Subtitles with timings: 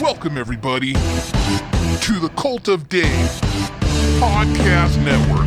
[0.00, 0.98] Welcome, everybody, to
[2.20, 3.06] the Cult of Dave
[4.20, 5.46] Podcast Network.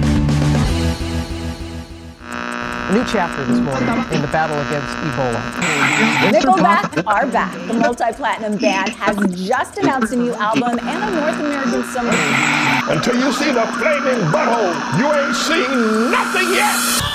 [2.24, 5.40] A new chapter this morning in the battle against Ebola.
[6.32, 7.54] Nickelback are back.
[7.67, 12.11] The multi-platinum band has just announced a new album and a North American summer.
[12.91, 17.09] Until you see the flaming butthole, you ain't seen nothing yet!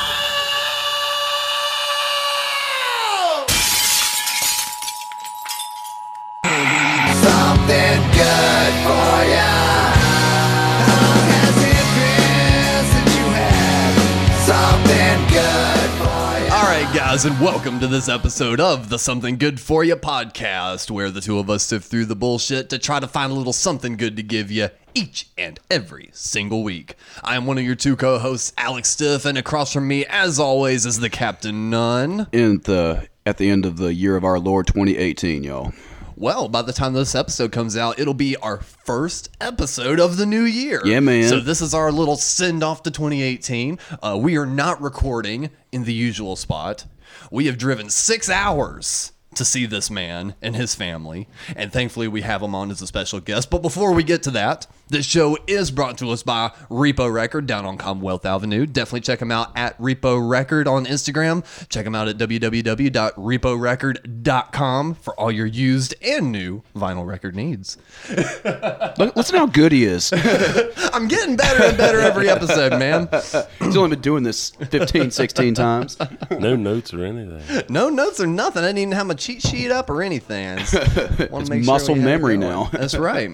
[17.14, 21.20] Guys, and welcome to this episode of the Something Good For You podcast, where the
[21.20, 24.16] two of us sift through the bullshit to try to find a little something good
[24.16, 26.96] to give you each and every single week.
[27.22, 30.40] I am one of your two co hosts, Alex Stiff, and across from me, as
[30.40, 32.26] always, is the Captain Nunn.
[32.32, 35.72] in the at the end of the year of our Lord 2018, y'all.
[36.16, 40.26] Well, by the time this episode comes out, it'll be our first episode of the
[40.26, 40.80] new year.
[40.84, 41.28] Yeah, man.
[41.28, 43.78] So this is our little send off to 2018.
[44.02, 46.86] Uh, we are not recording in the usual spot.
[47.34, 52.20] We have driven six hours to see this man and his family, and thankfully we
[52.20, 53.50] have him on as a special guest.
[53.50, 57.46] But before we get to that, this show is brought to us by Repo Record
[57.46, 58.66] down on Commonwealth Avenue.
[58.66, 61.42] Definitely check them out at Repo Record on Instagram.
[61.68, 67.78] Check them out at www.reporecord.com for all your used and new vinyl record needs.
[69.16, 70.12] Listen how good he is.
[70.92, 73.08] I'm getting better and better every episode, man.
[73.60, 75.96] He's only been doing this 15, 16 times.
[76.30, 77.62] No notes or anything.
[77.68, 78.62] No notes or nothing.
[78.62, 80.58] I didn't even have my cheat sheet up or anything.
[80.58, 82.68] I It's make sure muscle we memory now.
[82.72, 83.30] That's right.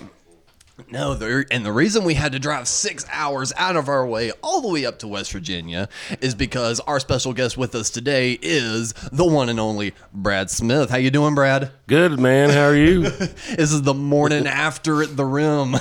[0.91, 4.33] No, the, and the reason we had to drive six hours out of our way
[4.43, 5.89] all the way up to West Virginia
[6.21, 10.91] is because our special guest with us today is the one and only Brad Smith.
[10.91, 11.71] How you doing, Brad?
[11.87, 13.11] Good man, how are you?
[13.51, 15.77] This is the morning after at the rim.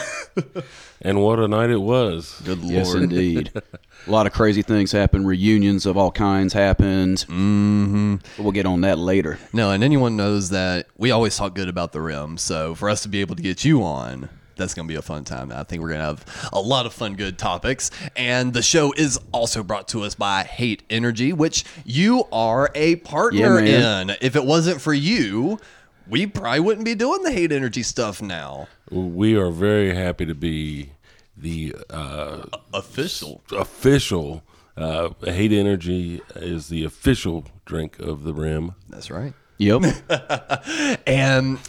[1.02, 2.42] and what a night it was.
[2.44, 2.74] Good lord.
[2.74, 3.52] Yes, indeed.
[4.08, 5.28] A lot of crazy things happened.
[5.28, 7.18] Reunions of all kinds happened.
[7.28, 8.16] Mm-hmm.
[8.38, 9.38] We'll get on that later.
[9.54, 12.38] No, and anyone knows that we always talk good about the rim.
[12.38, 14.30] So for us to be able to get you on,
[14.60, 15.52] that's going to be a fun time.
[15.52, 17.90] I think we're going to have a lot of fun, good topics.
[18.16, 22.98] And the show is also brought to us by Hate Energy, which you are a
[22.98, 24.12] partner Yeah, in.
[24.22, 25.60] If it wasn't for you,
[26.08, 28.68] we probably wouldn't be doing the Hate Energy stuff now.
[28.92, 30.92] We are very happy to be
[31.38, 32.44] the uh,
[32.74, 33.42] Official.
[33.52, 34.44] official.
[34.78, 38.76] Uh, Hate Energy is the official drink of the Rim.
[38.90, 39.34] That's right.
[39.58, 39.82] Yep.
[41.06, 41.60] And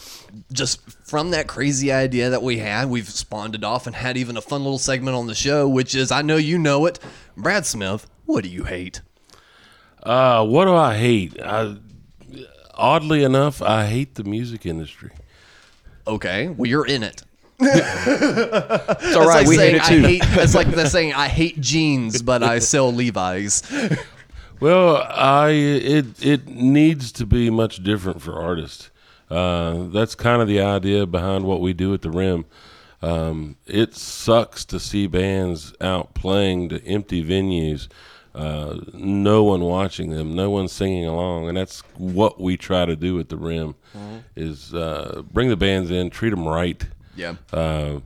[0.53, 4.37] just from that crazy idea that we had, we've spawned it off and had even
[4.37, 7.01] a fun little segment on the show, which is I know you know it.
[7.37, 9.01] Brad Smith, what do you hate?
[10.05, 11.37] Uh, what do I hate?
[11.43, 11.79] I,
[12.75, 15.11] oddly enough, I hate the music industry.
[16.07, 17.25] Okay, well you're in it.
[17.59, 19.43] It's all right.
[19.43, 20.01] It's like we hate it I too.
[20.03, 20.23] hate.
[20.25, 23.65] It's like they're saying I hate jeans, but I sell Levi's.
[24.61, 28.90] Well, I it it needs to be much different for artists.
[29.31, 32.45] Uh, that's kind of the idea behind what we do at the Rim.
[33.03, 37.89] Um, it sucks to see bands out playing to empty venues,
[38.35, 42.97] uh, no one watching them, no one singing along, and that's what we try to
[42.97, 43.75] do at the Rim.
[44.37, 46.85] Is uh, bring the bands in, treat them right.
[47.17, 47.37] Yeah.
[47.53, 48.01] Uh,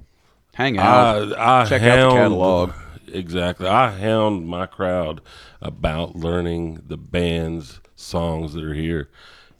[0.54, 1.32] Hang out.
[1.36, 2.72] I, I Check out the catalog.
[3.08, 3.66] Exactly.
[3.66, 5.20] I hound my crowd
[5.60, 9.10] about learning the band's songs that are here.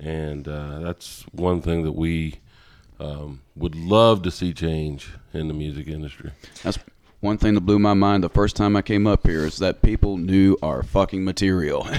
[0.04, 2.40] And uh, that's one thing that we
[3.00, 6.30] um, would love to see change in the music industry.
[6.62, 6.78] That's
[7.20, 9.80] one thing that blew my mind the first time I came up here is that
[9.80, 11.88] people knew our fucking material.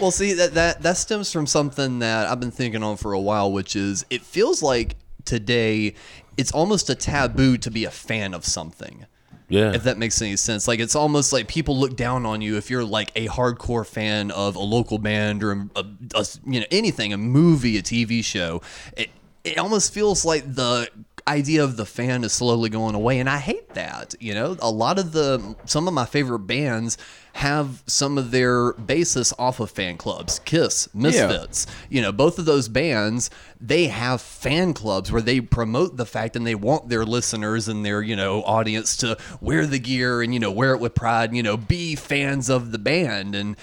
[0.00, 3.20] Well, see that that that stems from something that I've been thinking on for a
[3.20, 5.94] while, which is it feels like today
[6.38, 9.04] it's almost a taboo to be a fan of something.
[9.50, 9.74] Yeah.
[9.74, 10.66] if that makes any sense.
[10.66, 14.30] Like it's almost like people look down on you if you're like a hardcore fan
[14.30, 15.84] of a local band or a,
[16.14, 18.62] a- you know anything, a movie, a TV show.
[18.96, 19.10] It
[19.44, 20.88] it almost feels like the
[21.28, 24.14] idea of the fan is slowly going away, and I hate that.
[24.20, 26.96] You know, a lot of the some of my favorite bands
[27.34, 30.40] have some of their basis off of fan clubs.
[30.44, 33.30] Kiss, Misfits, you know, both of those bands,
[33.60, 37.84] they have fan clubs where they promote the fact and they want their listeners and
[37.84, 41.30] their, you know, audience to wear the gear and, you know, wear it with pride,
[41.30, 43.34] and, you know, be fans of the band.
[43.34, 43.56] And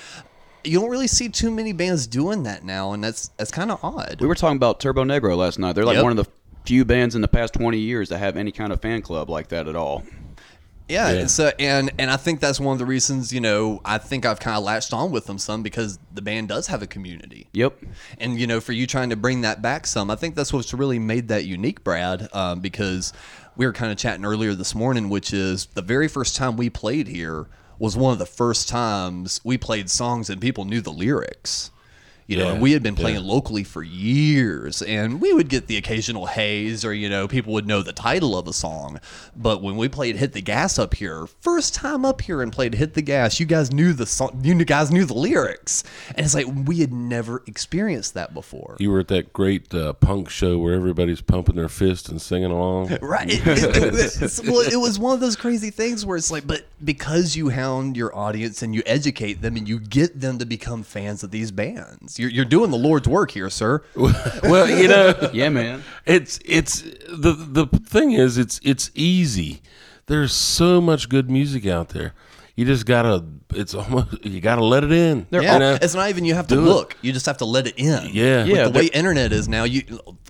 [0.64, 3.84] you don't really see too many bands doing that now, and that's that's kind of
[3.84, 4.18] odd.
[4.20, 5.74] we were talking about Turbonegro last night.
[5.76, 6.04] They're like Yep.
[6.04, 6.32] one of the
[6.66, 9.48] few bands in the past 20 years that have any kind of fan club like
[9.50, 10.04] that at all.
[10.88, 11.26] Yeah, Yeah.
[11.28, 14.40] So and and I think that's one of the reasons you know I think I've
[14.40, 17.48] kind of latched on with them some because the band does have a community.
[17.54, 17.84] Yep.
[18.18, 20.74] And you know, for you trying to bring that back some, I think that's what's
[20.74, 22.30] really made that unique, Brad.
[22.34, 23.14] Um, because
[23.56, 26.70] we were kind of chatting earlier this morning, which is the very first time we
[26.70, 27.48] played here
[27.80, 31.72] was one of the first times we played songs and people knew the lyrics.
[32.28, 33.32] You know, Yeah, and we had been playing yeah.
[33.32, 37.68] locally for years, and we would get the occasional haze, or you know, people would
[37.68, 39.00] know the title of a song.
[39.36, 42.76] But when we played "Hit the Gas" up here, first time up here and played
[42.76, 45.84] "Hit the Gas," you guys knew the song, you guys knew the lyrics,
[46.16, 48.76] and it's like we had never experienced that before.
[48.80, 52.52] You were at that great uh, punk show where everybody's pumping their fist and singing
[52.52, 52.98] along.
[53.08, 53.30] Right.
[53.32, 53.42] It,
[54.22, 57.50] it- well, it was one of those crazy things where it's like, but because you
[57.50, 61.32] hound your audience and you educate them and you get them to become fans of
[61.32, 63.84] these bands, you're, you're doing the Lord's work here, sir.
[63.96, 65.84] well, you know, Yeah, man.
[66.06, 69.62] it's it's the the thing is it's it's easy.
[70.08, 72.14] There's so much good music out there.
[72.58, 73.24] You just gotta
[73.54, 75.28] it's almost you gotta let it in.
[75.30, 75.78] Yeah, you know?
[75.80, 76.66] it's not even you have to Do it.
[76.66, 78.10] look; you just have to let it in.
[78.12, 78.40] Yeah.
[78.46, 79.84] With Yeah, the way internet is now, you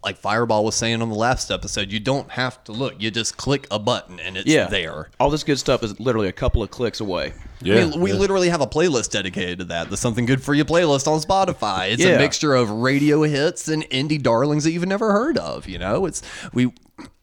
[0.03, 3.37] like Fireball was saying on the last episode, you don't have to look; you just
[3.37, 4.67] click a button and it's Yeah.
[4.67, 5.09] there.
[5.21, 7.31] All this good stuff is literally a couple of clicks away.
[7.61, 8.17] yeah, I mean, we yeah.
[8.19, 9.89] literally have a playlist dedicated to that.
[9.89, 11.91] The Something Good For You playlist on Spotify.
[11.93, 12.17] It's a Yeah.
[12.17, 15.65] mixture of radio hits and indie darlings that you've never heard of.
[15.69, 16.21] You know, it's
[16.53, 16.73] we.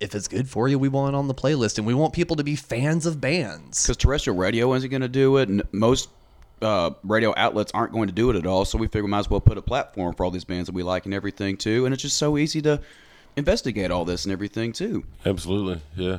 [0.00, 2.36] If it's good for you, we want it on the playlist, and we want people
[2.36, 3.82] to be fans of bands.
[3.82, 6.08] Because terrestrial radio isn't going to do it, and most
[6.62, 8.64] uh, radio outlets aren't going to do it at all.
[8.64, 10.74] So we figure we might as well put a platform for all these bands that
[10.74, 11.84] we like and everything too.
[11.84, 12.80] And it's just so easy to
[13.36, 15.04] investigate all this and everything too.
[15.26, 16.18] absolutely yeah.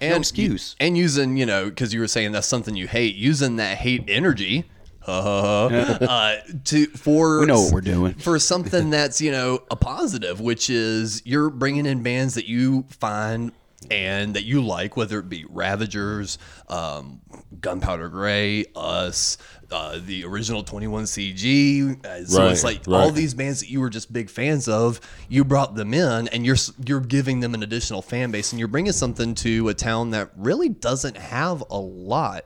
[0.00, 0.76] and excuse.
[0.80, 4.04] And using, you know, because you were saying that's something you hate, using that hate
[4.08, 4.64] energy.
[5.06, 8.14] Uh, to for We know what we're doing.
[8.14, 12.84] for something that's you know a positive, which is you're bringing in bands that you
[13.00, 13.52] find
[13.90, 16.38] and that you like, whether it be Ravagers,
[16.70, 17.20] um,
[17.60, 19.36] Gunpowder Gray, Us,
[19.70, 22.02] uh, the original Twenty One CG.
[22.02, 23.14] Uh, so it's Right, like all right.
[23.14, 26.56] these bands that you were just big fans of, you brought them in, and you're
[26.86, 30.30] you're giving them an additional fan base, and you're bringing something to a town that
[30.34, 32.44] really doesn't have a lot.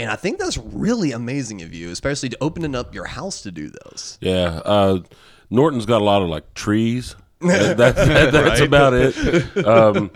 [0.00, 3.50] And I think that's really amazing of you, especially to opening up your house to
[3.52, 4.18] do those.
[4.20, 5.00] Yeah, uh,
[5.50, 7.16] Norton's got a lot of like trees.
[7.40, 9.66] That, that- that- that's about it.
[9.66, 10.10] Um,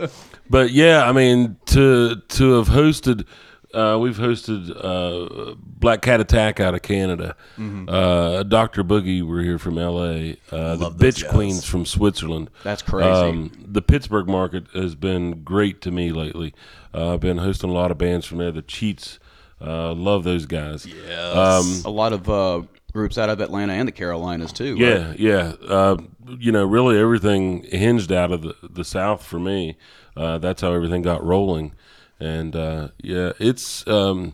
[0.49, 3.25] but yeah, I mean to to have hosted,
[3.73, 7.35] uh, we've hosted uh, Black Cat Attack out of Canada.
[7.57, 10.37] Uh, Doctor Boogie We're here from L.A.
[10.51, 11.31] Uh, the Bitch guys.
[11.31, 12.51] Queens from Switzerland.
[12.63, 13.49] That's crazy.
[13.59, 16.53] the Pittsburgh market has been great to me lately.
[16.93, 18.51] Uh, I've been hosting a lot of bands from there.
[18.51, 19.17] The Cheats,
[19.61, 20.85] uh, love those guys.
[20.85, 21.83] Yes.
[21.85, 22.63] A lot of uh,
[22.95, 24.75] groups out of Atlanta and the Carolinas too.
[24.77, 25.19] Yeah, right?
[25.19, 25.53] yeah.
[25.67, 25.97] Uh,
[26.39, 29.77] you know, really everything hinged out of the, the South for me.
[30.15, 31.73] Uh, that's how everything got rolling.
[32.19, 34.33] And uh, yeah, it's um,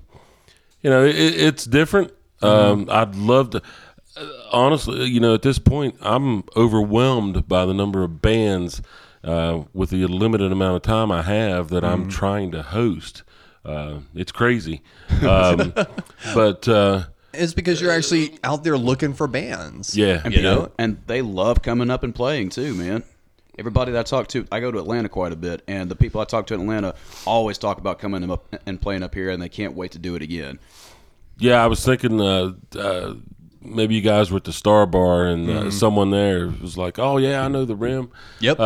[0.81, 2.13] you know it, it's different.
[2.41, 3.61] Um, I'd love to.
[4.51, 8.81] Honestly, you know, at this point, I'm overwhelmed by the number of bands
[9.23, 13.23] uh, with the limited amount of time I have that I'm trying to host.
[13.63, 14.81] Uh, it's crazy,
[15.21, 15.73] um,
[16.33, 17.03] but uh,
[17.33, 19.95] It's because you're actually out there looking for bands.
[19.95, 20.71] yeah, And You people- know?
[20.79, 23.03] and they love coming up and playing too, man.
[23.59, 26.19] Everybody that I talk to, I go to Atlanta quite a bit, and the people
[26.21, 29.41] I talk to in Atlanta always talk about coming up and playing up here, and
[29.41, 30.57] they can't wait to do it again.
[31.37, 33.13] Yeah, I was thinking uh, uh,
[33.61, 37.17] maybe you guys were at the Star Bar and uh, someone there was like, "Oh
[37.17, 38.09] yeah, I know the Rim."
[38.39, 38.59] Yep.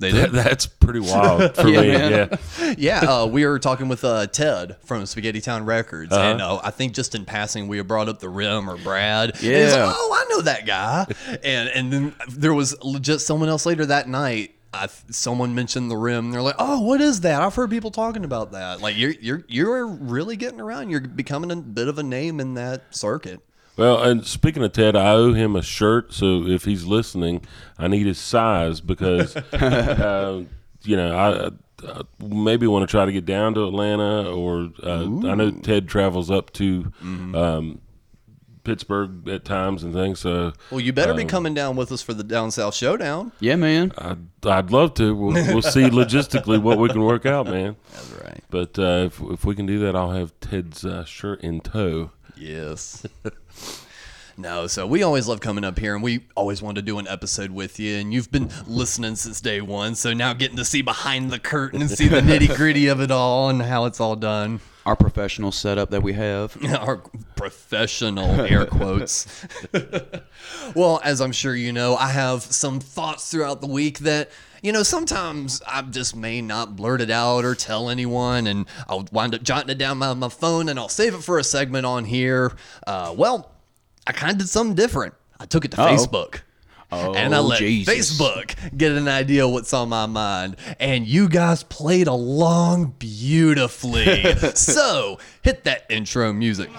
[0.00, 0.32] They did.
[0.32, 1.88] that's pretty wild for Yeah, me.
[1.88, 2.38] man.
[2.58, 6.22] Yeah, yeah, uh, we were talking with uh, Ted from Spaghetti Town Records, Uh-huh.
[6.32, 9.36] and uh, I think just in passing we brought up the Rim or Brad.
[9.36, 9.92] He's like, Yeah.
[9.94, 11.06] oh, I know that guy.
[11.44, 14.50] and and then there was legit someone else later that night.
[14.76, 16.32] I, someone mentioned the Rim.
[16.32, 17.40] They're like, oh, what is that?
[17.42, 18.80] I've heard people talking about that.
[18.80, 20.90] Like you're you're you're really getting around.
[20.90, 23.40] You're becoming a bit of a name in that circuit.
[23.76, 26.12] Well, and speaking of Ted, I owe him a shirt.
[26.12, 27.44] So if he's listening,
[27.78, 30.44] I need his size because uh,
[30.82, 31.28] you know I.
[31.28, 31.50] Uh,
[32.18, 36.30] maybe want to try to get down to Atlanta, or uh, I know Ted travels
[36.30, 37.78] up to um,
[38.64, 40.20] Pittsburgh at times and things.
[40.20, 43.32] So Well, you better be um, coming down with us for the Down South Showdown.
[43.38, 43.92] Yeah, man.
[43.98, 45.14] I'd, I'd love to.
[45.14, 47.76] We'll, we'll see logistically what we can work out, man.
[47.92, 48.42] That's right.
[48.50, 52.10] But uh, if, if we can do that, I'll have Ted's uh, shirt in tow.
[52.36, 53.06] Yes.
[54.36, 57.06] no, so we always love coming up here and we always wanted to do an
[57.08, 57.96] episode with you.
[57.96, 59.94] And you've been listening since day one.
[59.94, 63.10] So now getting to see behind the curtain and see the nitty gritty of it
[63.10, 64.60] all and how it's all done.
[64.86, 66.62] Our professional setup that we have.
[66.78, 66.98] Our
[67.36, 69.46] professional air quotes.
[70.74, 74.30] well, as I'm sure you know, I have some thoughts throughout the week that
[74.64, 79.06] you know, sometimes I just may not blurt it out or tell anyone, and I'll
[79.12, 81.84] wind up jotting it down on my phone and I'll save it for a segment
[81.84, 82.50] on here.
[82.86, 83.52] Uh, well,
[84.06, 85.12] I kind of did something different.
[85.38, 85.94] I took it to Uh-oh.
[85.94, 86.40] Facebook.
[86.90, 88.18] and I Oh, let Jesus.
[88.18, 90.56] Facebook get an idea what's on my mind.
[90.80, 94.34] And you guys played along beautifully.
[94.54, 96.70] so hit that intro music.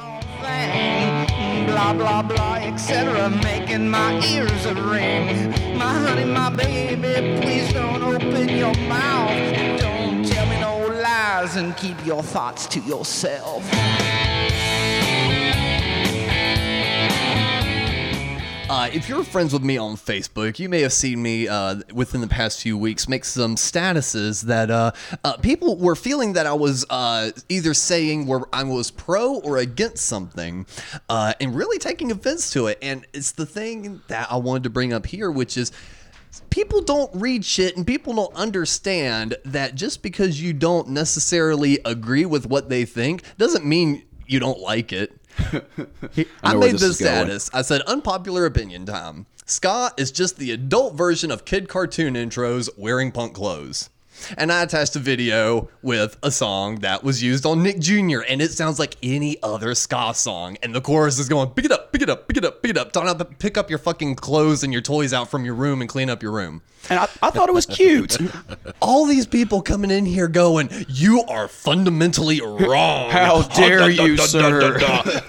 [1.75, 3.29] Blah, blah, blah, etc.
[3.43, 5.49] Making my ears a ring.
[5.77, 9.81] My honey, my baby, please don't open your mouth.
[9.81, 13.69] Don't tell me no lies and keep your thoughts to yourself.
[18.67, 22.19] Uh, if you're friends with me on Facebook, you may have seen me uh, within
[22.19, 24.91] the past few weeks make some statuses that uh,
[25.23, 29.57] uh, people were feeling that I was uh, either saying where I was pro or
[29.57, 30.65] against something,
[31.09, 32.79] uh, and really taking offense to it.
[32.81, 35.71] And it's the thing that I wanted to bring up here, which is
[36.49, 42.25] people don't read shit and people don't understand that just because you don't necessarily agree
[42.25, 45.13] with what they think doesn't mean you don't like it.
[46.43, 47.49] I, where made this this status.
[47.53, 49.25] I said unpopular opinion time.
[49.45, 53.89] Ska is just the adult version of kid cartoon intros wearing punk clothes.
[54.37, 58.21] And I attached a video with a song that was used on Nick Jr.
[58.27, 60.57] and it sounds like any other ska song.
[60.63, 62.71] And the chorus is going, pick it up, pick it up, pick it up, pick
[62.71, 62.91] it up.
[62.91, 65.81] Don't have to pick up your fucking clothes and your toys out from your room
[65.81, 66.61] and clean up your room.
[66.89, 68.17] And I, I thought it was cute.
[68.81, 73.09] All these people coming in here going, you are fundamentally wrong.
[73.09, 74.75] How dare you, sir?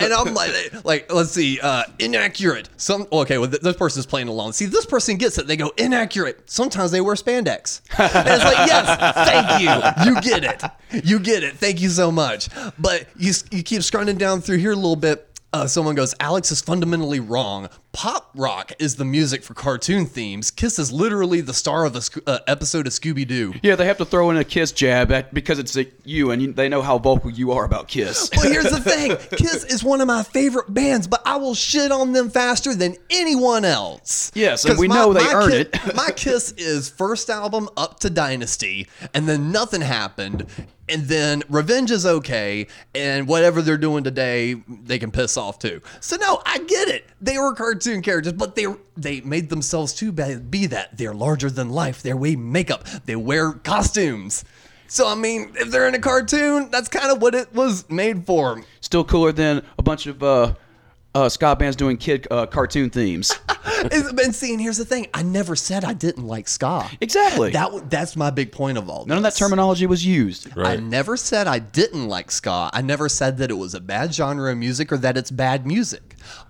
[0.00, 2.68] and I'm like, like, let's see, uh, inaccurate.
[2.76, 4.52] Some okay, well, th- this person's playing along.
[4.52, 5.46] See, this person gets it.
[5.46, 6.50] They go inaccurate.
[6.50, 7.80] Sometimes they wear spandex.
[7.98, 9.70] And it's like, thank you.
[10.04, 11.04] You get it.
[11.04, 11.54] You get it.
[11.54, 12.48] Thank you so much.
[12.78, 15.25] But you you keep scrolling down through here a little bit.
[15.52, 17.68] Uh, someone goes, Alex is fundamentally wrong.
[17.92, 20.50] Pop rock is the music for cartoon themes.
[20.50, 23.54] Kiss is literally the star of a sc- uh, episode of Scooby Doo.
[23.62, 26.42] Yeah, they have to throw in a Kiss jab at, because it's a, you, and
[26.42, 28.28] you, they know how vocal you are about Kiss.
[28.28, 31.90] But here's the thing Kiss is one of my favorite bands, but I will shit
[31.90, 34.32] on them faster than anyone else.
[34.34, 35.94] Yes, and we know they earned it.
[35.94, 40.46] my Kiss is first album up to Dynasty, and then nothing happened.
[40.88, 45.80] And then Revenge is okay, and whatever they're doing today, they can piss off too.
[46.00, 47.06] So no, I get it.
[47.20, 48.66] They were cartoon characters, but they
[48.96, 50.96] they made themselves too bad be that.
[50.96, 52.02] They're larger than life.
[52.02, 52.84] They wear makeup.
[53.04, 54.44] They wear costumes.
[54.86, 58.24] So I mean, if they're in a cartoon, that's kind of what it was made
[58.24, 58.62] for.
[58.80, 60.54] Still cooler than a bunch of uh,
[61.16, 63.32] uh, ska bands doing kid uh, cartoon themes.
[63.78, 64.58] It's been seeing.
[64.58, 65.06] Here's the thing.
[65.12, 66.88] I never said I didn't like ska.
[67.00, 67.50] Exactly.
[67.50, 69.04] That that's my big point of all.
[69.06, 70.48] None of that terminology was used.
[70.56, 72.70] I never said I didn't like ska.
[72.72, 75.66] I never said that it was a bad genre of music or that it's bad
[75.66, 76.05] music.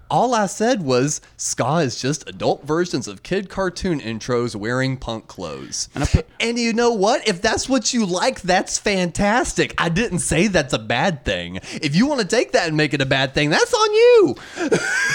[0.09, 5.27] All I said was ska is just adult versions of kid cartoon intros wearing punk
[5.27, 5.89] clothes.
[5.97, 7.27] And, I put- you know what?
[7.27, 9.75] If that's what you like, that's fantastic.
[9.79, 11.57] I didn't say that's a bad thing.
[11.83, 14.37] If you want to take that and make it a bad thing, that's on you.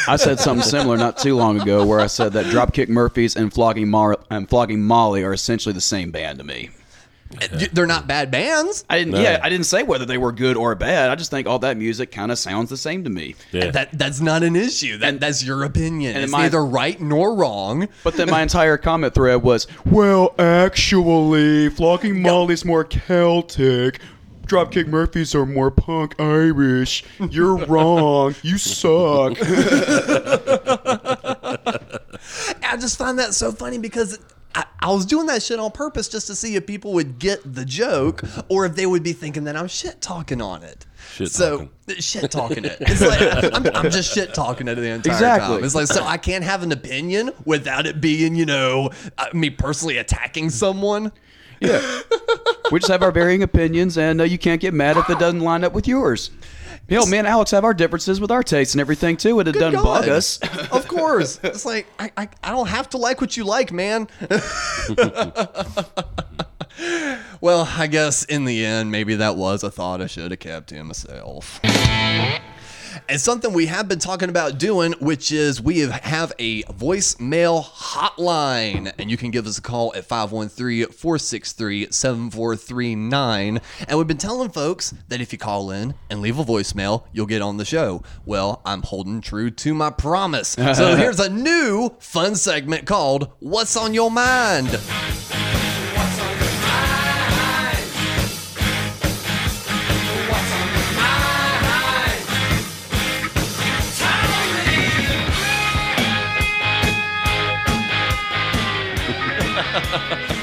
[0.10, 3.54] I said something similar not too long ago, where I said that Dropkick Murphys and
[3.54, 6.70] Flogging Mar- and Flogging Molly are essentially the same band to me.
[7.74, 8.84] They're not bad bands.
[8.90, 9.14] I didn't.
[9.14, 9.22] No.
[9.22, 11.10] Yeah, I didn't say whether they were good or bad.
[11.10, 13.36] I just think all that music kind of sounds the same to me.
[13.52, 13.72] Yeah.
[13.72, 14.98] That that's not an issue.
[14.98, 16.16] That that's your opinion.
[16.16, 17.88] and it's my- neither right nor wrong.
[18.04, 24.00] But then my entire comment thread was, well, actually, Flogging Molly's more Celtic.
[24.48, 27.04] Dropkick Murphys are more punk Irish.
[27.30, 28.36] You're wrong.
[28.42, 29.38] You suck.
[32.64, 34.20] I just find that so funny because
[34.56, 37.40] I, I was doing that shit on purpose just to see if people would get
[37.54, 40.86] the joke or if they would be thinking that I'm shit talking on it.
[41.14, 41.70] Shit talking.
[41.88, 42.78] so shit talking it.
[42.82, 45.56] It's like I'm, I'm just shit talking it the entire Exactly.
[45.58, 45.64] time.
[45.64, 49.50] It's like so I can't have an opinion without it being you know uh, me
[49.50, 51.12] personally attacking someone.
[51.60, 52.02] Yeah.
[52.72, 55.42] We just have our varying opinions, and uh, you can't get mad if it doesn't
[55.42, 56.32] line up with yours.
[56.92, 59.82] Hell, me and Alex have our differences with our tastes and everything too, it doesn't
[59.82, 60.02] God.
[60.02, 60.40] bug us.
[60.72, 61.40] Of course.
[61.44, 64.08] It's like I, I, I don't have to like what you like, man.
[67.42, 70.70] well, I guess in the end, maybe that was a thought I should have kept
[70.70, 71.62] to myself.
[73.08, 77.64] And something we have been talking about doing, which is we have, have a voicemail
[77.64, 78.92] hotline.
[78.98, 83.62] And you can give us a call at 513 463 7439.
[83.88, 87.26] And we've been telling folks that if you call in and leave a voicemail, you'll
[87.26, 88.04] get on the show.
[88.26, 90.50] Well, I'm holding true to my promise.
[90.50, 94.80] So here's a new fun segment called What's on Your Mind?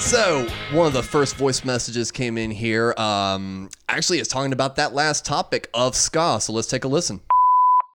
[0.00, 2.94] So one of the first voice messages came in here.
[2.96, 6.40] Um, actually, it's talking about that last topic of ska.
[6.40, 7.20] So let's take a listen.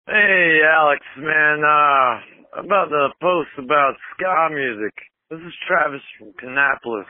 [0.07, 1.63] Hey, Alex, man.
[1.63, 4.91] Uh, about the post about ska music.
[5.29, 7.05] This is Travis from Kannapolis.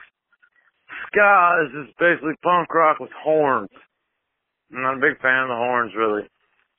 [1.08, 3.70] Ska is just basically punk rock with horns.
[4.72, 6.28] I'm not a big fan of the horns, really.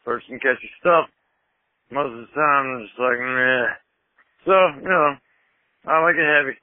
[0.05, 1.09] First and catchy stuff.
[1.91, 3.67] Most of the time, I'm just like, meh.
[4.45, 5.17] So, you know,
[5.89, 6.62] I like it heavy.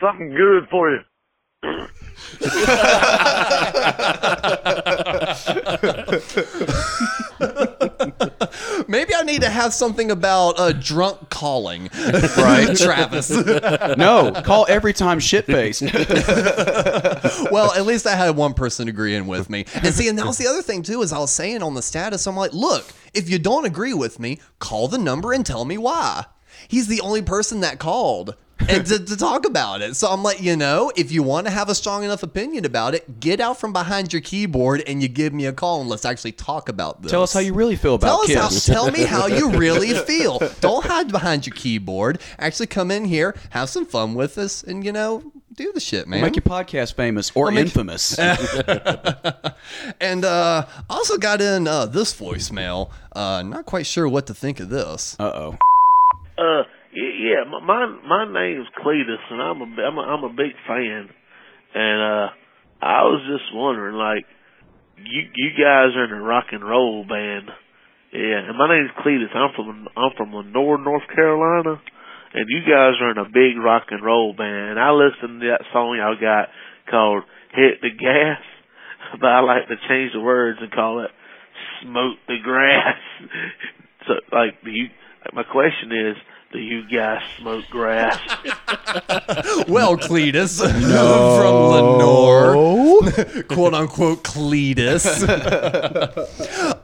[0.00, 1.00] Something good for you.
[8.88, 11.90] Maybe I need to have something about uh, drunk calling,
[12.38, 13.30] right, Travis?
[13.98, 15.82] No, call every time shit faced.
[17.50, 19.64] well, at least I had one person agreeing with me.
[19.74, 21.82] And see, and that was the other thing too, is I was saying on the
[21.82, 25.64] status, I'm like, look, if you don't agree with me, call the number and tell
[25.64, 26.24] me why.
[26.68, 28.36] He's the only person that called.
[28.68, 29.94] And to, to talk about it.
[29.96, 32.94] So I'm like, you know, if you want to have a strong enough opinion about
[32.94, 36.04] it, get out from behind your keyboard and you give me a call and let's
[36.04, 37.10] actually talk about this.
[37.10, 38.66] Tell us how you really feel Tell about us Kiss.
[38.66, 40.38] how, tell me how you really feel.
[40.60, 42.20] Don't hide behind your keyboard.
[42.38, 46.06] Actually come in here, have some fun with us, and you know, do the shit,
[46.06, 46.20] man.
[46.22, 48.16] Make your podcast famous or make- infamous.
[50.00, 52.90] and uh also got in uh this voicemail.
[53.12, 55.16] Uh not quite sure what to think of this.
[55.18, 55.58] Uh oh.
[56.38, 56.64] Uh, y-
[56.98, 61.08] yeah, my my name's Cletus, and I'm a I'm a, I'm a big fan,
[61.74, 62.28] and uh,
[62.82, 64.24] I was just wondering, like,
[64.98, 67.50] you you guys are in a rock and roll band,
[68.12, 69.34] yeah, and my name's Cletus.
[69.34, 71.80] I'm from I'm from Lenoir, North Carolina,
[72.34, 74.74] and you guys are in a big rock and roll band.
[74.74, 76.48] And I listened to that song y'all got
[76.90, 77.22] called
[77.54, 78.42] "Hit the Gas,"
[79.20, 81.10] but I like to change the words and call it
[81.82, 82.98] "Smoke the Grass."
[84.06, 84.88] so, like, you?
[85.34, 86.16] My question is,
[86.52, 88.18] do you guys smoke grass?
[89.68, 90.60] Well, Cletus
[91.38, 92.54] from Lenoir,
[93.48, 95.22] quote unquote Cletus.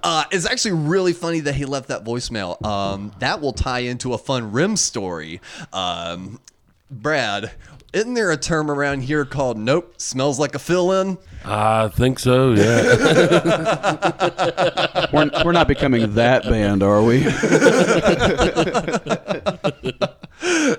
[0.03, 2.63] uh, it's actually really funny that he left that voicemail.
[2.65, 5.41] Um, that will tie into a fun rim story.
[5.73, 6.41] Um,
[6.91, 7.53] Brad,
[7.95, 11.17] isn't there a term around here called "Nope, smells like a fill-in"?
[11.45, 12.53] I think so.
[12.53, 12.83] Yeah.
[15.13, 17.21] We're, we're not becoming that band, are we?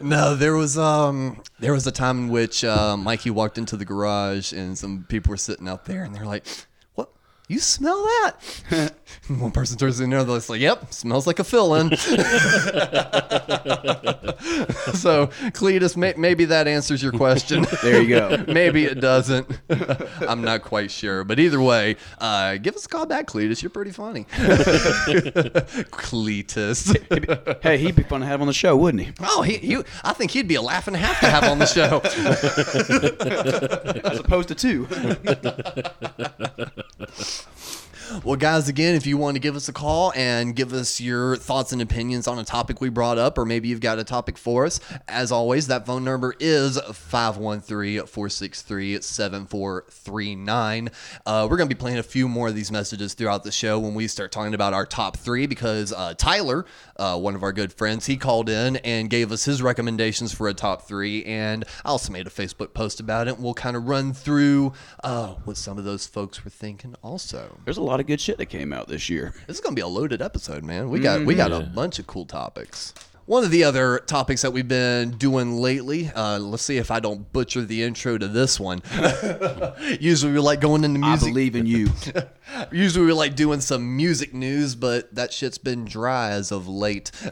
[0.01, 3.85] No, there was um there was a time in which uh, Mikey walked into the
[3.85, 6.65] garage and some people were sitting out there and they're like, "What?
[7.47, 8.93] You smell that?"
[9.27, 11.89] One person turns to the other, it's like, "Yep, smells like a fill-in."
[14.95, 17.65] so, Cletus, may- maybe that answers your question.
[17.85, 18.43] There you go.
[18.47, 19.47] maybe it doesn't.
[20.21, 23.61] I'm not quite sure, but either way, uh, give us a call back, Cletus.
[23.61, 24.23] You're pretty funny,
[25.91, 26.95] Cletus.
[27.61, 29.13] hey, he'd be fun to have on the show, wouldn't he?
[29.21, 31.59] Oh, he, you, I think he'd be a laugh and a half to have on
[31.59, 31.99] the show.
[34.03, 34.87] As opposed to two.
[38.23, 41.37] Well, guys, again, if you want to give us a call and give us your
[41.37, 44.37] thoughts and opinions on a topic we brought up, or maybe you've got a topic
[44.37, 50.89] for us, as always, that phone number is 513 463 7439.
[51.25, 53.79] Uh, We're going to be playing a few more of these messages throughout the show
[53.79, 56.65] when we start talking about our top three because uh, Tyler,
[56.97, 60.47] uh, one of our good friends, he called in and gave us his recommendations for
[60.47, 61.23] a top three.
[61.25, 63.39] And I also made a Facebook post about it.
[63.39, 67.57] We'll kind of run through uh, what some of those folks were thinking also.
[67.65, 69.33] There's a lot of good shit that came out this year.
[69.47, 70.89] This is gonna be a loaded episode, man.
[70.89, 72.93] We got we got a bunch of cool topics.
[73.27, 76.99] One of the other topics that we've been doing lately, uh, let's see if I
[76.99, 78.83] don't butcher the intro to this one.
[79.99, 81.29] Usually we like going into I music.
[81.29, 81.89] believe in you.
[82.71, 87.09] Usually we like doing some music news, but that shit's been dry as of late.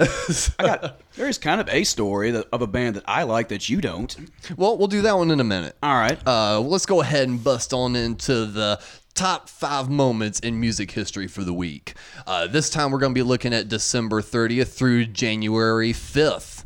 [0.58, 3.50] I got there is kind of a story that, of a band that I like
[3.50, 4.16] that you don't.
[4.58, 5.76] well, we'll do that one in a minute.
[5.84, 6.18] All right.
[6.26, 8.82] Uh, let's go ahead and bust on into the
[9.16, 11.94] top five moments in music history for the week.
[12.26, 16.66] Uh, this time we're going to be looking at December 30th through January 5th.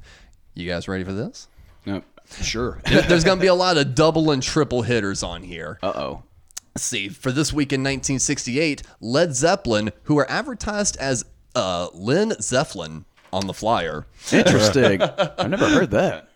[0.54, 1.48] You guys ready for this?
[1.86, 2.02] No,
[2.42, 2.82] sure.
[2.86, 5.78] There's going to be a lot of double and triple hitters on here.
[5.84, 6.24] Uh oh.
[6.78, 7.10] See.
[7.10, 13.48] For this week in 1968, Led Zeppelin, who were advertised as uh, Lynn Zeppelin on
[13.48, 15.02] the flyer, Interesting.
[15.38, 16.30] I've never heard that.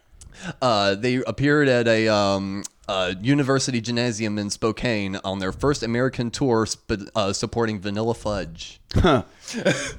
[0.61, 6.29] uh, they appeared at a um, uh, university gymnasium in Spokane on their first American
[6.29, 8.81] tour sp- uh, supporting Vanilla Fudge.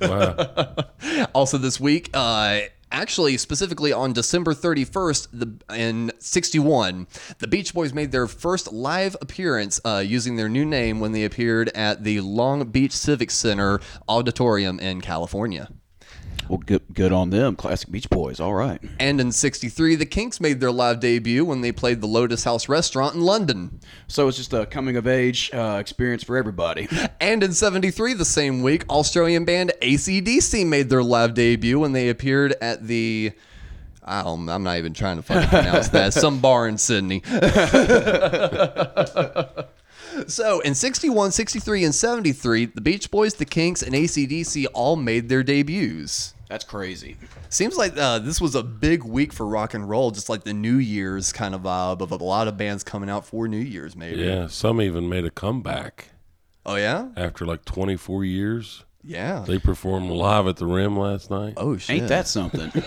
[0.00, 0.74] Wow.
[1.34, 7.06] Also, this week, uh, actually, specifically on December 31st, the, in 61,
[7.38, 11.24] the Beach Boys made their first live appearance uh, using their new name when they
[11.24, 15.68] appeared at the Long Beach Civic Center Auditorium in California.
[16.48, 17.56] Well, good, good on them.
[17.56, 18.40] Classic Beach Boys.
[18.40, 18.80] All right.
[18.98, 22.68] And in 63, the Kinks made their live debut when they played the Lotus House
[22.68, 23.80] restaurant in London.
[24.08, 26.88] So it's just a coming of age uh, experience for everybody.
[27.20, 32.08] And in 73, the same week, Australian band ACDC made their live debut when they
[32.08, 33.32] appeared at the.
[34.04, 36.12] I don't, I'm not even trying to fucking pronounce that.
[36.14, 37.22] Some bar in Sydney.
[40.26, 45.28] so in 61, 63, and 73, the Beach Boys, the Kinks, and ACDC all made
[45.28, 46.34] their debuts.
[46.48, 47.16] That's crazy.
[47.48, 50.52] Seems like uh, this was a big week for rock and roll, just like the
[50.52, 53.96] New Year's kind of vibe of a lot of bands coming out for New Year's,
[53.96, 54.20] maybe.
[54.22, 56.08] Yeah, some even made a comeback
[56.66, 57.08] Oh, yeah?
[57.16, 58.84] after like 24 years.
[59.04, 59.44] Yeah.
[59.46, 61.54] They performed live at the Rim last night.
[61.56, 61.96] Oh, shit.
[61.96, 62.70] Ain't that something?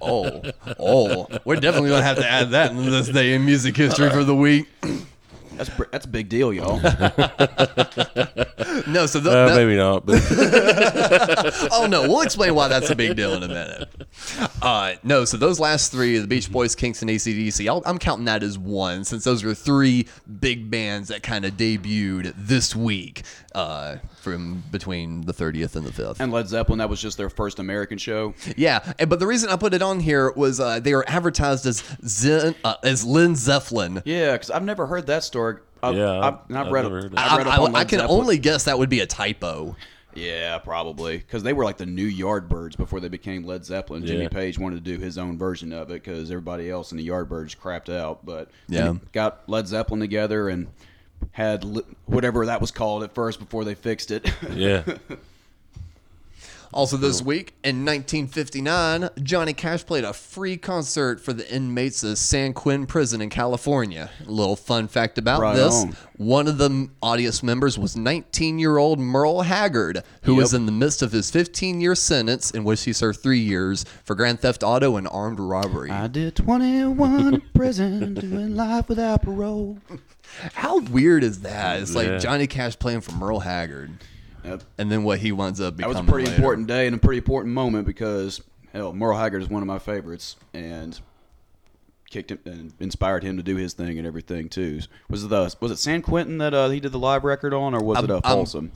[0.00, 0.42] Oh,
[0.78, 4.22] oh, we're definitely gonna have to add that in this day in music history for
[4.24, 4.66] the week.
[5.58, 6.80] That's that's a big deal, y'all.
[8.86, 10.22] No, so the, Uh, that- maybe not, but
[11.72, 13.88] oh no, we'll explain why that's a big deal in a minute.
[14.62, 18.26] Uh, no, so those last three, the Beach Boys, Kinks, and ACDC, I'll, I'm counting
[18.26, 20.06] that as one, since those were three
[20.40, 23.22] big bands that kind of debuted this week,
[23.58, 26.20] uh, from between the 30th and the 5th.
[26.20, 28.34] and Led Zeppelin, that was just their first American show.
[28.56, 31.66] Yeah, and- but the reason I put it on here was uh, they were advertised
[31.66, 34.02] as Zen, uh, as Lynn Zeppelin.
[34.04, 35.56] Yeah, because I've never heard that story.
[35.82, 36.82] I, Yeah, I've, I've- I've I've read.
[36.82, 37.14] never heard.
[37.16, 38.20] I've read I, I- I can Zeppelin.
[38.20, 39.76] only guess that would be a typo.
[40.14, 44.04] Yeah, probably because they were like the new Yardbirds before they became Led Zeppelin.
[44.04, 47.06] Jimmy Page wanted to do his own version of it because everybody else in the
[47.06, 48.24] Yardbirds crapped out.
[48.26, 48.94] But Yeah.
[49.12, 50.66] got Led Zeppelin together and
[51.32, 54.30] had li- whatever that was called at first before they fixed it.
[54.52, 54.82] yeah.
[56.72, 62.18] Also, this week in 1959, Johnny Cash played a free concert for the inmates of
[62.18, 64.10] San Quentin Prison in California.
[64.26, 65.96] A little fun fact about Right this on.
[66.18, 70.72] one of the audience members was 19 year old Merle Haggard, who was in the
[70.72, 74.62] midst of his 15 year sentence, in which he served three years for grand theft
[74.62, 75.90] auto and armed robbery.
[75.90, 79.78] I did 21 in prison doing life without parole.
[80.52, 81.80] How weird is that?
[81.80, 83.92] It's like Johnny Cash playing for Merle Haggard.
[84.48, 84.62] Yep.
[84.78, 86.36] And then what he winds up That was a pretty later.
[86.36, 88.40] important day and a pretty important moment because
[88.72, 90.98] hell, Merle Haggard is one of my favorites and
[92.10, 94.80] kicked him and inspired him to do his thing and everything too.
[95.10, 97.74] Was it the was it San Quentin that uh, he did the live record on,
[97.74, 98.72] or was it I'm- uh, I'm- Folsom?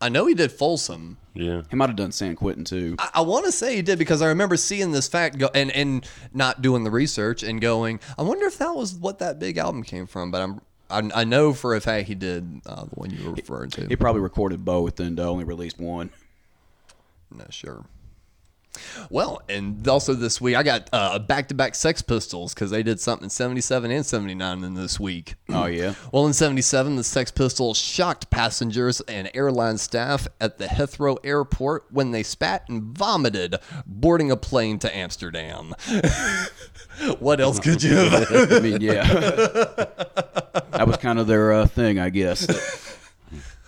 [0.00, 1.16] I know he did Folsom.
[1.34, 1.62] Yeah.
[1.70, 2.96] He might have done San Quentin too.
[2.98, 5.70] I, I want to say he did because I remember seeing this fact go and
[5.70, 8.00] and not doing the research and going.
[8.18, 10.30] I wonder if that was what that big album came from.
[10.32, 13.34] But I'm I, I know for a fact he did uh, the one you were
[13.34, 13.86] referring to.
[13.86, 16.10] He probably recorded both and uh, only released one.
[17.30, 17.84] Not sure.
[19.10, 23.24] Well, and also this week I got uh, back-to-back Sex Pistols because they did something
[23.24, 25.34] in '77 and '79 in this week.
[25.48, 25.94] Oh yeah.
[26.12, 31.86] Well, in 77, the Sex Pistols shocked passengers and airline staff at the Heathrow airport
[31.90, 35.74] when they spat and vomited boarding a plane to Amsterdam.
[37.18, 37.96] what else could you?
[37.98, 39.86] I mean, yeah.
[40.76, 42.46] that was kind of their uh, thing, I guess.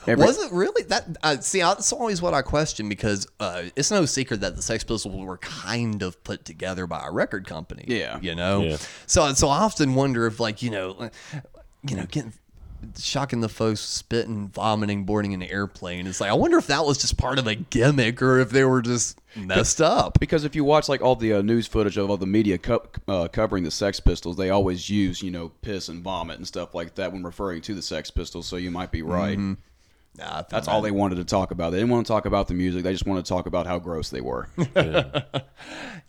[0.07, 1.16] Every- Was it really that?
[1.23, 4.85] Uh, see, that's always what I question because uh, it's no secret that the Sex
[4.85, 7.85] Pistols were kind of put together by a record company.
[7.88, 8.21] Yeah.
[8.21, 8.61] you know.
[8.62, 8.77] Yeah.
[9.07, 11.11] So, so I often wonder if, like, you know,
[11.88, 12.33] you know, getting
[12.99, 16.07] shocking the folks, spitting, vomiting, boarding an airplane.
[16.07, 18.65] It's like I wonder if that was just part of a gimmick or if they
[18.65, 20.19] were just messed up.
[20.19, 22.87] Because if you watch like all the uh, news footage of all the media co-
[23.09, 26.75] uh, covering the Sex Pistols, they always use you know piss and vomit and stuff
[26.75, 28.47] like that when referring to the Sex Pistols.
[28.47, 29.39] So you might be right.
[30.18, 31.70] Nah, That's that- all they wanted to talk about.
[31.70, 32.83] They didn't want to talk about the music.
[32.83, 34.48] They just wanted to talk about how gross they were.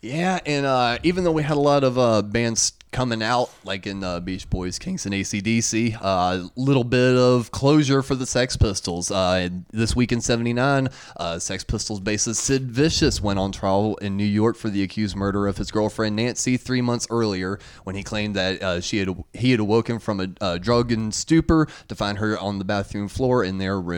[0.00, 3.84] Yeah, and uh, even though we had a lot of uh, bands coming out, like
[3.84, 8.24] in uh, Beach Boys, Kinks, and ACDC, a uh, little bit of closure for the
[8.24, 9.10] Sex Pistols.
[9.10, 14.16] Uh, this week in 79, uh, Sex Pistols bassist Sid Vicious went on trial in
[14.16, 18.04] New York for the accused murder of his girlfriend Nancy three months earlier when he
[18.04, 21.94] claimed that uh, she had he had awoken from a uh, drug and stupor to
[21.96, 23.97] find her on the bathroom floor in their room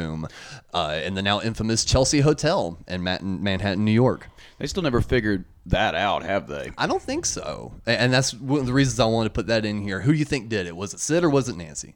[0.73, 4.29] uh, in the now infamous Chelsea Hotel in Manhattan, New York.
[4.59, 6.71] they still never figured that out, have they?
[6.79, 9.65] I don't think so, and that's one of the reasons I wanted to put that
[9.65, 10.01] in here.
[10.01, 10.77] Who do you think did it?
[10.77, 11.95] Was it Sid or was it Nancy?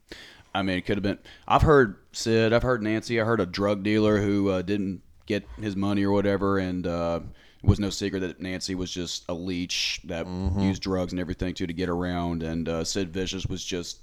[0.54, 1.18] I mean, it could have been.
[1.48, 2.52] I've heard Sid.
[2.52, 3.20] I've heard Nancy.
[3.20, 7.20] I heard a drug dealer who uh, didn't get his money or whatever, and uh,
[7.62, 10.26] it was no secret that Nancy was just a leech that
[10.58, 14.00] used drugs and everything too to get around, and uh, Sid Vicious was just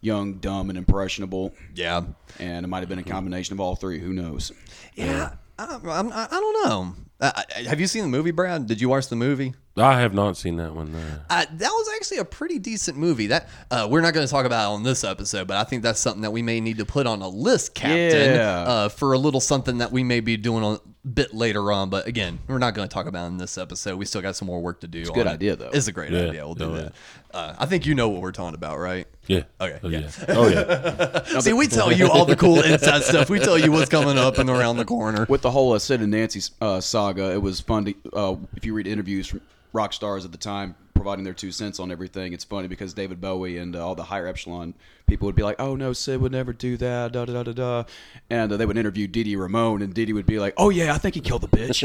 [0.00, 1.54] young, dumb, and impressionable.
[1.74, 2.02] Yeah,
[2.38, 3.98] And it might have been a combination of all three.
[4.00, 4.52] Who knows?
[4.94, 5.34] yeah.
[5.58, 6.94] I, I, I don't know.
[7.20, 8.66] Uh, have you seen the movie, Brad?
[8.66, 9.52] Did you watch the movie?
[9.76, 10.92] I have not seen that one.
[10.92, 10.98] No.
[11.30, 13.28] Uh, that was actually a pretty decent movie.
[13.28, 15.82] That uh, we're not going to talk about it on this episode, but I think
[15.82, 18.58] that's something that we may need to put on a list, Captain, Yeah.
[18.62, 20.78] uh, for a little something that we may be doing a
[21.08, 23.96] bit later on, but again, we're not going to talk about it in this episode.
[23.96, 25.00] We still got some more work to do.
[25.00, 25.70] It's a good idea, though.
[25.72, 26.28] It's a great Yeah.
[26.28, 26.44] idea.
[26.44, 26.92] We'll do Oh, that.
[27.32, 29.06] Uh, I think you know what we're talking about, right?
[29.26, 29.44] Yeah.
[29.60, 29.98] Okay, Oh, yeah.
[30.00, 30.10] yeah.
[30.36, 31.38] Oh, yeah.
[31.40, 33.30] See, we tell you all the cool inside stuff.
[33.30, 35.24] We tell you what's coming up and around the corner.
[35.28, 38.66] With the whole uh, Sid and Nancy uh, saga, it was fun to uh, if
[38.66, 39.40] you read interviews from
[39.72, 42.34] rock stars at the time providing their two cents on everything.
[42.34, 44.74] It's funny because David Bowie and uh, all the higher echelon
[45.06, 47.52] people would be like, "Oh no, Sid would never do that," da da da da
[47.52, 47.84] da,
[48.28, 50.68] and uh, they would interview Didi Dee Ramone, and Dee Dee would be like, "Oh
[50.68, 51.80] yeah, I think he killed the bitch."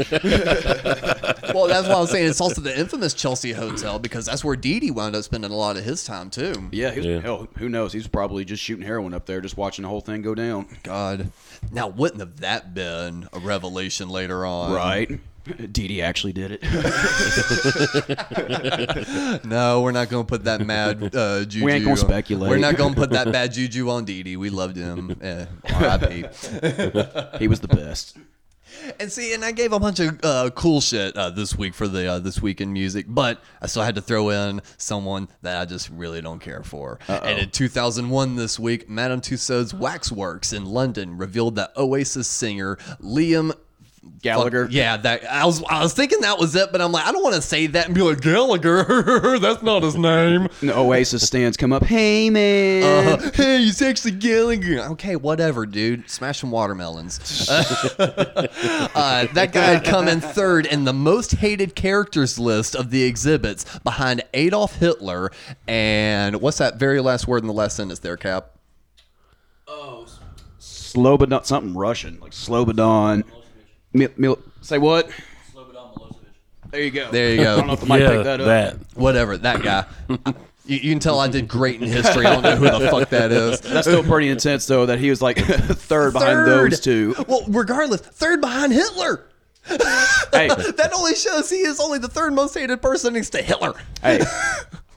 [1.54, 2.28] Well, that's what I was saying.
[2.28, 5.54] It's also the infamous Chelsea Hotel because that's where Dee Dee wound up spending a
[5.54, 6.68] lot of his time too.
[6.70, 7.20] yeah, he was, Yeah.
[7.20, 7.94] hell, who knows?
[7.94, 10.66] He's probably just shooting heroin up there, just watching the whole thing go down.
[10.82, 11.30] God.
[11.72, 14.72] Now, wouldn't have that been a revelation later on?
[14.72, 15.18] Right.
[15.46, 16.62] Dee Dee actually did it.
[19.44, 21.64] No, we're not going to put that mad uh, juju.
[21.64, 22.50] We ain't gonna speculate.
[22.50, 24.36] We're not going to put that bad juju on Dee Dee.
[24.36, 25.16] We loved him.
[25.20, 26.16] Eh, R.I.P.
[27.38, 28.16] he was the best.
[29.00, 31.88] And see, and I gave a bunch of uh, cool shit uh, this week for
[31.88, 35.60] the uh, this week in music, but I still had to throw in someone that
[35.60, 36.98] I just really don't care for.
[37.08, 43.52] And in 2001, this week, Madame Tussauds Waxworks in London revealed that Oasis singer Liam
[44.22, 44.66] Gallagher.
[44.70, 47.22] yeah, that I was I was thinking that was it, but I'm like, I don't
[47.22, 49.38] want to say that and be like Gallagher.
[49.38, 50.48] That's not his name.
[50.60, 51.84] And the Oasis stands come up.
[51.84, 52.82] Hey man.
[53.08, 54.80] Uh, hey, it's actually Gallagher.
[54.92, 56.08] Okay, whatever, dude.
[56.10, 57.48] Smash some watermelons.
[57.50, 63.04] uh, that guy had come in third in the most hated characters list of the
[63.04, 65.30] exhibits behind Adolf Hitler.
[65.68, 68.52] And what's that very last word in the last sentence there, Cap?
[69.68, 70.06] Oh,
[70.60, 73.24] Slobodan, something Russian, like Slobodan.
[73.92, 75.10] Mil, mil, say what?
[76.70, 77.10] There you go.
[77.10, 77.52] There you go.
[77.54, 78.46] I don't know if the mic yeah, picked that up.
[78.46, 78.76] that.
[78.98, 79.84] Whatever, that guy.
[80.66, 82.26] you, you can tell I did great in history.
[82.26, 83.60] I don't know who the fuck that is.
[83.60, 86.72] That's still pretty intense, though, that he was like third behind Third.
[86.72, 87.14] those two.
[87.28, 89.26] Well, regardless, third behind Hitler.
[89.68, 93.74] Hey, That only shows he is only the third most hated person next to Hitler.
[94.02, 94.20] hey,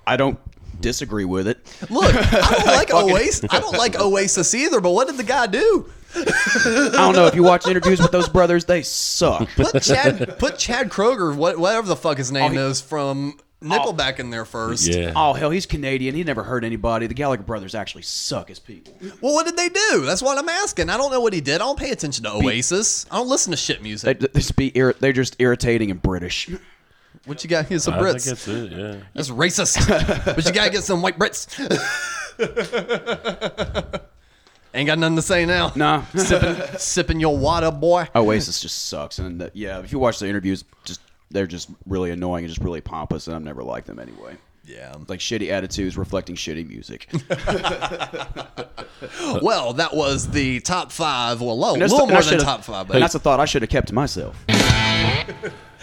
[0.06, 0.38] I don't
[0.82, 1.60] disagree with it.
[1.90, 3.46] Look, I don't like Oasis.
[3.52, 4.80] I don't like Oasis either.
[4.82, 5.90] But what did the guy do?
[6.16, 9.48] I don't know if you watch interviews with those brothers, they suck.
[9.56, 13.38] Put Chad, put Chad Kroeger, what, whatever the fuck his name Oh, he- is, from
[13.38, 13.66] oh.
[13.66, 14.88] Nickelback in there first.
[14.88, 15.12] Yeah.
[15.16, 16.16] Oh hell, he's Canadian.
[16.16, 17.06] He never hurt anybody.
[17.08, 18.98] The Gallagher brothers actually suck as people.
[19.22, 20.06] Well, what did they do?
[20.06, 20.90] That's what I'm asking.
[20.90, 21.56] I don't know what he did.
[21.56, 23.06] I don't pay attention to Oasis.
[23.12, 24.20] I don't listen to shit They, music.
[24.20, 26.50] they just be ir- they're just irritating and British.
[27.26, 27.66] What you got?
[27.66, 28.26] Here's some I think Brits.
[28.26, 28.72] that's it.
[28.72, 28.96] Yeah.
[29.14, 30.26] That's racist.
[30.36, 31.46] but you gotta get some white Brits.
[34.74, 35.72] Ain't got nothing to say now.
[35.76, 36.04] Nah.
[36.16, 38.08] sipping, sipping your water, boy.
[38.16, 41.02] Oasis just sucks, and uh, yeah, if you watch the interviews, just
[41.32, 44.38] they're just really annoying and just really pompous, and I've never liked them anyway.
[44.66, 44.94] Yeah.
[45.08, 47.10] Like shitty attitudes reflecting shitty music.
[49.42, 51.42] Well, that was the top five.
[51.42, 52.88] Well, low, a little more than should've- top five.
[52.88, 54.44] But And that's a thought I should have kept to myself.
[54.48, 55.26] Hey,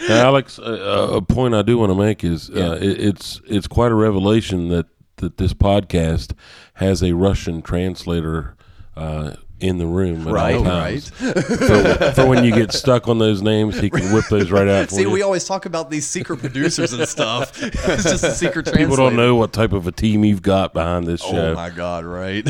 [0.09, 3.91] Alex, uh, a point I do want to make is uh, it, it's it's quite
[3.91, 4.85] a revelation that,
[5.17, 6.33] that this podcast
[6.75, 8.55] has a Russian translator
[8.97, 10.55] uh, in the room at Right.
[10.55, 11.09] all times.
[11.09, 14.89] for, for when you get stuck on those names, he can whip those right out
[14.91, 15.09] See, you.
[15.09, 17.59] we always talk about these secret producers and stuff.
[17.63, 18.77] It's just a secret translator.
[18.89, 21.51] People don't know what type of a team you've got behind this Oh show.
[21.51, 22.05] Oh my God!
[22.05, 22.47] Right.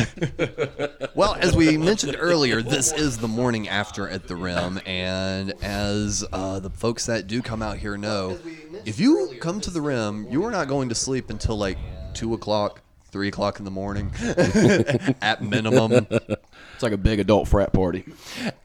[1.16, 6.26] well, as we mentioned earlier, this is the morning after at the Rim, and as
[6.34, 8.38] uh, the folks that do come out here know,
[8.86, 11.78] if you come to the Rim, you are not going to sleep until like
[12.14, 12.82] two o'clock,
[13.18, 14.12] three o'clock in the morning,
[15.24, 16.06] at minimum.
[16.12, 18.06] It's like a big adult frat party.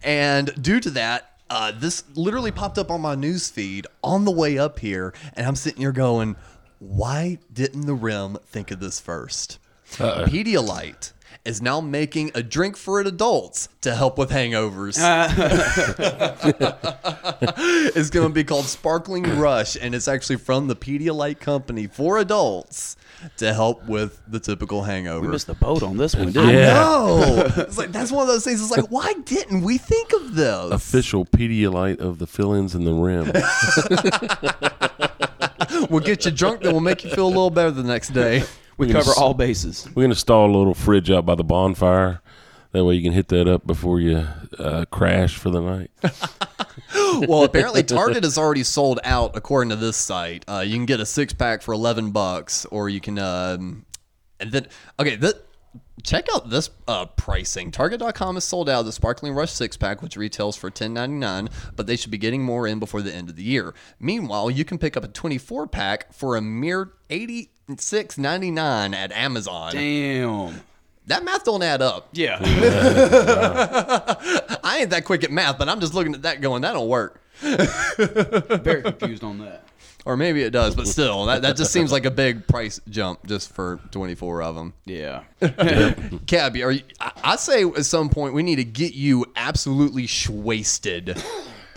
[0.02, 4.30] And due to that, uh, this literally popped up on my news feed on the
[4.30, 6.36] way up here, and I'm sitting here going,
[6.80, 9.56] "Why didn't the Rim think of this 1st
[9.92, 11.12] Pedialyte
[11.46, 14.98] is now making a drink for adults to help with hangovers.
[17.96, 22.18] it's going to be called Sparkling Rush, and it's actually from the Pedialyte company for
[22.18, 22.96] adults
[23.38, 25.24] to help with the typical hangover.
[25.26, 26.58] We missed the boat on this one, didn't I we?
[26.58, 26.74] Yeah.
[26.74, 27.52] know.
[27.62, 28.60] It's like that's one of those things.
[28.60, 30.70] It's like, why didn't we think of this?
[30.72, 33.32] Official Pedialyte of the fill-ins in the rim.
[35.90, 38.42] We'll get you drunk, then we'll make you feel a little better the next day.
[38.78, 39.86] We gonna cover s- all bases.
[39.94, 42.20] We're gonna install a little fridge out by the bonfire.
[42.72, 44.26] That way you can hit that up before you
[44.58, 45.90] uh, crash for the night.
[47.28, 50.44] Well, apparently Target is already sold out, according to this site.
[50.48, 53.84] Uh, you can get a six pack for eleven bucks, or you can, um,
[54.40, 54.66] and then
[54.98, 55.46] okay, that.
[56.02, 57.70] Check out this uh, pricing.
[57.70, 61.94] Target.com is sold out the Sparkling Rush six pack, which retails for $10.99, but they
[61.96, 63.72] should be getting more in before the end of the year.
[64.00, 69.72] Meanwhile, you can pick up a 24 pack for a mere $86.99 at Amazon.
[69.72, 70.62] Damn.
[71.06, 72.08] That math don't add up.
[72.12, 72.38] Yeah.
[74.64, 76.88] I ain't that quick at math, but I'm just looking at that going, that don't
[76.88, 77.20] work.
[77.40, 79.68] Very confused on that.
[80.04, 83.24] Or maybe it does, but still, that, that just seems like a big price jump
[83.24, 84.74] just for 24 of them.
[84.84, 85.22] Yeah.
[86.26, 90.08] Cabby, are you, I, I say at some point we need to get you absolutely
[90.28, 91.22] wasted.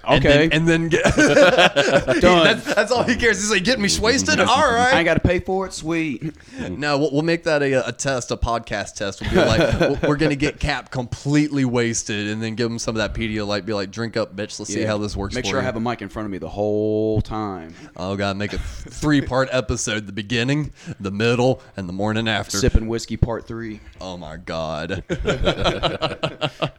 [0.08, 0.48] And Okay.
[0.48, 2.44] then, and then get, Done.
[2.44, 3.38] that's, that's all he cares.
[3.40, 4.40] He's like, get me wasted?
[4.40, 4.94] All right.
[4.94, 5.74] I ain't got to pay for it.
[5.74, 6.34] Sweet.
[6.70, 9.22] No, we'll, we'll make that a, a test, a podcast test.
[9.22, 12.80] We'll be like, we'll- we're going to get Cap completely wasted and then give him
[12.80, 13.66] some of that Pedialyte.
[13.66, 14.60] Be like, drink up, bitch.
[14.60, 16.32] Let's see how this works Make for sure I have a mic in front of
[16.32, 17.74] me the whole time.
[17.98, 22.58] Oh, God, make a three part episode the beginning, the middle, and the morning after.
[22.58, 23.80] Sipping whiskey part three.
[24.02, 25.04] Oh my god.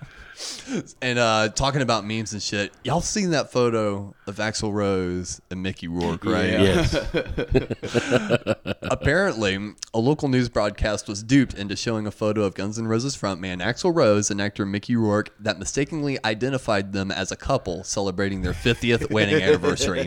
[1.03, 5.63] and uh talking about memes and shit, y'all seen that photo of Axl Rose and
[5.63, 6.51] Mickey Rourke, right?
[6.51, 6.63] Yeah.
[6.63, 6.95] Yes.
[8.83, 13.17] Apparently, a local news broadcast was duped into showing a photo of Guns N' Roses
[13.17, 18.43] frontman Axl Rose and actor Mickey Rourke that mistakenly identified them as a couple celebrating
[18.43, 20.07] their 50th wedding anniversary.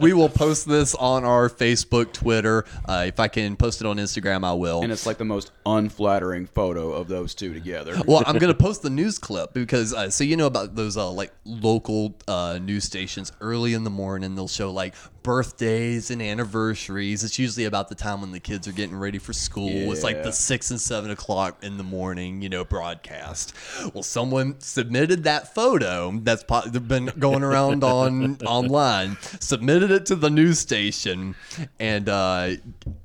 [0.00, 2.64] we will post this on our Facebook, Twitter.
[2.86, 4.82] Uh, if I can post it on Instagram, I will.
[4.82, 8.00] And it's like the most unflattering photo of those two together.
[8.06, 11.10] well, I'm gonna post the news clip because uh, so you know about those uh,
[11.10, 17.24] like local uh, news stations early in the morning they'll show like birthdays and anniversaries.
[17.24, 19.92] It's usually about the time when the kids are getting ready for school.
[19.92, 23.54] It's like the six and seven o'clock in the morning, you know, broadcast.
[23.94, 29.16] Well, someone submitted that photo that's po- been going around on online.
[29.40, 31.34] Submitted it to the news station,
[31.78, 32.50] and uh,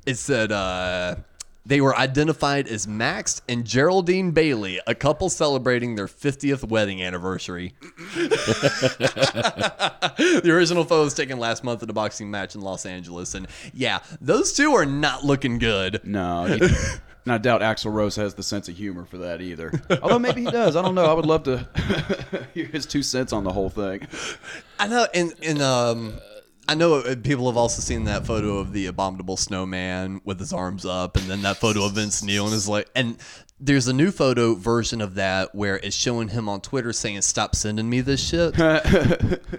[0.05, 0.51] it said.
[0.51, 1.17] Uh,
[1.67, 7.73] they were identified as Max and Geraldine Bailey, a couple celebrating their 50th wedding anniversary.
[8.15, 9.01] the
[10.45, 13.35] original photo was taken last month at a boxing match in Los Angeles.
[13.35, 15.99] And yeah, those two are not looking good.
[16.05, 16.45] No.
[16.45, 16.61] he-
[17.25, 19.73] and I doubt Axl Rose has the sense of humor for that either.
[20.01, 20.77] Although maybe he does.
[20.77, 21.03] I don't know.
[21.03, 21.67] I would love to
[22.53, 24.07] hear his two cents on the whole thing.
[24.79, 26.13] I know, and, and um,
[26.69, 30.51] I know uh, people have also seen that photo of the abominable snowman with his
[30.51, 33.17] arms up, and then that photo of Vince Neil and his like, and
[33.59, 37.55] there's a new photo version of that where it's showing him on Twitter saying, "Stop
[37.55, 38.53] sending me this shit."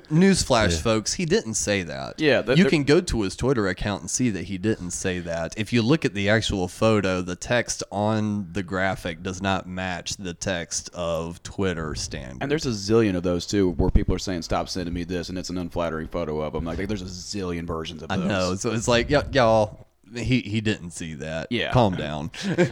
[0.08, 2.20] Newsflash, folks, he didn't say that.
[2.20, 4.92] Yeah, that- you that- can go to his Twitter account and see that he didn't
[4.92, 5.54] say that.
[5.56, 10.16] If you look at the actual photo, the text on the graphic does not match
[10.16, 12.38] the text of Twitter standard.
[12.42, 15.28] And there's a zillion of those too, where people are saying, "Stop sending me this,"
[15.28, 16.64] and it's an unflattering photo of him.
[16.64, 18.18] Like, there's a zillion versions of Those.
[18.20, 18.54] I know.
[18.54, 21.48] So it's like, y- y'all, he he didn't see that.
[21.50, 21.72] Yeah.
[21.72, 22.30] Calm down.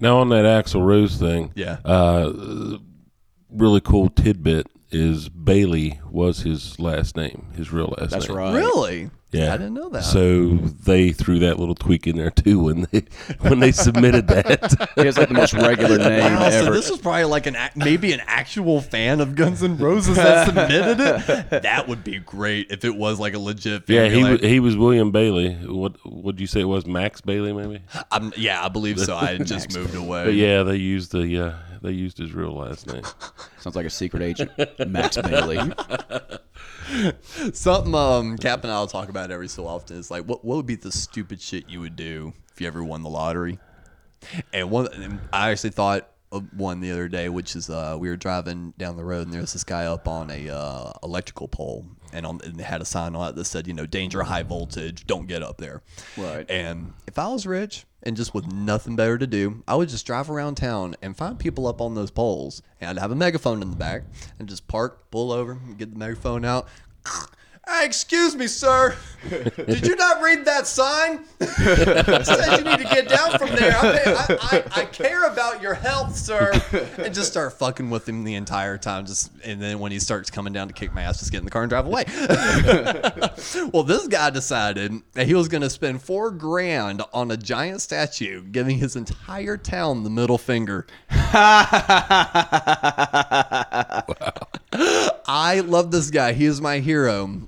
[0.00, 1.78] Now on that Axl Rose thing, Yeah.
[1.84, 2.78] uh,
[3.50, 8.08] really cool tidbit is Bailey was his last name, his real last name?
[8.10, 8.36] That's name.
[8.38, 8.54] right.
[8.54, 9.10] really?
[9.32, 10.02] Yeah, I didn't know that.
[10.02, 13.04] So they threw that little tweak in there too when they
[13.38, 14.90] when they submitted that.
[14.96, 16.72] He has like the most regular name Wow, so ever.
[16.72, 20.46] this was probably like an ac- maybe an actual fan of Guns N' Roses that
[20.48, 21.62] submitted it.
[21.62, 23.86] That would be great if it was like a legit.
[23.86, 23.94] Fan.
[23.96, 25.54] yeah, Be he like, wa- he was William Bailey.
[25.54, 26.84] What would you say it was?
[26.84, 27.82] Max Bailey, maybe.
[28.10, 29.14] I'm, yeah, I believe so.
[29.16, 30.24] I had just moved away.
[30.24, 33.04] But yeah, they used the uh, they used his real last name.
[33.60, 34.50] Sounds like a secret agent,
[34.88, 35.58] Max Bailey.
[37.52, 40.66] Something um, Cap and I'll talk about every so often is like, what what would
[40.66, 43.58] be the stupid shit you would do if you ever won the lottery?
[44.52, 48.08] And one, and I actually thought of one the other day, which is uh, we
[48.08, 51.48] were driving down the road and there was this guy up on a uh, electrical
[51.48, 54.22] pole, and on and they had a sign on it that said, you know, danger,
[54.22, 55.82] high voltage, don't get up there.
[56.16, 56.48] Right.
[56.50, 60.06] And if I was rich and just with nothing better to do, I would just
[60.06, 63.62] drive around town and find people up on those poles, and I'd have a megaphone
[63.62, 64.02] in the back
[64.38, 66.68] and just park, pull over, get the megaphone out.
[67.70, 68.96] Hey, excuse me, sir.
[69.28, 71.20] Did you not read that sign?
[71.40, 73.76] It said you need to get down from there.
[73.76, 76.52] I, I, I, care about your health, sir.
[76.98, 79.06] And just start fucking with him the entire time.
[79.06, 81.44] Just and then when he starts coming down to kick my ass, just get in
[81.44, 82.04] the car and drive away.
[83.72, 87.80] well, this guy decided that he was going to spend four grand on a giant
[87.82, 90.86] statue, giving his entire town the middle finger.
[95.32, 96.32] I love this guy.
[96.32, 97.40] He is my hero.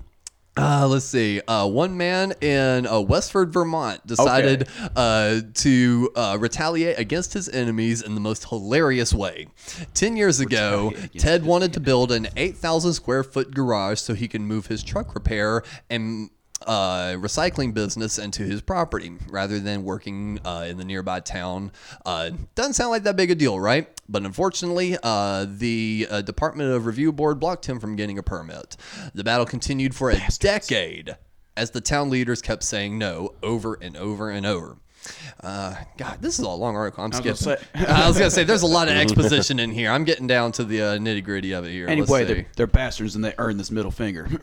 [0.54, 1.40] Uh, let's see.
[1.48, 8.02] Uh, one man in uh, Westford, Vermont, decided uh, to uh, retaliate against his enemies
[8.02, 9.46] in the most hilarious way.
[9.94, 14.42] Ten years ago, Ted wanted to build an 8,000 square foot garage so he can
[14.42, 16.28] move his truck repair and
[16.66, 21.72] uh, recycling business into his property rather than working uh, in the nearby town.
[22.04, 23.88] Uh, doesn't sound like that big a deal, right?
[24.12, 28.76] But unfortunately, uh, the uh, Department of Review Board blocked him from getting a permit.
[29.14, 31.16] The battle continued for a decade
[31.56, 34.76] as the town leaders kept saying no over and over and over.
[35.42, 37.04] Uh, God, this is a long article.
[37.04, 37.56] I'm I skipping.
[37.74, 39.90] gonna I was gonna say there's a lot of exposition in here.
[39.90, 41.88] I'm getting down to the uh, nitty gritty of it here.
[41.88, 44.28] Anyway, they're, they're bastards and they earn this middle finger.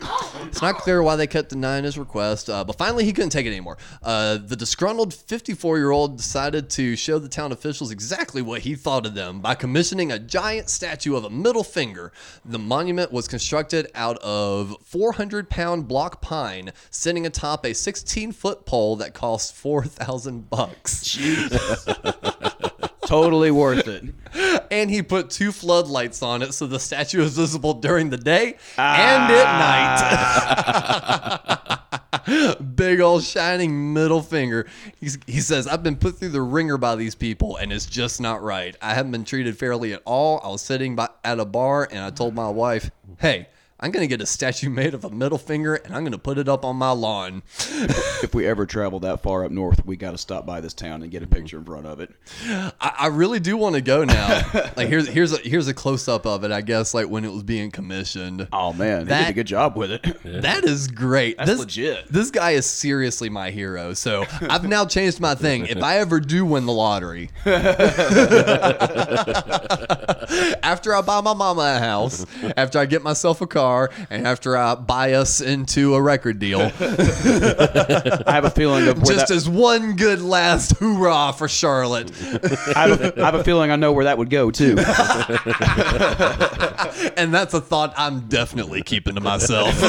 [0.50, 3.46] It's not clear why they kept denying his request, uh, but finally he couldn't take
[3.46, 3.78] it anymore.
[4.02, 8.74] Uh, the disgruntled 54 year old decided to show the town officials exactly what he
[8.74, 12.12] thought of them by commissioning a giant statue of a middle finger.
[12.44, 18.66] The monument was constructed out of 400 pound block pine, sitting atop a 16 foot
[18.66, 21.04] pole that cost 4,000 bucks.
[21.04, 21.86] Jesus.
[23.10, 24.04] totally worth it.
[24.72, 28.56] And he put two floodlights on it so the statue is visible during the day
[28.78, 30.20] and at ah.
[32.28, 32.66] night.
[32.76, 34.68] Big old shining middle finger.
[35.00, 38.22] He's, he says, I've been put through the ringer by these people and it's just
[38.22, 38.78] not right.
[38.80, 40.40] I haven't been treated fairly at all.
[40.44, 43.48] I was sitting by, at a bar and I told my wife, hey,
[43.82, 46.18] I'm going to get a statue made of a middle finger and I'm going to
[46.18, 47.44] put it up on my lawn.
[47.70, 51.02] if we ever travel that far up north, we got to stop by this town
[51.02, 51.36] and get a mm-hmm.
[51.36, 52.14] picture in front of it.
[52.46, 54.42] I, I really do want to go now.
[54.76, 56.52] like here's here's a here's a close up of it.
[56.52, 58.50] I guess like when it was being commissioned.
[58.52, 60.02] Oh man, they That- did a good job with it.
[60.24, 61.38] That is great.
[61.38, 62.12] That's this, legit.
[62.12, 63.94] This guy is seriously my hero.
[63.94, 65.68] So I've now changed my thing.
[65.68, 67.30] If I ever do win the lottery,
[70.64, 72.26] after I buy my mama a house,
[72.58, 73.69] after I get myself a car,
[74.10, 79.04] and after I uh, buy us into a record deal, I have a feeling of
[79.04, 82.12] just that, as one good last hoorah for Charlotte.
[82.76, 84.72] I, have a, I have a feeling I know where that would go too.
[87.18, 89.80] and that's a thought I'm definitely keeping to myself.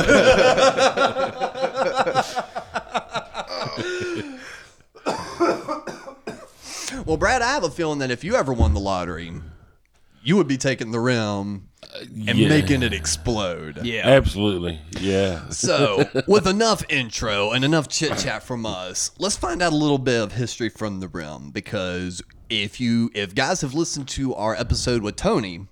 [7.04, 9.32] well, Brad, I have a feeling that if you ever won the lottery,
[10.22, 11.68] you would be taking the rim
[12.00, 12.48] and yeah.
[12.48, 13.80] making it explode.
[13.84, 14.80] yeah, Absolutely.
[15.00, 15.48] Yeah.
[15.50, 19.98] So, with enough intro and enough chit chat from us, let's find out a little
[19.98, 24.54] bit of history from the rim because if you if guys have listened to our
[24.54, 25.66] episode with Tony,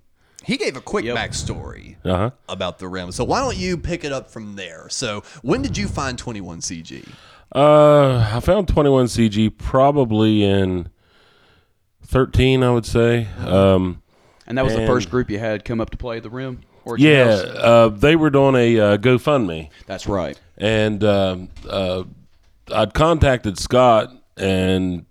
[0.45, 2.31] he gave a quick backstory Uh huh.
[2.49, 3.13] about the rim.
[3.13, 4.89] So why don't you pick it up from there?
[4.89, 7.07] So when did you find 21 CG?
[7.55, 10.89] Uh, I found 21 CG probably in
[12.05, 13.27] 13, I would say.
[13.39, 14.03] Um,
[14.49, 16.61] and that was the first group you had come up to play the rim.
[16.85, 19.69] Or yeah, uh, they were doing a uh, GoFundMe.
[19.87, 20.41] that's right.
[20.57, 22.05] and um, uh,
[22.75, 25.05] I'd contacted Scott, and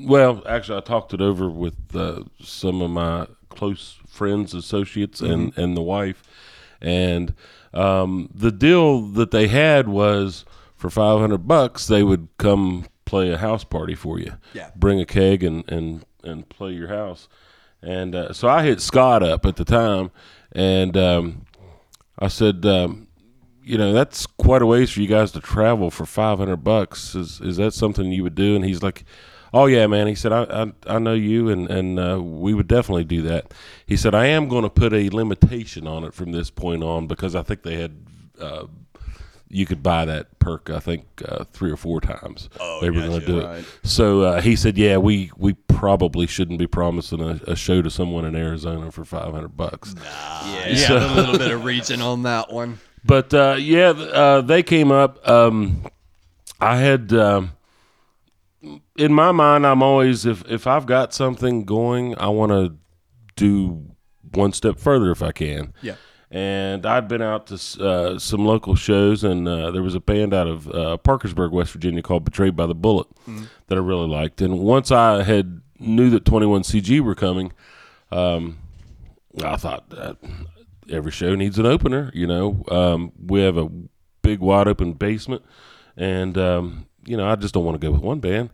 [0.00, 5.56] well, actually, I talked it over with uh, some of my close friends, associates, and
[5.58, 6.22] and the wife,
[6.80, 7.34] and
[7.74, 10.44] um, the deal that they had was
[10.76, 14.34] for five hundred bucks, they would come play a house party for you.
[14.54, 14.70] Yeah.
[14.76, 17.28] bring a keg and and and play your house,
[17.82, 20.10] and uh, so I hit Scott up at the time,
[20.52, 21.46] and um,
[22.18, 22.64] I said.
[22.66, 23.08] Um,
[23.68, 27.14] you know that's quite a ways for you guys to travel for 500 bucks.
[27.14, 28.56] Is is that something you would do?
[28.56, 29.04] And he's like
[29.52, 30.06] oh yeah man.
[30.06, 33.52] He said i i, I know you and and uh, we would definitely do that.
[33.84, 37.06] He said i am going to put a limitation on it from this point on
[37.06, 38.06] because i think they had
[38.40, 38.64] uh,
[39.50, 43.00] you could buy that perk i think uh, three or four times oh, they were
[43.00, 43.58] going to do Right.
[43.60, 47.80] it so uh, he said yeah we we probably shouldn't be promising a, a show
[47.82, 50.02] to someone in arizona for 500 bucks Nah,
[50.66, 52.78] Yeah, a little bit of reaching on that one.
[53.04, 55.26] but uh, yeah, uh, they came up.
[55.28, 55.82] Um,
[56.60, 57.52] I had um,
[58.96, 62.76] in my mind, I'm always if if I've got something going, I want to
[63.36, 63.84] do
[64.34, 65.72] one step further if I can.
[65.80, 65.94] Yeah.
[66.30, 70.34] And I'd been out to uh, some local shows, and uh, there was a band
[70.34, 73.06] out of uh, Parkersburg, West Virginia, called "Betrayed by the Bullet"
[73.68, 74.42] that I really liked.
[74.42, 77.52] And once I had knew that Twenty One CG were coming,
[78.12, 78.58] um,
[79.42, 80.18] I thought that
[80.90, 82.10] every show needs an opener.
[82.12, 83.70] You know, um, we have a
[84.20, 85.42] big wide open basement,
[85.96, 88.50] and um, you know, I just don't want to go with one band.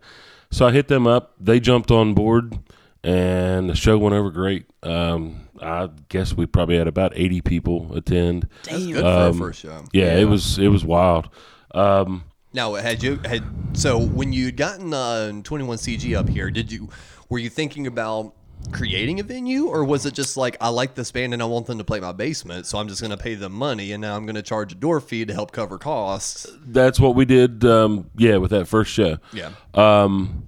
[0.49, 1.33] So I hit them up.
[1.41, 2.57] They jumped on board,
[3.03, 4.65] and the show went over great.
[4.81, 8.47] Um, I guess we probably had about eighty people attend.
[8.63, 9.85] That's good for Um, a first show.
[9.93, 11.29] Yeah, it was it was wild.
[11.73, 13.43] Um, Now, had you had
[13.73, 16.89] so when you would gotten uh, 21 CG up here, did you
[17.29, 18.33] were you thinking about
[18.71, 21.67] creating a venue, or was it just like I like this band and I want
[21.67, 24.15] them to play my basement, so I'm just going to pay them money and now
[24.15, 26.47] I'm going to charge a door fee to help cover costs?
[26.65, 27.63] that's what we did.
[27.65, 29.17] Um, yeah, with that first show.
[29.33, 29.51] Yeah.
[29.73, 30.47] um,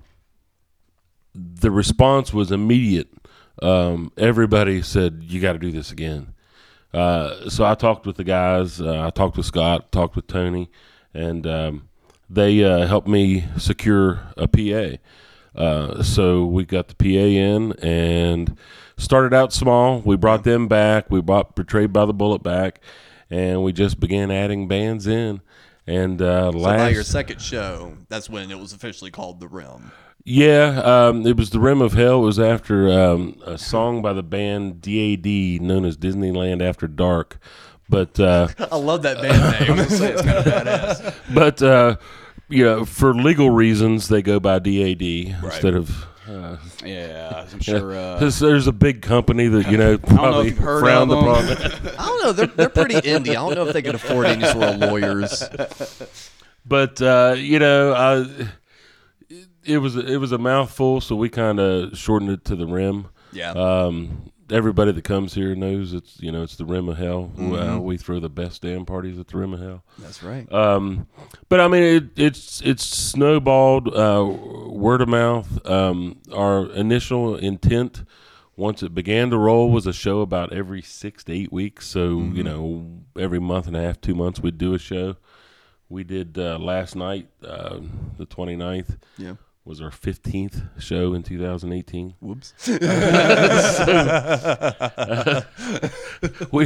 [1.36, 3.10] the response was immediate.
[3.62, 6.34] Um, everybody said, "You got to do this again."
[6.94, 8.80] Uh, so I talked with the guys.
[8.82, 10.70] Uh, I talked with Scott, talked with Tony,
[11.14, 11.90] and um,
[12.30, 14.98] they uh, helped me secure a PA.
[15.60, 18.58] Uh, so we got the PA in and
[18.98, 20.02] started out small.
[20.02, 21.10] We brought them back.
[21.10, 22.82] We brought Betrayed by the Bullet back,
[23.30, 25.42] and we just began adding bands in.
[25.88, 29.48] And uh, So last by your second show, that's when it was officially called the
[29.48, 29.92] Rim.
[30.30, 32.22] Yeah, um, it was the Rim of Hell.
[32.24, 37.40] It was after um, a song by the band DAD, known as Disneyland After Dark.
[37.88, 39.88] But uh, I love that band name.
[39.88, 41.16] Say it's kind of badass.
[41.34, 41.96] but uh,
[42.50, 46.06] you know, for legal reasons, they go by DAD instead of.
[46.28, 47.96] Uh, Yeah, I'm sure.
[47.98, 51.46] Uh, there's, there's a big company that you know know probably if frowned upon.
[51.46, 52.32] I don't know.
[52.34, 53.30] They're, they're pretty indie.
[53.30, 55.42] I don't know if they could afford any sort of lawyers.
[56.66, 58.50] but uh, you know, I,
[59.68, 63.08] it was it was a mouthful, so we kind of shortened it to the rim.
[63.32, 63.52] Yeah.
[63.52, 67.32] Um, everybody that comes here knows it's you know it's the rim of hell.
[67.36, 67.54] Mm-hmm.
[67.54, 69.84] Uh, we throw the best damn parties at the rim of hell.
[70.00, 70.52] That's right.
[70.52, 71.08] Um,
[71.50, 74.26] but I mean, it, it's it's snowballed uh,
[74.70, 75.66] word of mouth.
[75.68, 78.04] Um, our initial intent,
[78.56, 81.86] once it began to roll, was a show about every six to eight weeks.
[81.88, 82.36] So Mm-hmm.
[82.38, 85.18] you know, every month and a half, two months, we'd do a show.
[85.90, 87.80] We did uh, last night, uh,
[88.18, 88.98] the 29th.
[89.18, 89.36] Yeah.
[89.68, 92.14] Was our 15th show in 2018.
[92.22, 92.54] Whoops.
[92.68, 92.78] we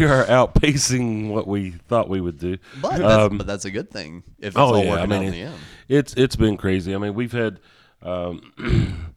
[0.03, 2.57] are outpacing what we thought we would do.
[2.81, 5.23] But that's, Um, but that's a good thing if it's Oh all yeah, I mean
[5.23, 5.55] out it- the end.
[5.89, 6.93] it's it's been crazy.
[6.93, 7.59] I mean we've had
[8.03, 8.53] um,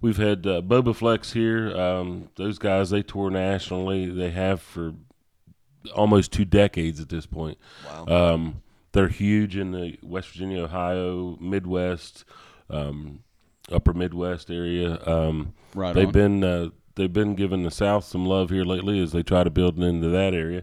[0.00, 1.76] we've had uh, Bobaflex here.
[1.76, 4.06] Um, those guys they tour nationally.
[4.10, 4.94] They have for
[5.94, 7.58] almost two decades at this point.
[7.86, 8.06] Wow.
[8.34, 8.62] Um,
[8.92, 12.24] they're huge in the West Virginia, Ohio, Midwest,
[12.70, 13.20] um,
[13.70, 14.98] Upper Midwest area.
[15.06, 16.12] Um, Right they've on.
[16.12, 19.50] been uh, they've been giving the South some love here lately as they try to
[19.50, 20.62] build into that area.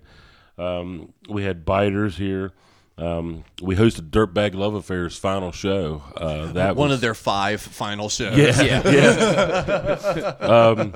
[0.57, 2.51] Um, we had biters here.
[2.95, 6.03] Um, we hosted Dirtbag Love Affair's final show.
[6.15, 8.37] Uh, that One was, of their five final shows.
[8.37, 10.35] yeah, yeah.
[10.39, 10.93] um,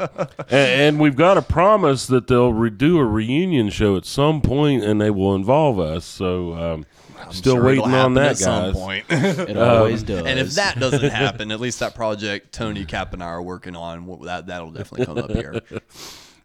[0.50, 4.84] and, and we've got a promise that they'll redo a reunion show at some point,
[4.84, 6.06] and they will involve us.
[6.06, 6.86] So, um,
[7.18, 8.74] I'm still sure it'll waiting on that, at some guys.
[8.74, 9.06] point.
[9.10, 10.26] it always does.
[10.26, 13.76] And if that doesn't happen, at least that project Tony Cap and I are working
[13.76, 15.62] on, that that'll definitely come up here.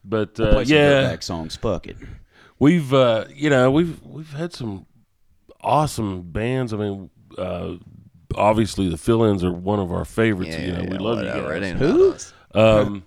[0.04, 1.96] But Play uh, some yeah, Dirtbag songs, fuck it.
[2.58, 4.86] we've uh, you know we've we've had some
[5.60, 6.72] awesome bands.
[6.72, 7.74] I mean, uh,
[8.34, 10.56] obviously the fill-ins are one of our favorites.
[10.56, 11.68] Yeah, you know, we yeah, love you whatever, it guys.
[11.70, 12.34] ain't about us.
[12.54, 13.04] Um,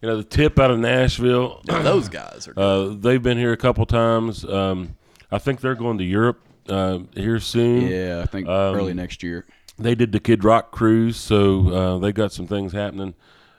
[0.00, 1.62] you know, the tip out of Nashville.
[1.64, 2.54] Those guys are.
[2.58, 4.44] Uh, they've been here a couple times.
[4.44, 4.96] Um,
[5.30, 7.88] I think they're going to Europe uh, here soon.
[7.88, 9.46] Yeah, I think Um, early next year.
[9.78, 13.14] They did the Kid Rock cruise, so uh, they got some things happening.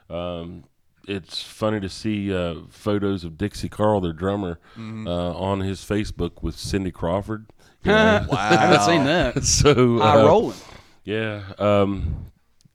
[0.08, 0.64] Um,
[1.06, 5.06] it's funny to see uh, photos of Dixie Carl, their drummer, Mm-hmm.
[5.08, 7.46] uh, on his Facebook with Cindy Crawford.
[7.84, 8.26] wow.
[8.32, 9.44] I haven't seen that.
[9.44, 10.56] so High uh, rolling.
[11.04, 12.30] yeah, um,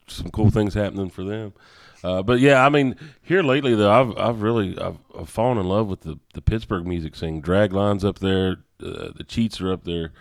[0.06, 1.52] some cool things happening for them.
[2.02, 5.66] Uh, but yeah, I mean, here lately though, I've I've really I've, I've fallen in
[5.68, 7.42] love with the, the Pittsburgh music scene.
[7.42, 10.12] Draglines up there, uh, the Cheats are up there,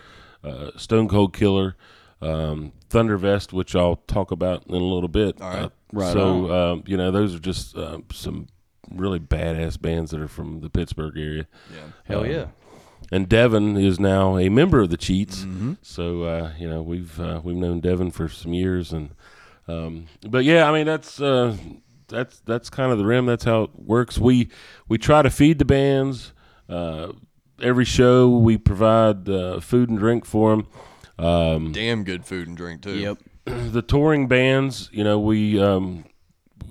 [0.44, 1.76] uh, Stone Cold Killer,
[2.22, 5.42] um, Thundervest, which I'll talk about in a little bit.
[5.42, 5.64] All right.
[5.64, 8.46] Uh, Right So um, you know, those are just um, some
[8.92, 11.48] really badass bands that are from the Pittsburgh area.
[11.74, 11.80] Yeah.
[12.04, 12.46] Hell Um, yeah.
[13.12, 15.40] and Devin is now a member of the Cheats.
[15.46, 15.74] Mm-hmm.
[15.82, 19.16] So uh, you know we've uh, we've known Devin for some years, and
[19.70, 21.56] um, but yeah, I mean that's uh,
[22.08, 23.26] that's that's kind of the rim.
[23.26, 24.18] That's how it works.
[24.18, 24.50] We
[24.88, 26.34] we try to feed the bands.
[26.68, 27.14] Uh,
[27.62, 30.68] every show we provide uh, food and drink for them.
[31.18, 32.98] Um, Damn good food and drink too.
[32.98, 33.18] Yep.
[33.46, 36.06] the touring bands, you know, we um,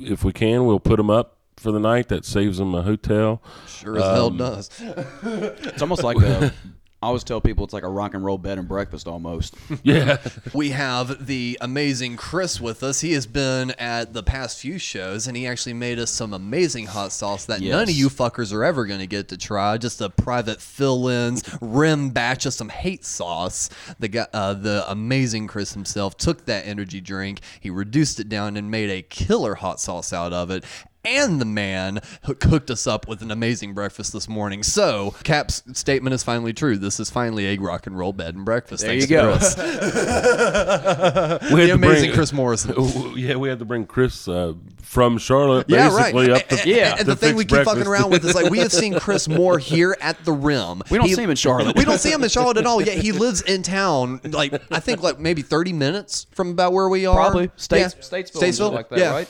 [0.00, 2.08] if we can, we'll put them up for the night.
[2.08, 3.42] That saves them a hotel.
[3.66, 4.70] Sure as hell Um, does.
[5.22, 6.52] It's almost like a.
[7.00, 9.54] I always tell people it's like a rock and roll bed and breakfast almost.
[9.84, 10.18] Yeah,
[10.52, 13.00] We have the amazing Chris with us.
[13.00, 16.86] He has been at the past few shows, and he actually made us some amazing
[16.86, 19.78] hot sauce that none of you fuckers are ever going to get to try.
[19.78, 23.70] Just a private fill-ins, rim batch of some hate sauce.
[24.00, 28.56] The guy, uh, the amazing Chris himself took that energy drink, he reduced it down,
[28.56, 30.64] and made a killer hot sauce out of it.
[31.04, 34.62] And the man who cooked us up with an amazing breakfast this morning.
[34.62, 36.76] So, Cap's statement is finally true.
[36.76, 38.82] This is finally a rock and roll bed and breakfast.
[38.82, 39.36] There Thanks you to go.
[39.38, 39.56] Chris.
[41.52, 42.74] we the amazing Chris Morrison.
[43.18, 46.14] Yeah, we had to bring Chris uh, from Charlotte, Yeah, right.
[46.14, 46.96] up to And- Yeah.
[46.98, 49.28] And, the thing we fix keep fucking around with is like we have seen Chris
[49.28, 50.82] Moore here at the rim.
[50.90, 51.76] We don't see him in Charlotte.
[51.76, 52.80] We don't see him in Charlotte at all.
[52.82, 54.20] Yet he lives in town.
[54.24, 57.16] Like I think like maybe thirty minutes from about where we are.
[57.16, 57.50] Probably.
[57.56, 58.02] States- yeah.
[58.02, 59.10] Statesville and shit like that, yeah.
[59.10, 59.28] right?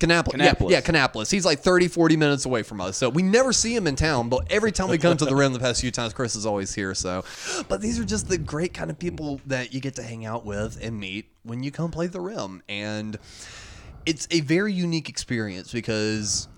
[0.00, 0.38] Kannapolis.
[0.38, 1.30] Yeah, yeah, Kannapolis.
[1.30, 2.96] He's like 30, 40 minutes away from us.
[2.96, 5.52] So we never see him in town, but every time we come to the rim
[5.52, 6.94] the past few times, Chris is always here.
[6.94, 7.24] So,
[7.68, 10.44] but these are just the great kind of people that you get to hang out
[10.44, 12.62] with and meet when you come play the rim.
[12.68, 13.18] And
[14.06, 16.48] it's a very unique experience because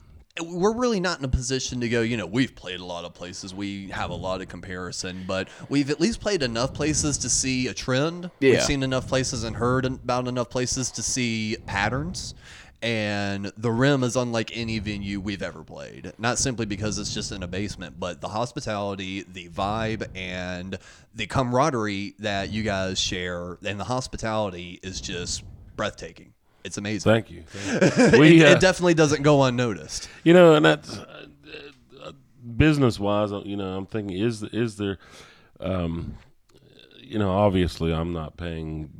[0.42, 3.14] we're really not in a position to go, you know, we've played a lot of
[3.14, 3.54] places.
[3.54, 7.68] We have a lot of comparison, but we've at least played enough places to see
[7.68, 8.30] a trend.
[8.40, 12.34] We've seen enough places and heard about enough places to see patterns.
[12.82, 16.12] And the Rim is unlike any venue we've ever played.
[16.18, 20.78] Not simply because it's just in a basement, but the hospitality, the vibe, and
[21.14, 25.44] the camaraderie that you guys share, and the hospitality is just
[25.76, 26.32] breathtaking.
[26.64, 27.10] It's amazing.
[27.10, 27.44] Thank you.
[27.64, 30.08] it, We, uh, it definitely doesn't go unnoticed.
[30.24, 31.26] You know, and that's uh,
[32.56, 33.30] business wise.
[33.44, 34.98] You know, I'm thinking is is there,
[35.58, 36.16] um,
[36.98, 38.90] you know, obviously I'm not paying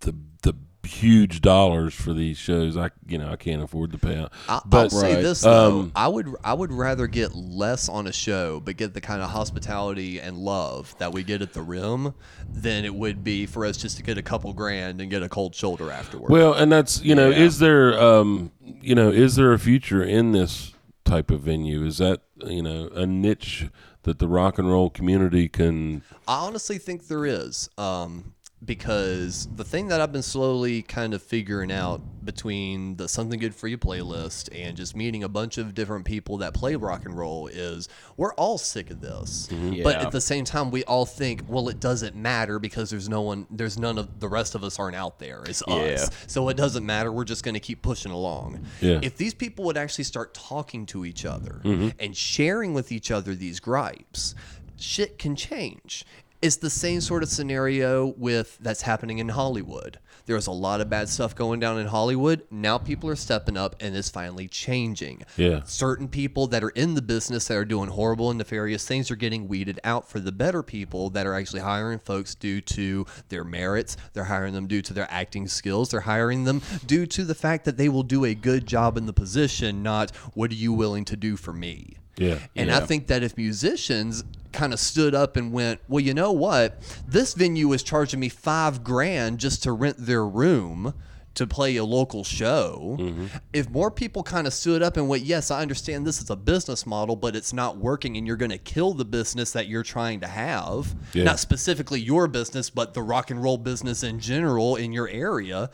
[0.00, 0.54] the the
[0.84, 2.76] huge dollars for these shows.
[2.76, 4.32] I you know I can't afford to pay out.
[4.48, 8.06] I'll, but I'll say this though, um, I would I would rather get less on
[8.06, 11.62] a show, but get the kind of hospitality and love that we get at the
[11.62, 12.14] Rim,
[12.48, 15.28] than it would be for us just to get a couple grand and get a
[15.28, 16.30] cold shoulder afterwards.
[16.30, 20.32] Well, and that's you know, is there um, you know, is there a future in
[20.32, 20.74] this
[21.04, 21.84] type of venue?
[21.84, 23.68] Is that you know a niche
[24.04, 26.02] that the rock and roll community can?
[26.26, 27.68] I honestly think there is.
[27.76, 28.34] Um,
[28.64, 33.54] because the thing that I've been slowly kind of figuring out between the Something Good
[33.54, 37.16] For You playlist and just meeting a bunch of different people that play rock and
[37.16, 37.88] roll is
[38.18, 39.48] we're all sick of this.
[39.50, 39.88] But Yeah.
[40.02, 43.46] at the same time, we all think, well, it doesn't matter because there's no one,
[43.50, 45.42] there's none of the rest of us aren't out there.
[45.46, 45.74] It's Yeah.
[45.74, 46.10] us.
[46.26, 47.10] So it doesn't matter.
[47.10, 48.60] We're just going to keep pushing along.
[48.82, 49.00] Yeah.
[49.02, 51.94] If these people would actually start talking to each other Mhm.
[51.98, 54.34] and sharing with each other these gripes,
[54.76, 56.04] shit can change.
[56.42, 59.98] It's the same sort of scenario with that's happening in Hollywood.
[60.24, 62.46] There's a lot of bad stuff going down in Hollywood.
[62.50, 65.24] Now people are stepping up and it's finally changing.
[65.36, 65.64] Yeah.
[65.64, 69.16] Certain people that are in the business that are doing horrible and nefarious things are
[69.16, 73.44] getting weeded out for the better people that are actually hiring folks due to their
[73.44, 73.98] merits.
[74.14, 75.90] They're hiring them due to their acting skills.
[75.90, 79.04] They're hiring them due to the fact that they will do a good job in
[79.04, 81.98] the position, not what are you willing to do for me?
[82.16, 82.38] Yeah.
[82.56, 86.32] And I think that if musicians kind of stood up and went, well, you know
[86.32, 86.80] what?
[87.06, 90.94] This venue is charging me five grand just to rent their room
[91.32, 92.96] to play a local show.
[92.98, 93.26] Mm-hmm.
[93.52, 96.34] If more people kind of stood up and went, yes, I understand this is a
[96.36, 99.84] business model, but it's not working and you're going to kill the business that you're
[99.84, 101.24] trying to have, Yeah.
[101.24, 105.70] not specifically your business, but the rock and roll business in general in your area.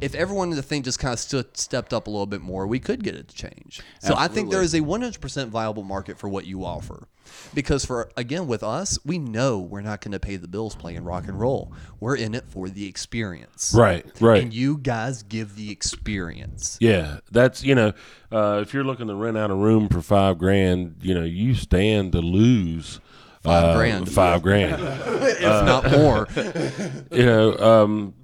[0.00, 2.66] If everyone in the thing just kind of stood, stepped up a little bit more,
[2.66, 3.80] we could get it to change.
[4.00, 7.08] So I think there is a 100% viable market for what you offer.
[7.54, 11.04] Because for again with us, we know we're not going to pay the bills playing
[11.04, 11.72] rock and roll.
[11.98, 13.74] We're in it for the experience.
[13.74, 14.42] Right, right.
[14.42, 16.76] And you guys give the experience.
[16.82, 17.92] Yeah, that's you know,
[18.30, 21.54] uh, if you're looking to rent out a room for five grand, you know, you
[21.54, 23.00] stand to lose
[23.44, 24.10] Five uh, grand.
[24.10, 26.26] five grand, if not more.
[27.12, 28.14] you know, um,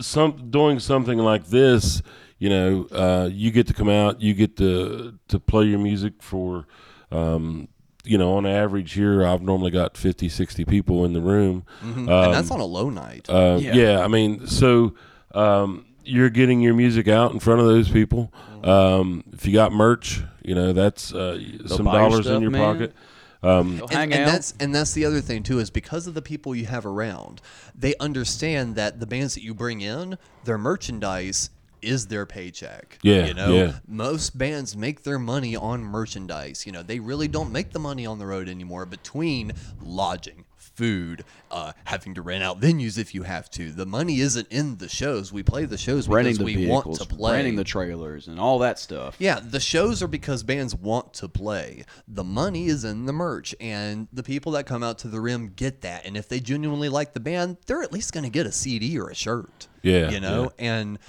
[0.00, 2.02] some doing something like this,
[2.38, 6.14] you know, uh, you get to come out, you get to to play your music
[6.20, 6.66] for,
[7.10, 7.68] um,
[8.04, 12.08] you know, on average here, I've normally got 50, 60 people in the room, Mhm.
[12.08, 13.26] Um, and that's on a low night.
[13.28, 13.74] uh, Yeah.
[13.74, 14.00] yeah.
[14.04, 14.94] I mean, so
[15.34, 18.32] um, you're getting your music out in front of those people.
[18.62, 18.68] Mm-hmm.
[18.70, 22.62] Um, if you got merch, you know that's uh, some dollars stuff, in your man.
[22.62, 22.94] pocket.
[23.42, 26.54] Um, and, and that's and that's the other thing too is because of the people
[26.54, 27.40] you have around,
[27.74, 32.98] they understand that the bands that you bring in, their merchandise is their paycheck.
[33.02, 33.72] Yeah, you know, yeah.
[33.86, 36.66] most bands make their money on merchandise.
[36.66, 40.44] You know, they really don't make the money on the road anymore between lodging.
[40.78, 43.72] Food, uh, having to rent out venues if you have to.
[43.72, 45.32] The money isn't in the shows.
[45.32, 47.32] We play the shows renting because the we vehicles, want to play.
[47.32, 49.16] renting the trailers, and all that stuff.
[49.18, 51.84] Yeah, the shows are because bands want to play.
[52.06, 55.48] The money is in the merch, and the people that come out to the rim
[55.56, 56.06] get that.
[56.06, 58.96] And if they genuinely like the band, they're at least going to get a CD
[59.00, 59.66] or a shirt.
[59.82, 60.52] Yeah, you know.
[60.60, 61.00] And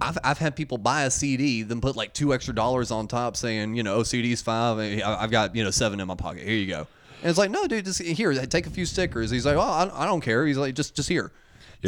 [0.00, 3.36] I've I've had people buy a CD, then put like two extra dollars on top,
[3.36, 4.78] saying, you know, oh, CD's five.
[5.04, 6.42] I've got you know seven in my pocket.
[6.42, 6.88] Here you go.
[7.24, 9.30] And it's like, no, dude, just here, take a few stickers.
[9.30, 10.46] He's like, oh, I, I don't care.
[10.46, 11.32] He's like, just just here.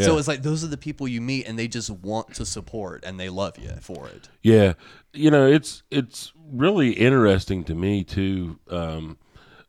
[0.05, 3.05] So it's like those are the people you meet, and they just want to support,
[3.05, 4.29] and they love you for it.
[4.43, 4.75] Yeah,
[5.13, 9.19] you know, it's it's really interesting to me too, um,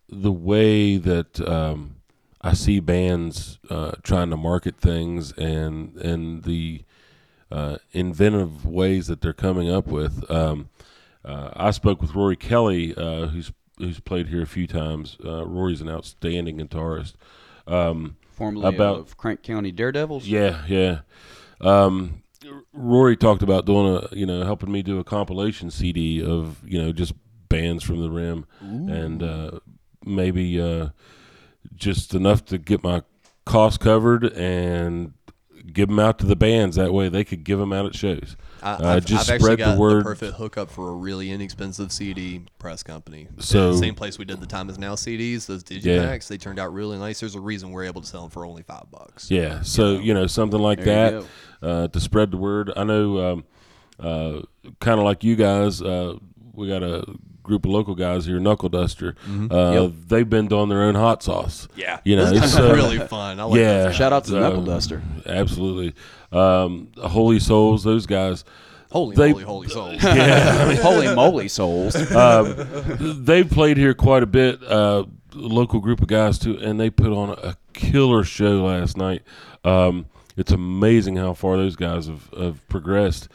[0.10, 1.98] the way that um,
[2.42, 6.84] I see bands uh, trying to market things and and the
[7.52, 10.30] uh, inventive ways that they're coming up with.
[10.30, 10.70] Um,
[11.24, 15.18] uh, I spoke with Rory Kelly, uh, who's who's played here a few times.
[15.24, 17.14] Uh, Rory's an outstanding guitarist.
[17.66, 20.28] Um, Formerly about of Crank County Daredevils.
[20.28, 21.00] yeah, yeah.
[21.60, 22.22] Um,
[22.72, 26.82] Rory talked about doing a, you know, helping me do a compilation CD of, you
[26.82, 27.14] know, just
[27.50, 29.60] bands from the rim, and uh,
[30.06, 30.90] maybe uh,
[31.76, 33.02] just enough to get my
[33.46, 35.14] costs covered and
[35.74, 36.76] give them out to the bands.
[36.76, 38.38] That way, they could give them out at shows.
[38.62, 40.04] I, Uh, I've, just I've actually spread got the word.
[40.04, 43.28] perfect hookup for a really inexpensive CD press company.
[43.40, 46.60] So- the same place we did the Time Is Now CDs, those digipacks, they turned
[46.60, 47.20] out really nice.
[47.20, 49.30] There's a reason we're able to sell them for only five bucks.
[49.32, 51.26] Yeah, so you know something like There that
[51.68, 52.72] uh, to spread the word.
[52.76, 53.44] I know, um,
[54.00, 54.42] uh,
[54.80, 56.16] kind of like you guys, uh,
[56.54, 57.04] we got a
[57.44, 59.16] group of local guys here, Knuckle Duster.
[59.50, 61.68] Uh, They've been doing their own hot sauce.
[61.72, 61.80] Mm-hmm.
[61.80, 62.00] Yeah.
[62.04, 63.40] you know, Those guys so- really fun.
[63.40, 65.02] I like yeah, those Shout out to so- Knuckle Duster.
[65.26, 65.94] Absolutely,
[66.32, 67.84] um, Holy Souls.
[67.84, 68.44] Those guys.
[68.90, 70.02] Holy They- moly, holy souls.
[70.82, 71.94] Holy moly, souls!
[71.94, 74.64] They've played here quite a bit.
[74.64, 75.04] Uh,
[75.34, 79.24] local group of guys too, and they put on a killer show last night.
[79.64, 80.06] Um,
[80.38, 83.28] it's amazing how far those guys have, have progressed.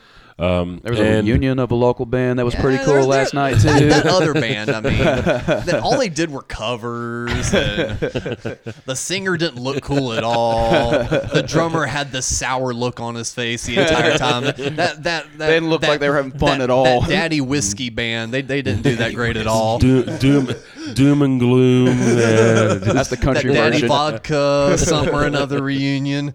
[0.42, 3.06] Um, There was a and- reunion of a local band that was pretty cool there's-
[3.06, 3.88] last there- night too.
[3.88, 7.54] That, that other band, I mean, that all they did were covers.
[7.54, 7.98] And
[8.86, 10.90] the singer didn't look cool at all.
[10.90, 14.42] The drummer had the sour look on his face the entire time.
[14.44, 17.02] That that, that They didn't look that- like they were having fun that- at all.
[17.02, 19.78] That Daddy Whiskey band, they they didn't do that great at all.
[19.78, 20.48] doom, doom,
[20.94, 21.86] doom and gloom.
[21.86, 21.94] Yeah,
[22.74, 23.88] That's the That country Daddy version.
[23.88, 26.34] Vodka, something or another reunion.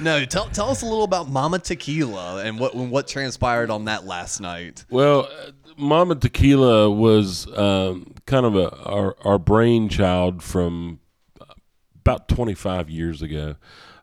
[0.00, 4.04] No, tell tell us a little about Mama Tequila and what what transpired on that
[4.04, 4.84] last night.
[4.90, 11.00] Well, uh, Mama Tequila was um, kind of a our, our brainchild from
[12.00, 13.56] about 25 years ago.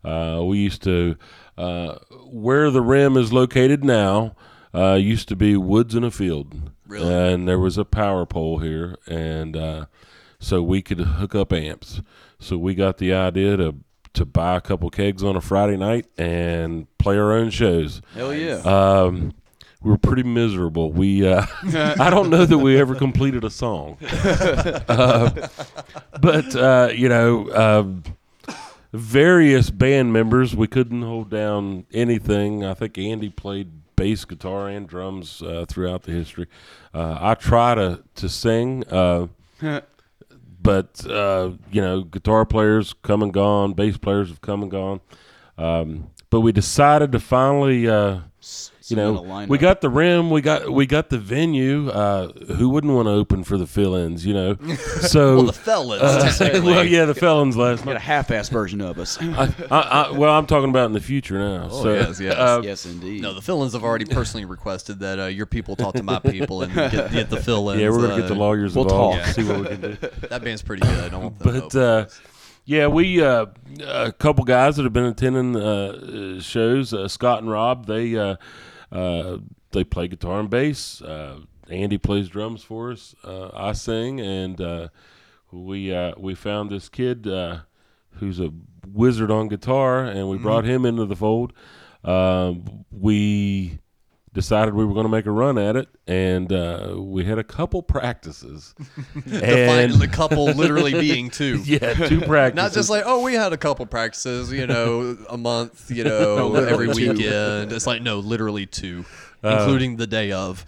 [0.04, 1.16] Uh, we used to
[1.58, 1.96] uh,
[2.28, 4.36] where the rim is located now.
[4.76, 7.14] Uh, used to be woods in a field, Really?
[7.14, 9.86] and there was a power pole here, and uh,
[10.40, 12.02] so we could hook up amps.
[12.40, 13.76] So we got the idea to
[14.14, 18.02] to buy a couple kegs on a Friday night and play our own shows.
[18.14, 18.58] Hell yeah!
[18.58, 19.34] Um,
[19.82, 20.92] we were pretty miserable.
[20.92, 21.46] We, uh,
[22.00, 25.48] I don't know that we ever completed a song, uh,
[26.22, 28.04] but uh, you know, um
[28.94, 30.56] various band members.
[30.56, 32.64] We couldn't hold down anything.
[32.64, 36.48] I think Andy played bass guitar and drums uh, throughout the history.
[36.94, 38.84] Uh, I try to to sing.
[38.90, 39.28] Uh,
[40.62, 45.02] but uh, you know, guitar players come and gone, bass players have come and gone.
[45.58, 48.22] Um, but we decided to finally, uh,
[48.88, 51.90] you know, we got the rim, we got we got the venue.
[51.90, 54.26] Uh, who wouldn't want to open for the fill-ins?
[54.26, 54.56] You know,
[55.02, 56.72] so Well, the fellas, technically.
[56.72, 59.18] well, yeah, the felons last Got a half-ass version of us.
[59.22, 61.70] I, I, I, well, I'm talking about in the future now.
[61.72, 62.36] Oh, so, yes, yes.
[62.36, 63.22] uh, yes, indeed.
[63.22, 66.64] No, the fill-ins have already personally requested that uh, your people talk to my people
[66.64, 67.82] and get, get the fill-ins.
[67.82, 69.36] yeah, we're gonna uh, get the lawyers we'll involved, talk.
[69.36, 69.98] see what we can do.
[70.30, 71.14] That band's pretty good.
[71.14, 72.06] I want the but uh,
[72.66, 73.48] yeah, we uh,
[73.86, 76.94] a couple guys that have been attending uh, uh, shows.
[76.94, 78.16] Uh, Scott and Rob, they
[78.94, 79.38] uh,
[79.72, 81.02] they play guitar and bass.
[81.02, 81.40] Uh,
[81.70, 83.16] Andy plays drums for us.
[83.24, 84.88] Uh, I sing, and uh,
[85.52, 87.60] we uh, we found this kid uh,
[88.20, 88.52] who's a
[88.88, 91.54] wizard on guitar, and we brought him into the fold.
[92.04, 93.80] Um we
[94.34, 97.44] decided we were going to make a run at it, and uh, we had a
[97.44, 98.74] couple practices.
[99.14, 101.62] Define the couple literally being two.
[101.66, 102.56] yeah, two practices.
[102.56, 106.48] Not just like, oh, we had a couple practices, you know, a month, you know,
[106.48, 107.14] literally every two.
[107.14, 107.72] weekend.
[107.72, 109.06] It's like, no, literally two,
[109.44, 110.66] Uh, including the day of.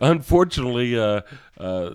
[0.00, 1.20] Unfortunately, uh,
[1.58, 1.90] uh,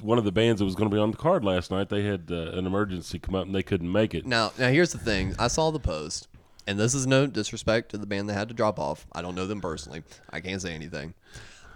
[0.00, 2.02] one of the bands that was going to be on the card last night, they
[2.02, 4.26] had uh, an emergency come up and they couldn't make it.
[4.26, 5.34] Now, now here's the thing.
[5.38, 6.28] I saw the post,
[6.66, 9.06] and this is no disrespect to the band that had to drop off.
[9.12, 10.02] I don't know them personally.
[10.30, 11.14] I can't say anything.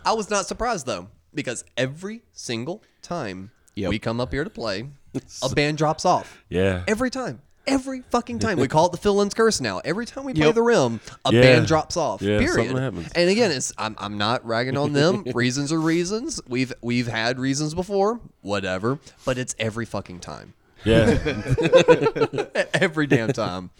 [0.04, 3.90] I was not surprised though, because every single time Yep.
[3.90, 4.88] we come up here to play,
[5.42, 6.42] a band drops off.
[6.48, 6.84] Yeah.
[6.88, 7.42] Every time.
[7.66, 8.58] Every fucking time.
[8.60, 9.80] We call it the fill-ins curse now.
[9.84, 10.54] Every time we play Yep.
[10.54, 11.40] the rim, a Yeah.
[11.42, 12.22] band drops off.
[12.22, 12.54] Yeah, period.
[12.68, 13.10] something happens.
[13.16, 15.24] And again, it's I'm, I'm not ragging on them.
[15.34, 16.40] reasons are reasons.
[16.46, 19.00] We've we've had reasons before, whatever.
[19.24, 20.54] But it's every fucking time.
[20.84, 21.18] Yeah.
[22.74, 23.70] Every damn time.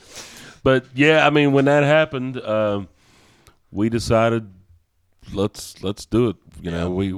[0.67, 2.89] But yeah, I mean, when that happened, um,
[3.71, 4.53] we decided
[5.33, 6.37] let's let's do it.
[6.61, 7.15] You know, we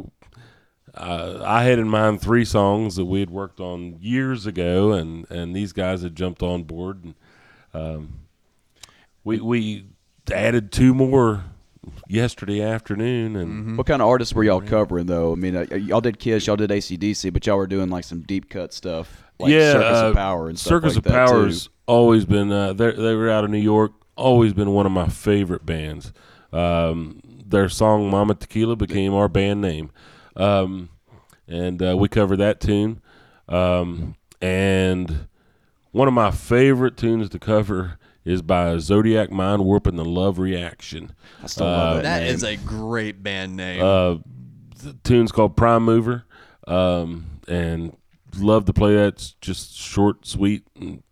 [0.94, 5.24] uh, I had in mind three songs that we had worked on years ago, and
[5.30, 7.14] and these guys had jumped on board, and
[7.72, 8.18] um,
[9.24, 9.86] we we
[10.30, 11.44] added two more
[12.09, 15.32] yesterday afternoon, and What kind of artists were y'all covering though?
[15.32, 18.20] I mean, uh, y'all did Kiss, y'all did ACDC, but y'all were doing like some
[18.22, 21.26] deep cut stuff, like yeah, Circus uh, of Power and stuff Circus like of that
[21.28, 21.72] Power's too.
[21.86, 22.51] always been.
[22.53, 23.93] Uh, they they were out of New York.
[24.16, 26.12] Always been one of my favorite bands.
[26.53, 29.91] Um, their song "Mama Tequila" became our band name,
[30.36, 30.89] um,
[31.47, 33.01] and uh, we covered that tune.
[33.49, 35.28] Um, and
[35.93, 37.99] one of my favorite tunes to cover
[38.29, 41.12] is by Zodiac Mindwarp and the Love Reaction.
[41.43, 42.03] I still love that.
[42.03, 42.35] That name.
[42.35, 43.83] is a great band name.
[43.83, 44.16] Uh,
[44.83, 46.24] the tune's called Prime Mover,
[46.66, 47.97] um, and
[48.37, 49.14] love to play that.
[49.14, 51.03] It's just short, sweet, and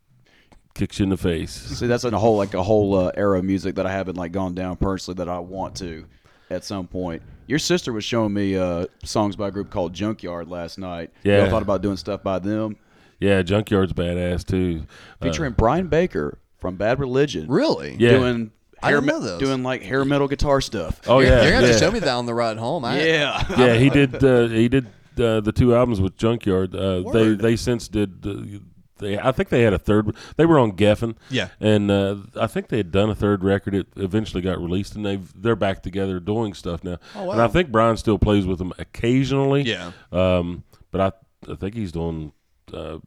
[0.75, 1.53] kicks you in the face.
[1.53, 4.33] See, that's a whole like a whole uh, era of music that I haven't like
[4.33, 6.05] gone down personally that I want to
[6.51, 7.23] at some point.
[7.47, 11.13] Your sister was showing me uh, songs by a group called Junkyard last night.
[11.23, 11.45] Yeah.
[11.45, 12.77] all thought about doing stuff by them,
[13.21, 14.85] Yeah, Junkyard's badass too.
[15.23, 17.47] Uh, featuring Brian Baker from Bad Religion.
[17.49, 17.95] Really?
[17.97, 18.11] Yeah.
[18.11, 18.51] doing
[18.83, 19.41] I hair didn't know those.
[19.41, 21.01] doing like hair metal guitar stuff.
[21.07, 21.73] oh yeah, You're gonna yeah.
[21.75, 22.85] to show me that on the ride home.
[22.85, 23.45] I, yeah.
[23.57, 24.17] yeah, he did.
[24.25, 24.87] Uh, he did
[25.19, 26.75] uh, the two albums with Junkyard.
[26.75, 27.39] Uh, they Word.
[27.39, 28.27] they since did.
[28.27, 28.59] Uh,
[28.99, 30.17] they I think they had a third.
[30.37, 31.15] They were on Geffen.
[31.31, 31.49] Yeah.
[31.61, 33.77] and uh, I think they had done a third record.
[33.77, 36.97] It eventually got released, and they they're back together doing stuff now.
[37.15, 39.63] Oh, And I think Brian still plays with them occasionally.
[39.63, 39.93] Yeah.
[40.11, 42.33] Um, but I I think he's doing
[42.75, 42.99] uh,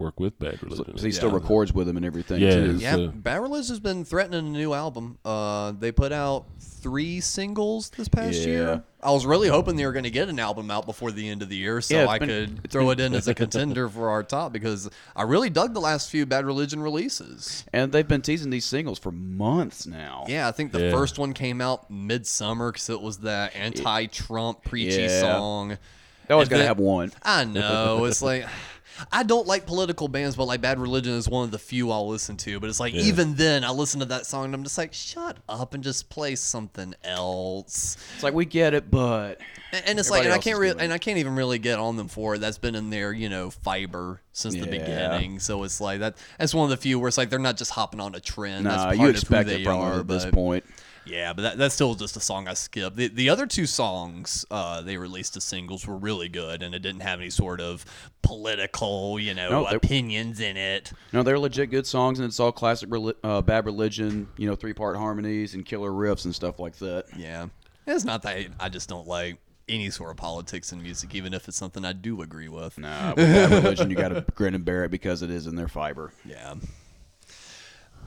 [0.00, 0.98] work with Bad Religion.
[0.98, 1.36] So he still Yeah.
[1.36, 2.54] records with them and everything Yeah.
[2.56, 2.76] too.
[2.80, 5.18] Yeah, So- Bad Religion's been threatening a new album.
[5.24, 8.46] Uh, they put out three singles this past Yeah.
[8.46, 8.82] year.
[9.02, 11.42] I was really hoping they were going to get an album out before the end
[11.42, 12.28] of the year, so Yeah, I been-
[12.60, 15.74] could throw been- it in as a contender for our top because I really dug
[15.74, 17.64] the last few Bad Religion releases.
[17.72, 20.24] And they've been teasing these singles for months now.
[20.28, 20.90] Yeah, I think the Yeah.
[20.90, 25.20] first one came out midsummer because it was that anti-Trump preachy Yeah.
[25.20, 25.78] song.
[26.26, 27.12] They always And got to have one.
[27.22, 28.04] I know.
[28.06, 28.46] It's like
[29.12, 32.08] I don't like political bands, but like Bad Religion is one of the few I'll
[32.08, 32.60] listen to.
[32.60, 35.36] But it's like even then, I listen to that song and I'm just like, shut
[35.48, 37.96] up and just play something else.
[38.14, 39.40] It's like we get it, but
[39.72, 41.58] And, and it's Everybody like, and I can't is really, and I can't even really
[41.58, 42.38] get on them for it.
[42.38, 45.40] That's been in their, you know, fiber since the beginning.
[45.40, 46.16] So it's like that.
[46.38, 48.64] That's one of the few where it's like they're not just hopping on a trend.
[48.64, 50.64] nah, that's part you of expect who it from are, at this but- point.
[51.06, 52.96] Yeah, but that, that's still just a song I skipped.
[52.96, 56.80] The, the other two songs uh, they released as singles were really good, and it
[56.80, 57.84] didn't have any sort of
[58.22, 60.92] political, you know, No, opinions in it.
[61.12, 62.90] No, they're legit good songs, and it's all classic
[63.22, 67.06] uh, Bad Religion, you know, three part harmonies and killer riffs and stuff like that.
[67.16, 67.46] Yeah,
[67.86, 69.38] it's not that I, I just don't like
[69.68, 72.78] any sort of politics in music, even if it's something I do agree with.
[72.78, 75.54] Nah, with Bad Religion, you got to grin and bear it because it is in
[75.56, 76.12] their fiber.
[76.24, 76.54] Yeah.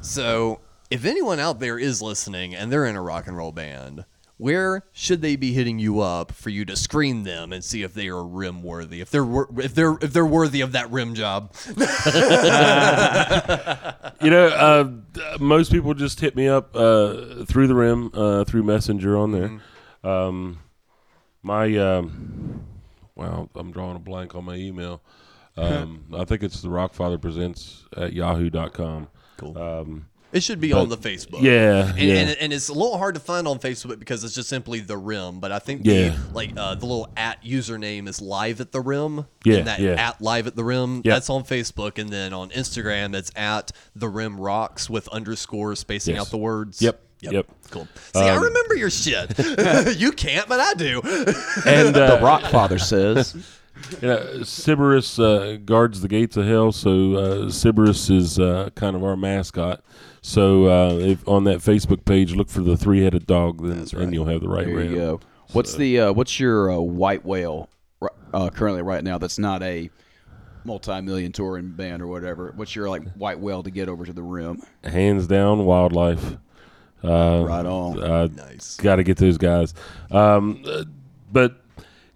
[0.02, 0.60] So,
[0.90, 4.06] if anyone out there is listening and they're in a rock and roll band,
[4.38, 7.94] where should they be hitting you up for you to screen them and see if
[7.94, 9.02] they are rim worthy?
[9.02, 11.54] If they're wor- if they're if they're worthy of that rim job.
[14.22, 14.92] you know, uh,
[15.40, 19.50] most people just hit me up uh, through the rim, uh, through Messenger on there.
[19.50, 20.08] Mm-hmm.
[20.08, 20.60] Um,
[21.42, 22.64] my, um,
[23.16, 25.02] well, I'm drawing a blank on my email.
[25.60, 29.08] Um, I think it's the Rockfather Presents at yahoo.com.
[29.38, 29.58] Cool.
[29.58, 31.42] Um, It should be But- on the Facebook.
[31.42, 32.16] yeah, and, yeah.
[32.16, 34.98] And, and it's a little hard to find on Facebook because it's just simply the
[34.98, 35.40] rim.
[35.40, 36.10] But I think Yeah.
[36.10, 39.26] the like uh, the little at username is live at the rim.
[39.46, 39.92] Yeah, and that yeah.
[39.94, 41.02] at live at the rim.
[41.06, 41.14] Yeah.
[41.14, 46.16] That's on Facebook, and then on Instagram it's at the rim rocks with underscores spacing
[46.16, 46.26] Yes.
[46.26, 46.82] out the words.
[46.82, 47.46] Yep, yep.
[47.72, 47.88] Cool.
[48.14, 49.32] See, I Um, remember your shit.
[49.98, 51.02] you can't, but I do.
[51.66, 53.34] and uh, The Rockfather says,
[54.02, 59.04] Yeah, Cerberus uh, guards the gates of hell, so uh, Cerberus is uh, kind of
[59.04, 59.82] our mascot.
[60.28, 64.26] So uh, if on that Facebook page, look for the three-headed dog, then and you'll
[64.26, 65.20] have the right there you go.
[65.54, 67.70] What's the uh, what's your uh, white whale
[68.34, 69.18] uh, currently right now?
[69.18, 69.90] That's not a
[70.66, 72.52] multi-million touring band or whatever.
[72.58, 74.62] What's your like white whale to get over to the rim?
[74.84, 76.36] Hands down, wildlife.
[77.02, 78.04] Uh, Right on.
[78.04, 78.76] Uh, Nice.
[78.76, 79.74] Got to get those guys.
[80.12, 80.84] Um, uh,
[81.32, 81.62] but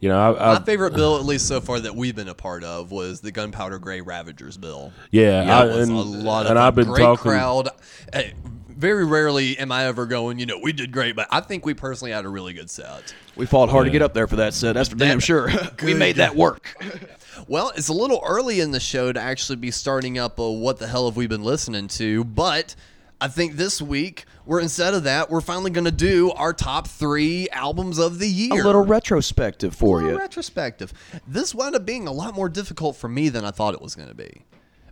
[0.02, 2.34] you know, I, I, My favorite bill, at least so far that we've been a
[2.36, 4.92] part of, was the Gunpowder Gray Ravagers bill.
[5.12, 6.58] Yeah, that I- was and- a lot of and fun.
[6.58, 7.70] I've been great talking- crowd.
[8.12, 8.34] Hey,
[8.68, 10.40] very rarely am I ever going.
[10.40, 13.14] You know, we did great, but I think we personally had a really good set.
[13.36, 14.74] We fought hard to get up there for that set.
[14.74, 15.50] That's for damn sure.
[15.84, 16.76] we made that work.
[17.48, 20.78] Well, it's a little early in the show to actually be starting up a what
[20.80, 22.76] the hell have we been listening to, but
[23.22, 26.88] I think this week we're instead of that, we're finally going to do our top
[26.88, 28.62] three albums of the year.
[28.62, 30.18] A little retrospective for little you.
[30.18, 30.94] retrospective.
[31.28, 33.96] This wound up being a lot more difficult for me than I thought it was
[33.96, 34.44] going to be,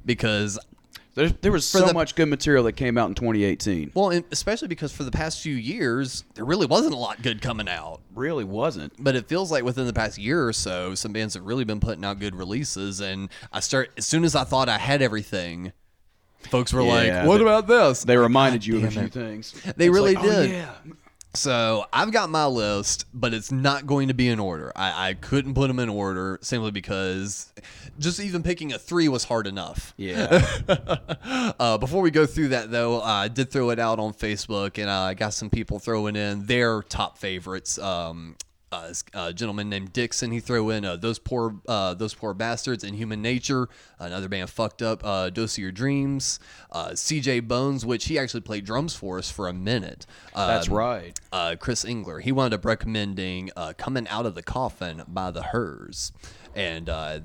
[0.06, 0.60] because
[1.16, 3.92] There, there was so the- much good material that came out in 2018.
[3.96, 7.42] well, and especially because for the past few years there really wasn't a lot good
[7.42, 8.02] coming out.
[8.16, 8.94] Really wasn't.
[9.04, 11.80] But it feels like within the past year or so, some bands have really been
[11.80, 13.02] putting out good releases.
[13.02, 15.74] And I start as soon as I thought I had everything,
[16.50, 16.88] folks were Yeah,
[17.20, 19.12] like, "What they- about this?" They reminded you of a damn few it.
[19.14, 19.54] things.
[19.76, 20.52] They It's really like, oh, did.
[20.52, 20.72] yeah.
[21.36, 24.72] So I've got my list, but it's not going to be in order.
[24.76, 27.54] I, I couldn't put them in order simply because
[28.00, 29.94] just even picking a three was hard enough.
[29.96, 30.44] Yeah.
[31.60, 34.90] uh, before we go through that, though, I did throw it out on Facebook, and
[34.90, 37.78] I got some people throwing in their top favorites.
[37.78, 38.36] Um,
[38.72, 42.34] uh, this, uh, gentleman named Dixon, he threw in uh, those poor, uh, those poor
[42.34, 43.68] bastards in Human Nature.
[43.98, 46.40] Another band fucked up, uh, Dose of Your Dreams.
[46.72, 47.42] Uh, C.J.
[47.42, 50.06] Bones, which he actually played drums for us for a minute.
[50.36, 51.20] That's Um, right.
[51.32, 52.20] uh, Chris Engler.
[52.20, 56.12] He wound up recommending uh, "Coming Out of the Coffin" by the Hers,
[56.56, 57.20] and uh,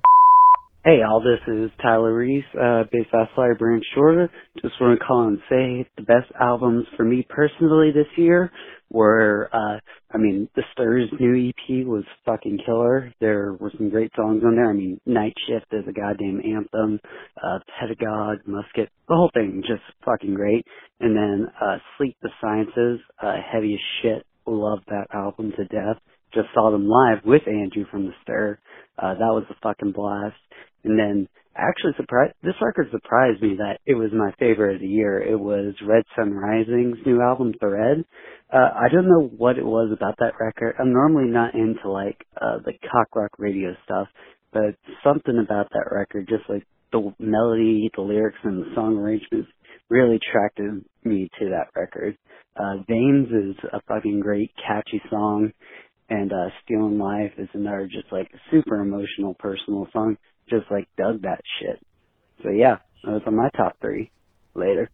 [0.85, 4.30] Hey, all this is Tyler Reese, uh, based out of Flowery Branch, Georgia.
[4.62, 8.51] Just want to call and say the best albums for me personally this year
[8.91, 9.78] were, uh,
[10.11, 13.12] I mean, The Stir's new EP was fucking killer.
[13.20, 14.70] There were some great songs on there.
[14.70, 16.99] I mean, Night Shift is a goddamn anthem,
[17.45, 20.66] uh, Pedagogue, Musket, the whole thing just fucking great.
[20.99, 24.26] And then, uh, Sleep the Sciences, uh, heavy as shit.
[24.47, 26.01] Love that album to death.
[26.35, 28.59] Just saw them live with Andrew from The Stir.
[28.99, 30.37] Uh, that was a fucking blast.
[30.85, 34.87] And then actually surprised, this record surprised me that it was my favorite of the
[34.87, 35.20] year.
[35.20, 38.05] It was Red Sun Rising's new album, Thread.
[38.53, 40.74] Uh, I don't know what it was about that record.
[40.78, 44.09] I'm normally not into like, uh, the cock rock radio stuff,
[44.53, 44.74] but
[45.05, 49.49] something about that record, just like the melody, the lyrics, and the song arrangements
[49.89, 52.16] really attracted me to that record.
[52.57, 55.53] Uh, Veins is a fucking great, catchy song
[56.12, 60.16] and uh Stealing Life is another just like super emotional personal song.
[60.49, 61.84] Just like dug that shit.
[62.43, 64.11] So yeah, those are my top three.
[64.55, 64.90] Later.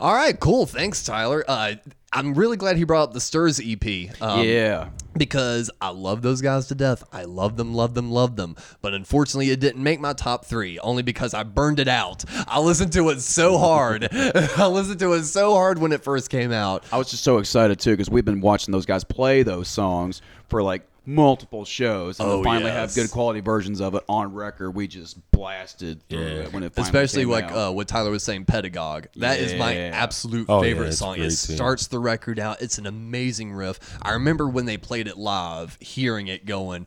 [0.00, 0.66] All right, cool.
[0.66, 1.44] Thanks, Tyler.
[1.46, 1.74] Uh,
[2.12, 4.20] I'm really glad he brought up the Stirs EP.
[4.22, 4.90] Um, yeah.
[5.16, 7.04] Because I love those guys to death.
[7.12, 8.56] I love them, love them, love them.
[8.80, 12.24] But unfortunately, it didn't make my top three, only because I burned it out.
[12.48, 14.08] I listened to it so hard.
[14.12, 16.84] I listened to it so hard when it first came out.
[16.92, 20.22] I was just so excited too because we've been watching those guys play those songs
[20.48, 22.94] for like multiple shows, and Oh, to finally yes.
[22.94, 24.70] have good quality versions of it on record.
[24.72, 27.70] We just blasted through it when it finally Especially came like out.
[27.70, 29.06] uh, what Tyler was saying, Pedagogue.
[29.16, 31.16] That is my absolute Oh, favorite it's song.
[31.16, 31.30] It too.
[31.30, 32.62] starts the record out.
[32.62, 33.78] It's an amazing riff.
[34.00, 36.86] I remember when they played it live, hearing it going,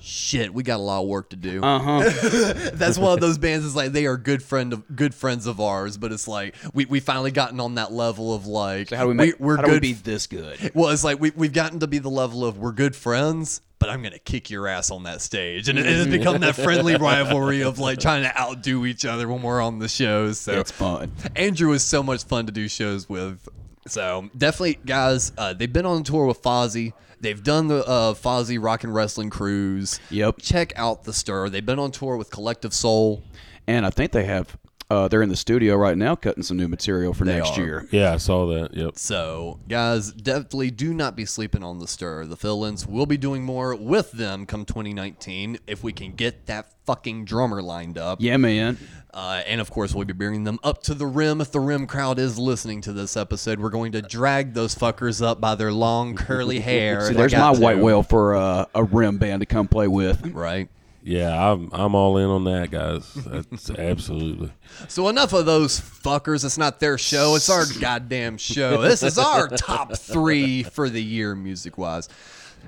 [0.00, 1.62] shit, we got a lot of work to do.
[1.62, 2.70] Uh huh.
[2.74, 3.64] That's one of those bands.
[3.64, 6.84] Is like they are good friend of good friends of ours, but it's like we,
[6.86, 9.38] we finally gotten on that level of like So how do we make?
[9.40, 9.72] we're how good.
[9.74, 10.72] we be this good?
[10.74, 13.88] well, it's like we we've gotten to be the level of we're good friends, but
[13.90, 16.96] I'm gonna kick your ass on that stage, and it, it has become that friendly
[17.00, 20.38] rivalry of like trying to outdo each other when we're on the shows.
[20.40, 21.12] So It's fun.
[21.36, 23.48] Andrew is so much fun to do shows with.
[23.88, 26.92] So definitely, guys, uh, they've been on tour with Fozzy.
[27.20, 29.98] They've done the uh, Fozzy Rock and Wrestling Cruise.
[30.10, 30.36] Yep.
[30.40, 31.48] Check out the Stir.
[31.48, 33.24] They've been on tour with Collective Soul.
[33.66, 34.56] And I think they have.
[34.90, 37.62] Uh, they're in the studio right now cutting some new material for They next are.
[37.62, 37.88] year.
[37.90, 38.74] Yeah, I saw that.
[38.74, 38.96] Yep.
[38.96, 42.24] So, guys, definitely do not be sleeping on the stir.
[42.24, 46.72] The fill-ins will be doing more with them come 2019 if we can get that
[46.86, 48.22] fucking drummer lined up.
[48.22, 48.78] Yeah, man.
[49.12, 51.42] Uh, and of course, we'll be bringing them up to the rim.
[51.42, 55.22] If the rim crowd is listening to this episode, we're going to drag those fuckers
[55.22, 57.02] up by their long curly hair.
[57.02, 57.60] See, They there's my got to.
[57.60, 60.24] white whale for uh, a rim band to come play with.
[60.32, 60.68] Right.
[61.02, 63.12] Yeah, I'm I'm all in on that, guys.
[63.14, 64.52] That's absolutely.
[64.88, 66.44] So enough of those fuckers.
[66.44, 67.34] It's not their show.
[67.36, 68.82] It's our goddamn show.
[68.82, 72.08] This is our top three for the year, music wise.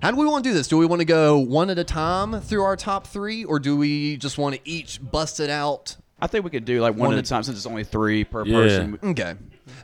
[0.00, 0.68] How do we want to do this?
[0.68, 3.76] Do we want to go one at a time through our top three, or do
[3.76, 5.96] we just want to each bust it out?
[6.22, 7.84] I think we could do like one, One at at- a time since it's only
[7.84, 8.54] three per Yeah.
[8.56, 8.98] person.
[9.02, 9.34] Okay.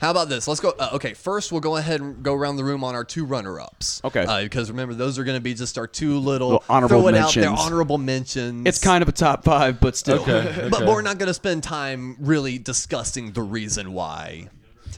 [0.01, 0.47] How about this?
[0.49, 0.75] Let's go.
[0.79, 4.03] Uh, okay, first we'll go ahead and go around the room on our two runner-ups.
[4.05, 4.25] Okay.
[4.25, 7.09] Uh, because remember, those are going to be just our two little, Little honorable throw
[7.09, 7.67] it out there, mentions.
[7.67, 8.67] honorable mentions.
[8.67, 10.23] It's kind of a top five, but still.
[10.23, 10.69] Okay.
[10.71, 14.49] but we're not going to spend time really discussing the reason why.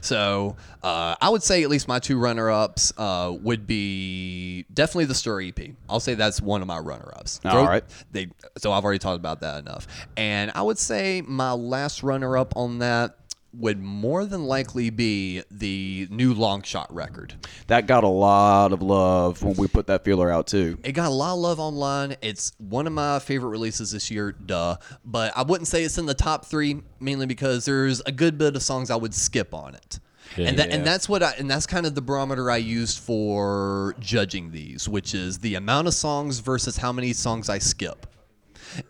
[0.01, 5.15] So uh, I would say at least my two runner-ups uh, would be definitely the
[5.15, 5.59] Stir EP.
[5.89, 7.41] I'll say that's one of my runner-ups.
[7.45, 7.83] All right.
[8.11, 12.55] They so I've already talked about that enough, and I would say my last runner-up
[12.55, 13.18] on that
[13.53, 17.33] would more than likely be the new Longshot record.
[17.67, 20.77] That got a lot of love when we put that feeler out too.
[20.83, 22.15] It got a lot of love online.
[22.21, 24.77] It's one of my favorite releases this year, duh.
[25.03, 28.55] But I wouldn't say it's in the top three, mainly because there's a good bit
[28.55, 29.99] of songs I would skip on it.
[30.37, 33.95] and that, and that's what I and that's kind of the barometer I used for
[33.99, 38.05] judging these, which is the amount of songs versus how many songs I skip.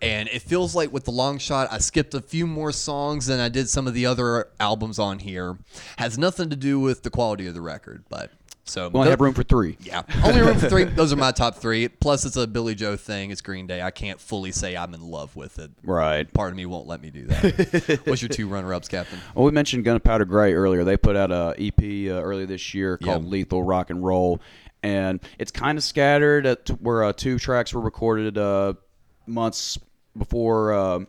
[0.02, 3.50] And it feels like with the Longshot, I skipped a few more songs than I
[3.50, 5.58] did some of the other albums on here.
[5.98, 8.32] Has nothing to do with the quality of the record, but
[8.66, 9.78] so We only have room for three.
[9.82, 10.84] yeah, only room for three.
[10.84, 11.88] Those are my top three.
[11.88, 13.32] Plus, it's a Billie Joe thing.
[13.32, 13.82] It's Green Day.
[13.82, 15.72] I can't fully say I'm in love with it.
[15.84, 16.32] Right.
[16.32, 18.02] Part of me won't let me do that.
[18.06, 19.18] What's your two runner-ups, Captain?
[19.34, 20.84] Well, we mentioned Gunpowder Gray earlier.
[20.84, 21.80] They put out a EP
[22.12, 23.30] uh, earlier this year called Yeah.
[23.30, 24.40] Lethal Rock and Roll,
[24.84, 26.46] and it's kind of scattered.
[26.46, 28.74] At where uh, two tracks were recorded uh,
[29.30, 29.78] months
[30.18, 31.00] before, uh,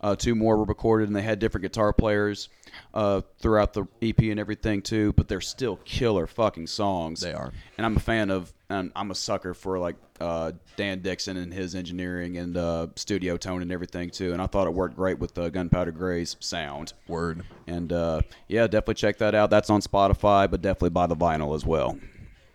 [0.00, 2.48] uh, two more were recorded, and they had different guitar players
[2.92, 5.12] uh, throughout the EP and everything too.
[5.14, 7.20] But they're still killer fucking songs.
[7.20, 7.52] They are.
[7.76, 8.52] and I'm a fan of.
[8.70, 13.36] And I'm a sucker for like uh, Dan Dixon and his engineering and uh, studio
[13.36, 14.32] tone and everything too.
[14.32, 16.92] And I thought it worked great with uh, Gunpowder Gray's sound.
[17.06, 17.44] Word.
[17.66, 19.50] And uh, yeah, definitely check that out.
[19.50, 21.98] That's on Spotify, but definitely buy the vinyl as well.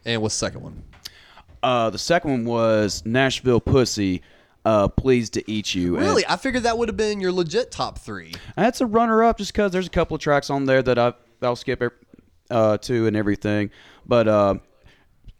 [0.04, 0.84] And what's the second one?
[1.62, 4.22] Uh, the second one was Nashville Pussy.
[4.70, 5.96] Uh, pleased to eat you.
[5.96, 8.34] And Really, I figured that would have been your legit top three.
[8.56, 11.56] that's a runner-up just because there's a couple of tracks on there that I I'll
[11.56, 11.82] skip
[12.52, 13.72] uh, to and everything.
[14.06, 14.56] But uh,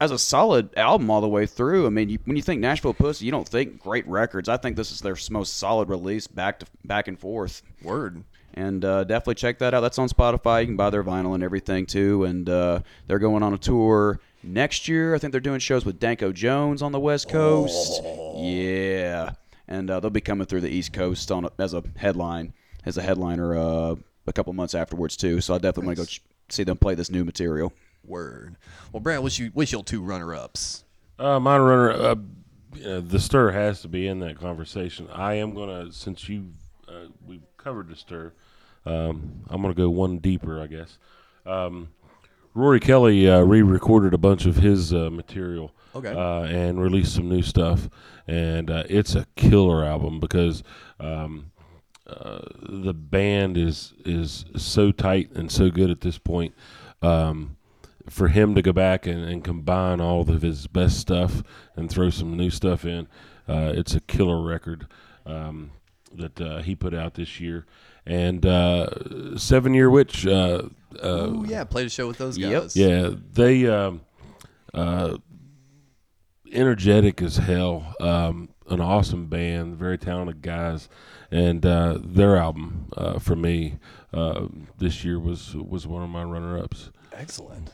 [0.00, 2.92] as a solid album all the way through, I mean, you, when you think Nashville
[2.92, 4.48] Pussy, you don't think great records.
[4.48, 7.62] I think this is their most solid release, back to back and forth.
[7.84, 8.24] Word.
[8.54, 9.80] And uh, definitely check that out.
[9.80, 10.62] That's on Spotify.
[10.62, 12.24] You can buy their vinyl and everything too.
[12.24, 15.14] And uh, they're going on a tour next year.
[15.14, 18.02] I think they're doing shows with Danko Jones on the West Coast.
[18.36, 19.32] Yeah,
[19.68, 22.52] and uh, they'll be coming through the East Coast on a, as a headline,
[22.84, 23.94] as a headliner, uh,
[24.26, 25.40] a couple months afterwards too.
[25.40, 27.72] So I definitely want to go ch- see them play this new material.
[28.02, 28.56] Word.
[28.92, 30.84] Well, Brad, what's you what's your two runner-ups?
[31.18, 32.14] Uh, my runner, uh,
[32.84, 35.06] uh, the stir has to be in that conversation.
[35.12, 36.46] I am gonna, since you
[36.88, 38.32] uh, we've covered the stir,
[38.86, 40.96] um, I'm gonna go one deeper, I guess.
[41.44, 41.88] Um,
[42.54, 46.12] Rory Kelly uh, re-recorded a bunch of his uh, material, Okay.
[46.12, 47.88] uh, and released some new stuff,
[48.26, 50.62] and uh, it's a killer album because
[50.98, 51.50] um,
[52.06, 56.54] uh, the band is is so tight and so good at this point.
[57.02, 57.56] Um,
[58.08, 61.42] for him to go back and, and combine all of his best stuff
[61.76, 63.06] and throw some new stuff in,
[63.48, 64.88] uh, it's a killer record
[65.26, 65.70] um,
[66.12, 67.66] that uh, he put out this year.
[68.04, 70.26] And uh, Seven Year Witch,
[70.96, 72.76] uh, uh, Oh yeah, played a show with those guys.
[72.76, 74.00] yeah, they um,
[74.74, 75.16] uh,
[76.52, 77.94] energetic as hell.
[78.00, 80.88] Um, an awesome band, very talented guys,
[81.30, 83.78] and uh, their album uh, for me
[84.12, 84.46] uh,
[84.78, 86.90] this year was was one of my runner ups.
[87.12, 87.72] Excellent.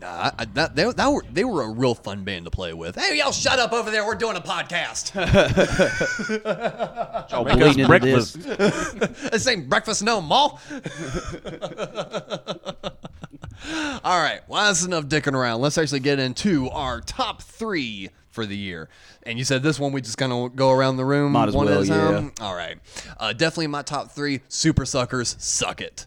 [0.00, 2.72] Nah, I, I, that, they, that were, they were a real fun band to play
[2.72, 2.94] with.
[2.94, 4.06] Hey, y'all, shut up over there.
[4.06, 5.12] We're doing a podcast.
[7.30, 8.40] Y'all Make us breakfast.
[8.40, 8.92] this.
[9.30, 10.56] this ain't breakfast no more.
[14.04, 15.60] All right, well, that's enough dicking around.
[15.60, 18.88] Let's actually get into our top three for the year.
[19.24, 21.66] And you said this one we just gonna go around the room Might as one
[21.66, 22.32] well, at a time.
[22.38, 22.44] yeah.
[22.46, 22.78] All right,
[23.18, 24.38] uh, definitely my top three.
[24.48, 26.06] Supersuckers, suck it.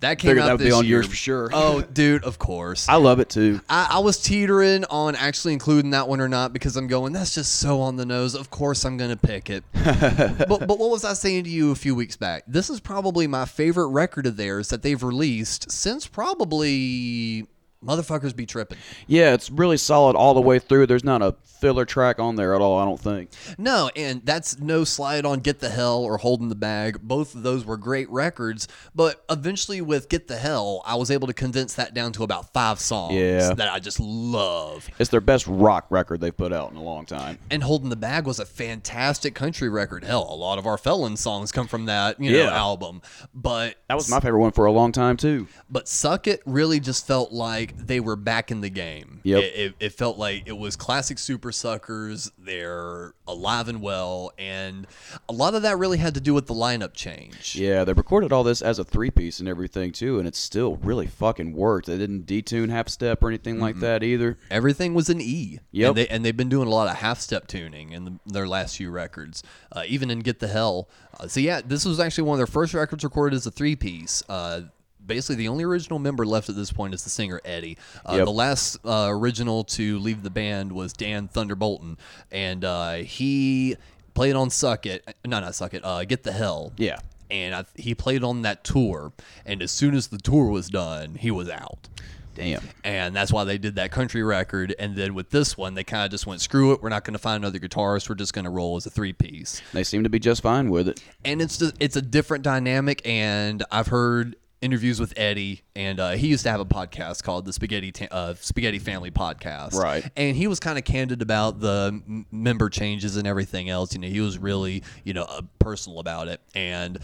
[0.00, 0.96] That came Figured out that would be this on year.
[0.98, 1.50] yours for sure.
[1.58, 2.88] Oh, dude, of course.
[2.88, 3.60] I love it too.
[3.68, 7.34] I, I was teetering on actually including that one or not because I'm going, that's
[7.34, 8.34] just so on the nose.
[8.34, 9.64] Of course, I'm going to pick it.
[9.72, 12.44] but, but what was I saying to you a few weeks back?
[12.46, 17.46] This is probably my favorite record of theirs that they've released since probably
[17.84, 18.78] Motherfuckers Be Tripping.
[19.06, 20.86] Yeah, it's really solid all the way through.
[20.86, 22.78] There's not a filler track on there at all.
[22.78, 23.30] I don't think.
[23.56, 27.00] No, and that's no slide on Get the Hell or Holding the Bag.
[27.02, 31.26] Both of those were great records, but eventually with Get the Hell, I was able
[31.28, 33.54] to condense that down to about five songs Yeah.
[33.54, 34.88] that I just love.
[34.98, 37.38] It's their best rock record they've put out in a long time.
[37.50, 40.04] And Holding the Bag was a fantastic country record.
[40.04, 42.56] Hell, a lot of our Felon songs come from that, you know, Yeah.
[42.56, 43.02] album.
[43.34, 45.46] But That was my favorite one for a long time too.
[45.70, 49.20] but Suck It really just felt like they were back in the game.
[49.24, 49.42] Yep.
[49.42, 52.30] It, it, it felt like it was classic Supersuckers.
[52.38, 54.32] They're alive and well.
[54.38, 54.86] And
[55.28, 57.56] a lot of that really had to do with the lineup change.
[57.56, 60.76] Yeah, they recorded all this as a three piece and everything too, and it still
[60.76, 61.86] really fucking worked.
[61.86, 64.38] They didn't detune half step or anything like that either.
[64.50, 65.60] Everything was an E.
[65.72, 65.88] Yep.
[65.88, 68.48] And, they, and they've been doing a lot of half step tuning in the, their
[68.48, 69.42] last few records,
[69.72, 70.88] uh, even in Get the Hell.
[71.18, 73.76] Uh, so, yeah, this was actually one of their first records recorded as a three
[73.76, 74.22] piece.
[74.28, 74.62] Uh,
[75.08, 77.76] basically the only original member left at this point is the singer Eddie.
[78.06, 78.24] Uh, Yep.
[78.26, 81.98] The last uh, original to leave the band was Dan Thunderbolton,
[82.30, 83.76] and uh, he
[84.14, 85.04] played on Suck It.
[85.26, 85.84] No, not Suck It.
[85.84, 86.72] Uh, Get the Hell.
[86.76, 86.98] Yeah.
[87.30, 89.12] And I, he played on that tour,
[89.44, 91.88] and as soon as the tour was done, he was out.
[92.34, 92.62] Damn.
[92.84, 94.72] And that's why they did that country record.
[94.78, 96.80] And then with this one, they kind of just went, screw it.
[96.80, 98.08] We're not going to find another guitarist.
[98.08, 99.60] We're just going to roll as a three piece.
[99.72, 101.02] They seem to be just fine with it.
[101.24, 103.02] And it's just, it's a different dynamic.
[103.04, 107.44] And I've heard interviews with Eddie, and uh, he used to have a podcast called
[107.44, 109.74] the Spaghetti Ta- uh, Spaghetti Family Podcast.
[109.74, 110.10] Right.
[110.16, 113.94] And he was kind of candid about the m- member changes and everything else.
[113.94, 116.40] You know, he was really you know uh, personal about it.
[116.54, 116.98] And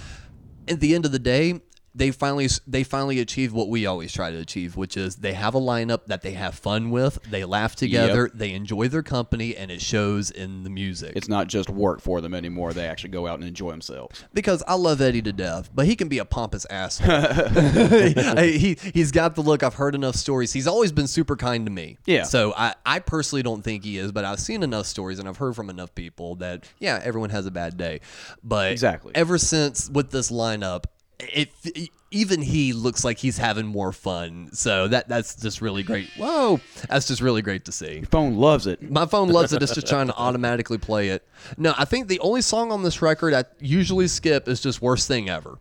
[0.68, 1.60] at the end of the day.
[1.94, 5.54] They finally they finally achieved what we always try to achieve, which is they have
[5.54, 9.70] a lineup that they have fun with, they laugh together, they enjoy their company, and
[9.70, 11.12] it shows in the music.
[11.14, 12.72] It's not just work for them anymore.
[12.72, 14.24] They actually go out and enjoy themselves.
[14.32, 17.20] because I love Eddie to death, but he can be a pompous asshole.
[18.42, 19.62] he he's got the look.
[19.62, 20.52] I've heard enough stories.
[20.52, 21.98] He's always been super kind to me.
[22.06, 22.24] Yeah.
[22.24, 25.36] So I I personally don't think he is, but I've seen enough stories and I've
[25.36, 28.00] heard from enough people that yeah, everyone has a bad day.
[28.42, 29.12] But Exactly.
[29.14, 30.84] Ever since with this lineup,
[31.18, 31.50] it
[32.10, 34.48] even he looks like he's having more fun.
[34.52, 36.08] So that that's just really great.
[36.16, 38.02] Whoa, that's just really great to see.
[38.02, 38.82] Phone loves it.
[38.90, 39.62] My phone loves it.
[39.62, 41.26] It's just trying to automatically play it.
[41.58, 45.08] No, I think the only song on this record I usually skip is just "Worst
[45.08, 45.58] Thing Ever."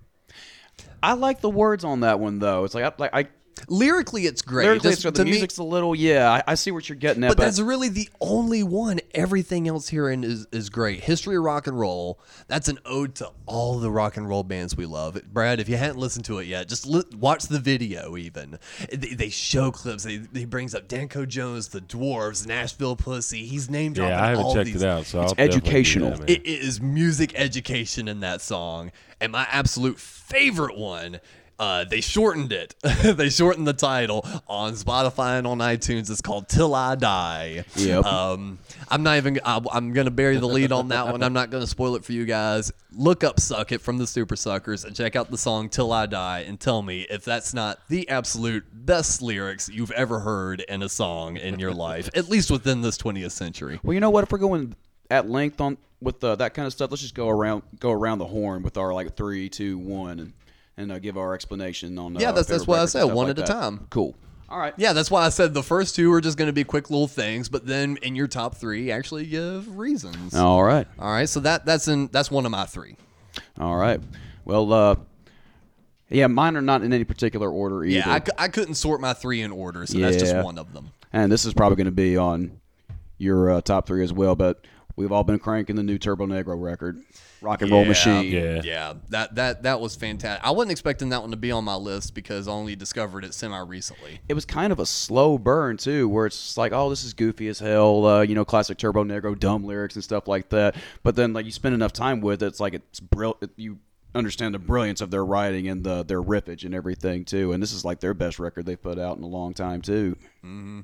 [1.01, 2.63] I like the words on that one though.
[2.63, 3.27] It's like I, like I
[3.69, 4.65] Lyrically, it's great.
[4.65, 6.31] lyrically, Just it's, to the me- music's a little yeah.
[6.31, 8.99] I, I see what you're getting at, but but, that's really the only one.
[9.13, 11.01] Everything else herein is is great.
[11.01, 12.19] History of rock and roll.
[12.47, 15.19] That's an ode to all the rock and roll bands we love.
[15.31, 18.17] Brad, if you hadn't listened to it yet, just li- watch the video.
[18.17, 18.59] Even
[18.91, 20.03] they, they show clips.
[20.03, 23.45] They, he brings up Danko Jones, the Dwarves, Nashville Pussy.
[23.45, 24.81] He's named Yeah, I haven't checked these.
[24.81, 26.17] it out, so It's I'll definitely do educational.
[26.17, 26.29] that.
[26.29, 28.91] It is music education in that song.
[29.21, 31.19] And my absolute favorite one,
[31.59, 32.75] uh, they shortened it.
[33.03, 36.09] they shortened the title on Spotify and on iTunes.
[36.09, 37.65] It's called Till I Die.
[37.75, 38.05] Yep.
[38.05, 38.59] Um,
[38.89, 41.23] I'm not even, I, I'm going to bury the lead on that one.
[41.23, 42.71] I'm not going to spoil it for you guys.
[42.91, 46.39] Look up Suck It from the Supersuckers and check out the song Till I Die
[46.41, 50.89] and tell me if that's not the absolute best lyrics you've ever heard in a
[50.89, 53.79] song in your life, at least within this 20th century.
[53.83, 54.23] well, you know what?
[54.23, 54.75] If we're going
[55.09, 58.19] at length on with uh, that kind of stuff, let's just go around go around
[58.19, 60.33] the horn with our like three, two, one, and
[60.77, 62.17] and uh, give our explanation on.
[62.17, 63.47] Uh, Yeah, that's- that's what I said, one like at a that.
[63.47, 63.87] time.
[63.89, 64.15] Cool.
[64.49, 64.73] All right.
[64.77, 67.07] Yeah, that's why I said the first two are just going to be quick little
[67.07, 70.35] things, but then in your top three, actually give reasons.
[70.35, 70.85] All right.
[70.99, 72.95] All right, so that that's in that's one of my three.
[73.59, 73.99] All right.
[74.45, 74.95] Well, uh,
[76.09, 77.97] yeah, mine are not in any particular order either.
[78.07, 80.89] Yeah, I, I couldn't sort my three in order, so that's just one of them.
[81.11, 82.59] and this is probably going to be on
[83.17, 84.35] your uh, top three as well.
[84.35, 84.63] But
[84.95, 87.01] we've all been cranking the new Turbonegro record,
[87.41, 88.31] Rock and Roll Machine.
[88.31, 88.61] Yeah.
[88.63, 90.45] Yeah, that that that was fantastic.
[90.45, 93.33] I wasn't expecting that one to be on my list because I only discovered it
[93.33, 94.19] semi recently.
[94.27, 97.47] It was kind of a slow burn too, where it's like, oh, this is goofy
[97.47, 100.75] as hell, uh, you know, classic Turbonegro, dumb lyrics and stuff like that.
[101.03, 103.51] But then, like, you spend enough time with it, it's like it's brilliant.
[103.55, 103.79] You
[104.15, 107.51] understand the brilliance of their writing and the their riffage and everything too.
[107.51, 110.15] And this is like their best record they've put out in a long time too.
[110.43, 110.81] Mm-hmm.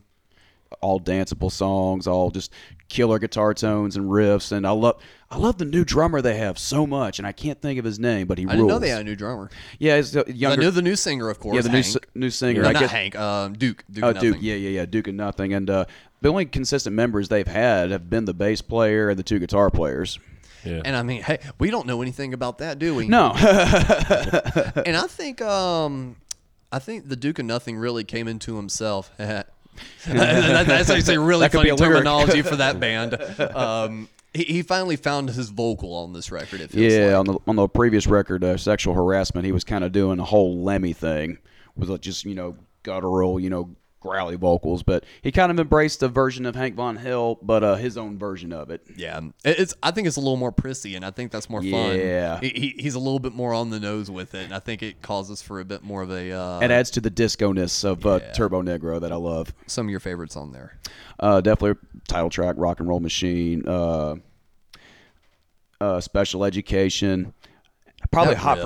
[0.81, 2.51] All danceable songs, all just
[2.89, 5.01] killer guitar tones and riffs, and I love
[5.31, 7.99] I love the new drummer they have so much, and I can't think of his
[7.99, 8.55] name, but he I rules.
[8.57, 9.49] didn't know they had a new drummer.
[9.79, 10.61] yeah, it's the I younger.
[10.61, 11.55] knew the new singer, of course.
[11.55, 11.85] yeah, the new Hank.
[11.87, 12.61] s- new singer.
[12.61, 13.15] No, I not guess Hank.
[13.17, 13.83] Um, Duke.
[13.91, 14.03] Duke.
[14.05, 14.31] Oh, nothing.
[14.33, 15.53] Duke, yeah, yeah, yeah, Duke and nothing.
[15.53, 15.85] And uh,
[16.21, 19.69] the only consistent members they've had have been the bass player and the two guitar
[19.71, 20.17] players.
[20.63, 20.81] Yeah.
[20.85, 23.07] And I mean, hey, we don't know anything about that, do we?
[23.07, 23.31] No,
[24.85, 26.17] and I think um
[26.71, 29.11] I think the Duke of Nothing really came into himself.
[30.05, 33.15] That- that's actually really That funny terminology for that band.
[33.39, 36.61] Um, he, he finally found his vocal on this record.
[36.61, 37.07] It feels yeah.
[37.07, 37.15] like.
[37.15, 40.23] On the on the previous record, uh, sexual harassment, he was kind of doing a
[40.23, 41.39] whole Lemmy thing
[41.75, 44.83] with just you know guttural, you know growly vocals.
[44.83, 48.17] But he kind of embraced a version of Hank Von Helvete, but uh, his own
[48.17, 48.81] version of it.
[48.95, 49.73] Yeah, it's.
[49.83, 51.97] I think it's a little more prissy, and I think that's more fun.
[51.97, 52.39] Yeah.
[52.39, 54.81] he, he- he's a little bit more on the nose with it, and I think
[54.83, 56.31] it causes for a bit more of a.
[56.31, 59.53] Uh, It adds to the disco-ness of uh, Turbonegro that I love.
[59.67, 60.77] some of your favorites on there.
[61.19, 64.15] Uh, definitely title track, Rock and Roll Machine, uh,
[65.81, 67.33] uh, Special Education,
[68.11, 68.57] probably That Hot.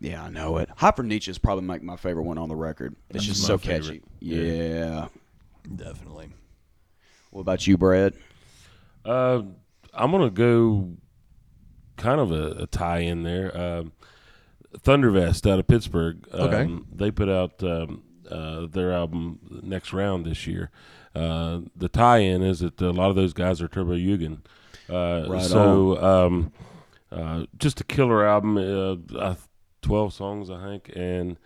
[0.00, 0.68] Yeah, I know it.
[0.76, 2.94] Hot for Nietzsche is probably like my favorite one on the record.
[3.10, 4.02] It's That's just so favorite.
[4.02, 4.02] catchy.
[4.20, 5.08] Yeah.
[5.74, 6.30] Definitely.
[7.30, 8.14] What about you, Brad?
[9.04, 9.42] Uh,
[9.92, 10.96] I'm gonna go
[11.96, 13.50] kind of a, a tie in there.
[14.76, 16.26] Thunder Thundervest out of Pittsburgh.
[16.32, 16.84] Um, okay.
[16.94, 20.70] They put out um, uh, their album Next Round this year.
[21.14, 24.40] Uh, the tie in is that a lot of those guys are Turbojugend.
[24.88, 26.52] Uh, right so, um,
[27.10, 28.56] uh, just a killer album.
[28.56, 29.36] Uh, I
[29.82, 30.90] 12 songs, I think.
[30.94, 31.38] And,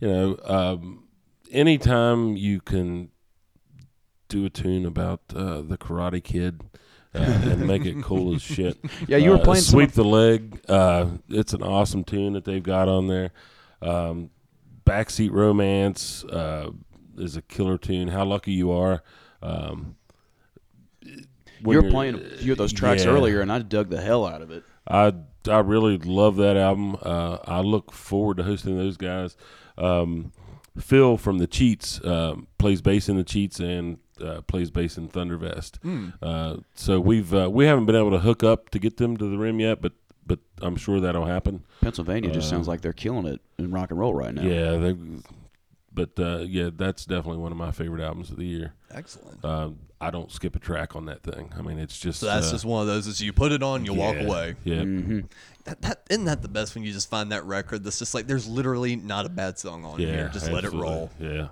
[0.00, 1.04] you know, um,
[1.50, 3.10] anytime you can
[4.28, 6.62] do a tune about uh, the Karate Kid
[7.14, 8.78] uh, and make it cool as shit.
[9.06, 10.04] Yeah, you were uh, playing Sweep some...
[10.04, 10.60] the Leg.
[10.68, 13.30] Uh, it's an awesome tune that they've got on there.
[13.80, 14.30] Um,
[14.84, 16.70] Backseat Romance uh,
[17.16, 18.08] is a killer tune.
[18.08, 19.02] How Lucky You Are.
[19.42, 19.96] Um,
[21.02, 23.10] you were playing a few of those tracks yeah.
[23.10, 24.64] earlier, and I dug the hell out of it.
[24.86, 25.14] I
[25.48, 26.96] I really love that album.
[27.02, 29.36] Uh, I look forward to hosting those guys.
[29.78, 30.32] Um,
[30.78, 35.08] Phil from the Cheats um, plays bass in the Cheats and uh, plays bass in
[35.08, 35.76] Thundervest.
[35.82, 36.08] Hmm.
[36.22, 39.28] Uh, so we've uh, we haven't been able to hook up to get them to
[39.30, 39.92] the rim yet, but
[40.26, 41.64] but I'm sure that'll happen.
[41.80, 44.42] Pennsylvania just Uh, sounds like they're killing it in rock and roll right now.
[44.42, 44.96] Yeah, they.
[45.94, 48.74] But uh, yeah, that's definitely one of my favorite albums of the year.
[48.90, 49.44] Excellent.
[49.44, 51.52] Um, I don't skip a track on that thing.
[51.56, 53.06] I mean, it's just So that's uh, just one of those.
[53.06, 54.56] Is you put it on, you walk away.
[54.64, 54.82] Yeah.
[54.82, 55.20] Mm-hmm.
[55.64, 58.26] That, that isn't that the best when you just find that record that's just like
[58.26, 60.30] there's literally not a bad song on Yeah, here.
[60.32, 61.10] Just let it roll.
[61.20, 61.48] Yeah.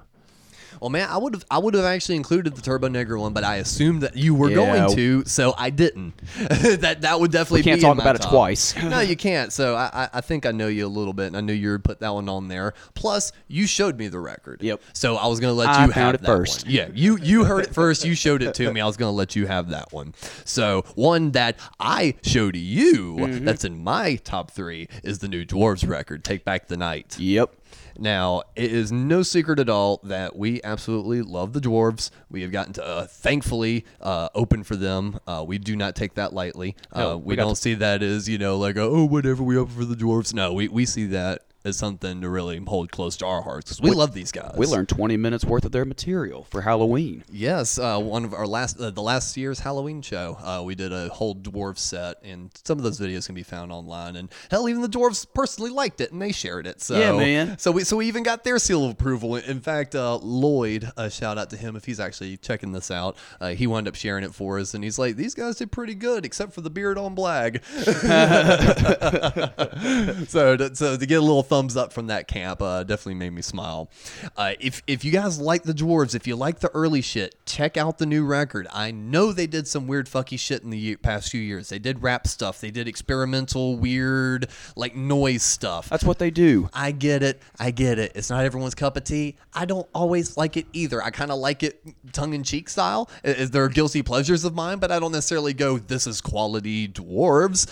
[0.81, 3.57] Well, man, I would have I would have actually included the Turbonegro one, but I
[3.57, 4.55] assumed that you were Yeah.
[4.57, 6.15] going to, so I didn't.
[6.81, 8.31] that that would definitely We can't be talk in my about it top.
[8.33, 8.77] twice.
[8.83, 9.53] no, you can't.
[9.53, 11.71] So I, I I think I know you a little bit, and I knew you
[11.73, 12.75] would put that one on there.
[12.95, 14.63] Plus, you showed me the record.
[14.63, 14.81] Yep.
[14.93, 16.65] So I was gonna let I you found have it that first.
[16.67, 16.75] one.
[16.75, 18.05] Yeah, you you heard it first.
[18.05, 18.81] You showed it to me.
[18.81, 20.15] I was gonna let you have that one.
[20.45, 22.91] So one that I showed you
[23.21, 23.45] Mm-hmm.
[23.45, 27.55] that's in my top three is the new Dwarves record, "Take Back the Night." Yep.
[27.99, 32.11] Now, it is no secret at all that we absolutely love the dwarves.
[32.31, 35.19] We have gotten to, uh, thankfully, uh, open for them.
[35.27, 36.77] Uh, we do not take that lightly.
[36.93, 39.75] Uh, we we don't to- see that as, you know, like, oh, whatever, we open
[39.75, 40.33] for the dwarves.
[40.35, 43.81] No, we, we see that as something to really hold close to our hearts 'cause
[43.83, 44.55] we, love these guys.
[44.57, 47.25] We learned 20 minutes worth of their material for Halloween.
[47.31, 50.93] Yes, uh, one of our last, uh, the last year's Halloween show, uh, we did
[50.93, 54.17] a whole dwarf set, and some of those videos can be found online.
[54.17, 56.81] And hell, even the dwarves personally liked it, and they shared it.
[56.81, 57.59] So Yeah, man.
[57.59, 59.37] So we so we even got their seal of approval.
[59.37, 63.17] In fact, uh, Lloyd, a shout out to him if he's actually checking this out.
[63.41, 65.95] Uh, he wound up sharing it for us, and he's like, "These guys did pretty
[65.95, 67.61] good, except for the beard on Blag."
[70.29, 73.33] so, to, so to get a little thumbs up from that camp uh, definitely made
[73.33, 73.91] me smile.
[74.37, 77.77] Uh, if if you guys like the dwarves, if you like the early shit, check
[77.77, 78.69] out the new record.
[78.73, 81.69] I know they did some weird fucky shit in the past few years.
[81.69, 82.61] They did rap stuff.
[82.61, 84.47] They did experimental, weird,
[84.77, 85.89] like noise stuff.
[85.89, 86.71] That's what they do.
[86.73, 87.43] I get it.
[87.59, 88.13] I get it.
[88.15, 89.37] It's not everyone's cup of tea.
[89.53, 91.03] I don't always like it either.
[91.03, 91.83] I kind of like it
[92.13, 93.11] tongue in cheek style.
[93.25, 97.67] There guilty pleasures of mine, but I don't necessarily go, this is quality dwarves.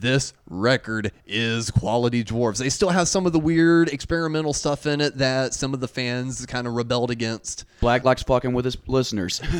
[0.00, 2.58] This record is quality dwarves.
[2.58, 5.86] They still have some of the weird experimental stuff in it that some of the
[5.86, 7.64] fans kind of rebelled against.
[7.80, 9.40] Blag likes fucking with his listeners.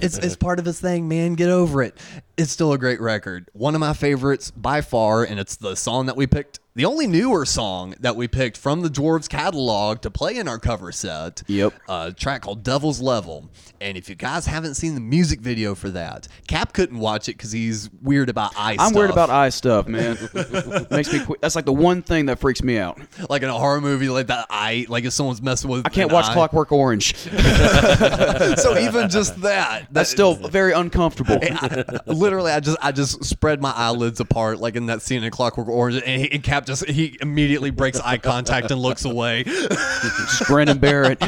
[0.00, 1.34] It's, it's part of his thing, man.
[1.34, 1.96] Get over it.
[2.36, 3.48] It's still a great record.
[3.54, 6.58] One of my favorites by far, and it's the song that we picked.
[6.76, 10.58] The only newer song that we picked from the Dwarves catalog to play in our
[10.58, 11.44] cover set.
[11.46, 11.72] Yep.
[11.88, 13.48] Uh, a track called Devil's Level.
[13.80, 17.36] And if you guys haven't seen the music video for that, Cap couldn't watch it
[17.36, 20.18] because he's weird about eye I'm weird about eye stuff, man.
[20.90, 21.20] Makes me.
[21.24, 23.00] Qu- that's like the one thing that freaks me out.
[23.30, 26.10] Like in a horror movie, like that eye, like if someone's messing with I can't
[26.10, 26.32] an watch eye.
[26.32, 27.14] Clockwork Orange.
[28.58, 31.38] so even just that, That's still very uncomfortable.
[31.42, 35.30] I- literally, I just I just spread my eyelids apart, like in that scene in
[35.30, 39.44] Clockwork Orange, and, and Cap just he immediately breaks eye contact and looks away.
[39.44, 41.22] Just grin Barrett.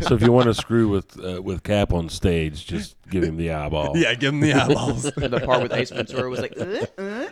[0.00, 3.36] So if you want to screw with uh, with Cap on stage, just give him
[3.36, 3.96] the eyeball.
[3.96, 5.02] yeah, give him the eyeballs.
[5.16, 7.28] the part with Ace Ventura was like, uh, uh,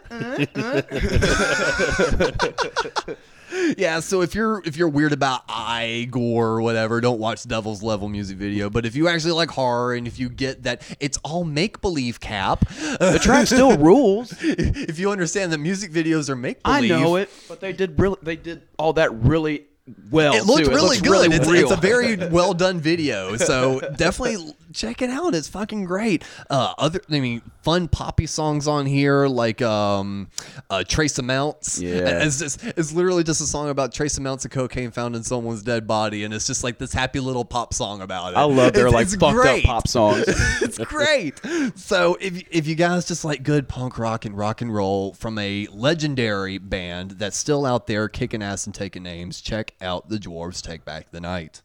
[3.09, 3.14] uh,
[3.76, 7.82] yeah, so if you're if you're weird about eye gore or whatever, don't watch Devil's
[7.82, 8.70] Level music video.
[8.70, 12.20] But if you actually like horror and if you get that it's all make believe,
[12.20, 14.34] Cap, the track still rules.
[14.40, 16.92] if you understand that music videos are make believe.
[16.92, 18.16] I know it, but they did really.
[18.22, 19.66] They did all that really
[20.10, 20.34] well.
[20.34, 20.70] it looked too.
[20.70, 21.10] really looks good.
[21.10, 23.36] Really it's, it's a very well done video.
[23.36, 25.35] So definitely check it out.
[25.35, 26.24] It's fucking great.
[26.51, 30.28] Uh, other, I mean, fun poppy songs on here like um,
[30.70, 31.81] uh, Trace Amounts.
[31.81, 32.24] Yeah.
[32.24, 35.62] it's just it's literally just a song about trace amounts of cocaine found in someone's
[35.62, 38.36] dead body, and it's just like this happy little pop song about it.
[38.36, 39.65] I love their It's- like it's fucked great.
[39.65, 40.24] up pop songs.
[40.62, 41.40] it's great.
[41.77, 45.39] So if if you guys just like good punk rock and rock and roll from
[45.39, 50.16] a legendary band that's still out there kicking ass and taking names, check out the
[50.19, 51.62] Dwarves Take Back the Night.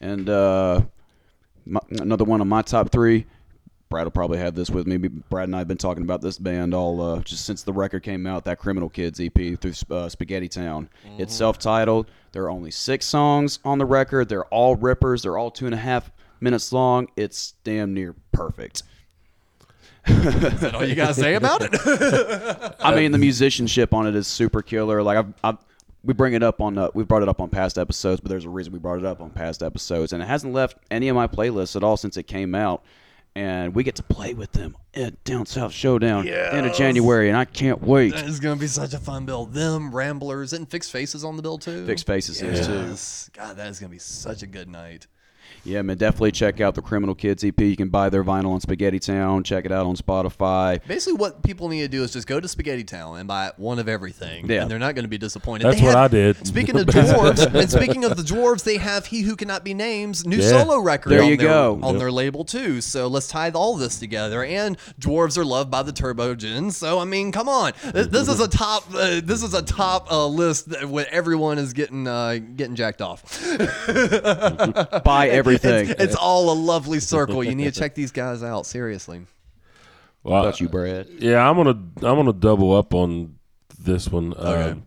[0.00, 0.82] And uh,
[1.68, 3.26] my, another one of my top three.
[3.88, 4.98] Brad will probably have this with me.
[4.98, 8.02] Brad and I have been talking about this band all uh, just since the record
[8.02, 8.44] came out.
[8.44, 10.90] That Criminal Kids EP through uh, Spaghetti Town.
[11.16, 12.10] It's self-titled.
[12.32, 14.28] There are only six songs on the record.
[14.28, 15.22] They're all rippers.
[15.22, 17.08] They're all two and a half minutes long.
[17.16, 18.82] It's damn near perfect.
[20.06, 22.74] Is that all you gotta say about it?
[22.80, 25.02] I mean, the musicianship on it is super killer.
[25.02, 25.58] Like I've, I've
[26.04, 28.44] we bring it up on uh, we brought it up on past episodes, but there's
[28.44, 31.16] a reason we brought it up on past episodes, and it hasn't left any of
[31.16, 32.82] my playlists at all since it came out.
[33.34, 37.36] And we get to play with them at Down South Showdown end of January, and
[37.36, 38.12] I can't wait.
[38.14, 39.46] That is going to be such a fun bill.
[39.46, 41.86] Them, Ramblers, and Fixed Faces on the bill, too.
[41.86, 43.30] Fixed Faces is, too.
[43.38, 45.06] God, that is going to be such a good night.
[45.68, 47.60] Yeah, man, definitely check out the Criminal Kids EP.
[47.60, 49.44] You can buy their vinyl on Spaghetti Town.
[49.44, 50.80] Check it out on Spotify.
[50.86, 53.78] Basically, what people need to do is just go to Spaghetti Town and buy one
[53.78, 54.62] of everything, Yeah.
[54.62, 55.64] and they're not going to be disappointed.
[55.66, 56.46] That's They what have- I did.
[56.46, 60.26] Speaking of dwarves, and speaking of the dwarves, they have "He Who Cannot Be Named"
[60.26, 60.48] new Yeah.
[60.48, 61.10] solo record.
[61.10, 61.78] There on you their, go.
[61.82, 61.98] on Yep.
[62.00, 62.80] their label too.
[62.80, 64.42] So let's tie all this together.
[64.44, 66.76] And dwarves are loved by the Turbo Gens.
[66.78, 68.84] So I mean, come on, Th- this is a top.
[68.94, 73.02] Uh, this is a top uh, list that where everyone is getting uh, getting jacked
[73.02, 73.22] off.
[75.04, 75.28] Buy
[75.64, 75.90] everything.
[75.92, 77.42] It's, it's all a lovely circle.
[77.42, 79.26] You need to check these guys out seriously.
[80.22, 81.08] Well, about you, Brad?
[81.18, 83.36] Yeah, I'm gonna I'm gonna double up on
[83.78, 84.34] this one.
[84.34, 84.70] Okay.
[84.72, 84.82] Um,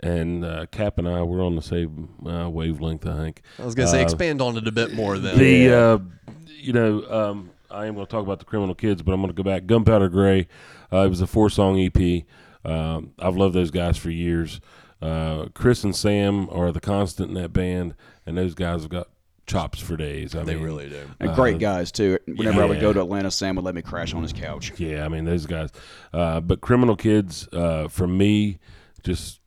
[0.00, 3.06] and uh, Cap and I we're on the same uh, wavelength.
[3.06, 3.42] I think.
[3.58, 5.18] I was gonna say Uh, expand on it a bit more.
[5.18, 5.98] Then The uh,
[6.46, 9.34] you know um, I am going to talk about the Criminal Kids, but I'm going
[9.34, 9.66] to go back.
[9.66, 10.48] Gunpowder Gray.
[10.92, 12.24] Uh, it was a four song EP.
[12.64, 14.60] Um, I've loved those guys for years.
[15.00, 17.94] Uh, Chris and Sam are the constant in that band,
[18.24, 19.08] and those guys have got
[19.46, 20.34] chops for days.
[20.34, 21.08] I They mean, really do.
[21.20, 22.18] And great uh, guys too.
[22.26, 24.72] Whenever I would go to Atlanta, Sam would let me crash on his couch.
[24.78, 25.70] Yeah, I mean those guys.
[26.12, 28.58] Uh, but Criminal Kids, uh, for me,
[29.02, 29.40] just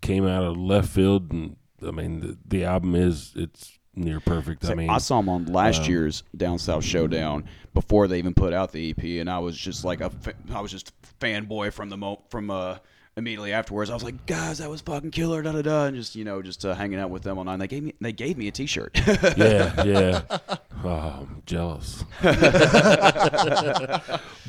[0.00, 1.56] came out of left field, and
[1.86, 4.64] I mean the, the album is it's near perfect.
[4.64, 8.34] I mean, I saw them on last um, year's Down South Showdown before they even
[8.34, 11.72] put out the EP, and I was just like a, fa- I was just fanboy
[11.72, 12.78] from the mo- from uh
[13.16, 13.90] immediately afterwards.
[13.90, 16.42] I was like, guys, that was fucking killer, da da da, and just you know
[16.42, 17.54] just uh, hanging out with them all night.
[17.54, 19.00] And they gave me they gave me a T-shirt.
[19.36, 20.22] yeah, yeah.
[20.84, 20.88] Oh,
[21.20, 22.02] I'm jealous.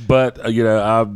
[0.08, 1.16] but uh, you know, I've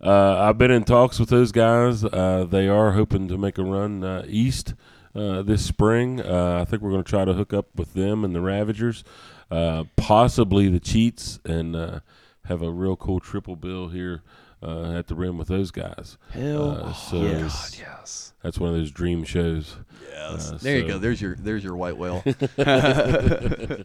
[0.00, 2.02] uh, I've been in talks with those guys.
[2.02, 4.72] Uh, they are hoping to make a run uh, east
[5.14, 6.20] uh, this spring.
[6.20, 9.04] Uh, I think we're going to try to hook up with them and the Ravagers,
[9.50, 12.00] uh, possibly the Cheats, and uh,
[12.46, 14.22] have a real cool triple bill here.
[14.64, 16.16] Uh, at the rim with those guys.
[16.30, 17.78] Hell uh, so yes.
[17.78, 18.32] yes.
[18.42, 19.76] That's one of those dream shows.
[20.10, 20.52] Yes.
[20.52, 20.96] Uh, there you go.
[20.96, 22.24] There's your there's your white whale.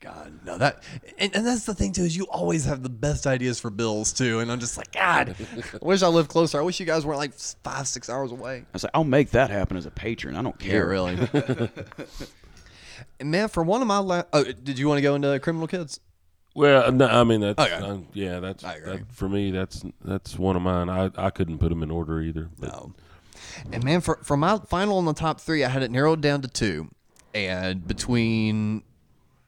[0.00, 0.82] God, no that
[1.18, 4.14] and, and that's the thing too is you always have the best ideas for bills
[4.14, 5.36] too, and I'm just like God,
[5.74, 6.58] I wish I lived closer.
[6.58, 8.60] I wish you guys weren't like five six hours away.
[8.60, 10.34] I was like, I'll make that happen as a patron.
[10.36, 10.88] I don't care.
[10.88, 11.18] really.
[13.20, 15.66] and man, for one of my last, oh, did you want to go into criminal
[15.66, 16.00] kids?
[16.54, 17.74] Well, no, I mean that's Okay.
[17.74, 18.92] uh, yeah, that's I agree.
[18.98, 19.50] that, for me.
[19.50, 20.88] That's that's one of mine.
[20.88, 22.48] I, I couldn't put them in order either.
[22.58, 22.92] But No.
[23.72, 26.42] And man, for for my final in the top three, I had it narrowed down
[26.42, 26.88] to two,
[27.34, 28.82] and between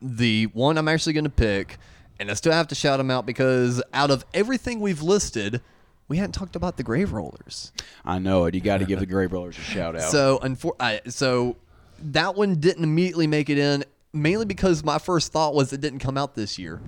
[0.00, 1.78] the one I'm actually going to pick,
[2.18, 5.60] and I still have to shout them out because out of everything we've listed,
[6.08, 7.72] we hadn't talked about the Grave Rollers.
[8.04, 8.54] I know it.
[8.54, 10.10] You got to give the Grave Rollers a shout out.
[10.10, 11.56] So, unfor- I, so
[12.00, 16.00] that one didn't immediately make it in, mainly because my first thought was it didn't
[16.00, 16.80] come out this year.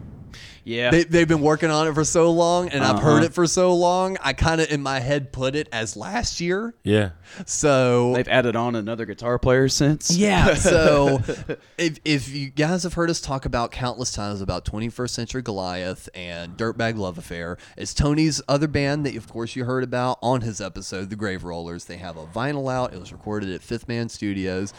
[0.65, 3.25] yeah, They, they've been working on it for so long, and I've heard Uh-huh.
[3.27, 4.17] it for so long.
[4.21, 6.75] I kind of in my head put it as last year.
[6.83, 7.11] yeah,
[7.47, 10.11] So they've added on another guitar player since.
[10.17, 10.55] Yeah.
[10.75, 11.21] So
[11.79, 16.09] if, if you guys have heard us talk about countless times about 21st Century Goliath
[16.15, 20.41] and Dirtbag Love Affair, it's Tony's other band that, of course, you heard about on
[20.41, 21.85] his episode, The Grave Rollers.
[21.85, 22.93] They have a vinyl out.
[22.95, 24.73] It was recorded at Fifth Man Studios.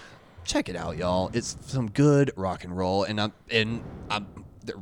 [0.46, 1.32] Check it out, y'all.
[1.34, 4.28] It's some good rock and roll, and I'm and I'm.
[4.64, 4.76] they're-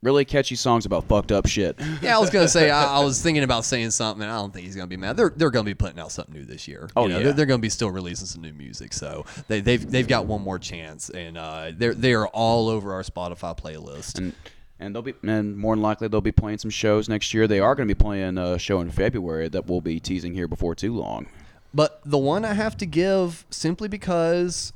[0.00, 1.76] really catchy songs about fucked up shit.
[2.02, 4.22] Yeah, I was gonna say I, I was thinking about saying something.
[4.22, 5.16] and I don't think he's gonna be mad.
[5.16, 6.88] They're they're gonna be putting out something new this year.
[6.94, 7.24] Oh, You know, yeah.
[7.24, 8.92] they're, they're gonna be still releasing some new music.
[8.92, 12.92] So they they've they've got one more chance, and uh, they're they are all over
[12.92, 14.18] our Spotify playlist.
[14.18, 14.34] and
[14.78, 17.48] and they'll be and more than likely they'll be playing some shows next year.
[17.48, 20.46] They are going to be playing a show in February that we'll be teasing here
[20.46, 21.26] before too long.
[21.74, 24.72] But the one I have to give simply because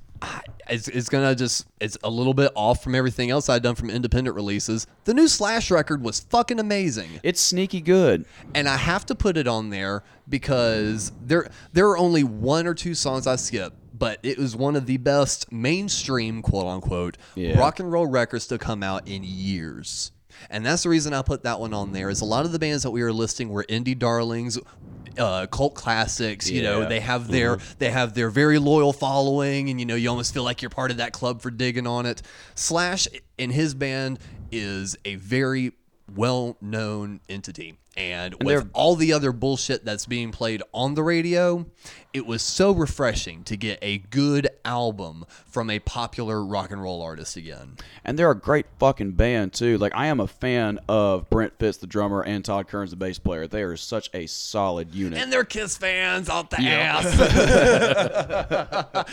[0.69, 3.90] it's, it's gonna just it's a little bit off from everything else I've done from
[3.90, 4.86] independent releases.
[5.05, 7.09] The new Slash record was fucking amazing.
[7.23, 8.24] It's sneaky good.
[8.55, 12.74] and I have to put it on there because there there are only one or
[12.74, 17.59] two songs I skip, but it was one of the best mainstream quote unquote Yeah.
[17.59, 20.12] rock and roll records to come out in years.
[20.51, 22.09] And that's the reason I put that one on there.
[22.11, 24.59] Is a lot of the bands that we were listing were indie darlings,
[25.18, 26.51] uh, cult classics.
[26.51, 30.09] You know, they have their they have their very loyal following, and you know you
[30.09, 32.22] almost feel like you're part of that club for digging on it.
[32.55, 33.09] Slash
[33.39, 34.18] in his band
[34.51, 35.72] is a very
[36.14, 37.78] well known entity.
[37.97, 41.66] And, And with all the other bullshit that's being played on the radio,
[42.14, 47.02] it was so refreshing to get a good album from a popular rock and roll
[47.02, 47.76] artist again.
[48.05, 49.78] And they're a great fucking band too.
[49.78, 53.18] Like I am a fan of Brent Fitz, the drummer, and Todd Kearns, the bass
[53.18, 53.47] player.
[53.47, 55.18] They are such a solid unit.
[55.18, 57.01] And they're Kiss fans out the Yeah.
[57.02, 57.12] ass.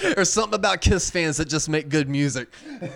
[0.15, 2.49] There's something about Kiss fans that just make good music.
[2.81, 2.91] And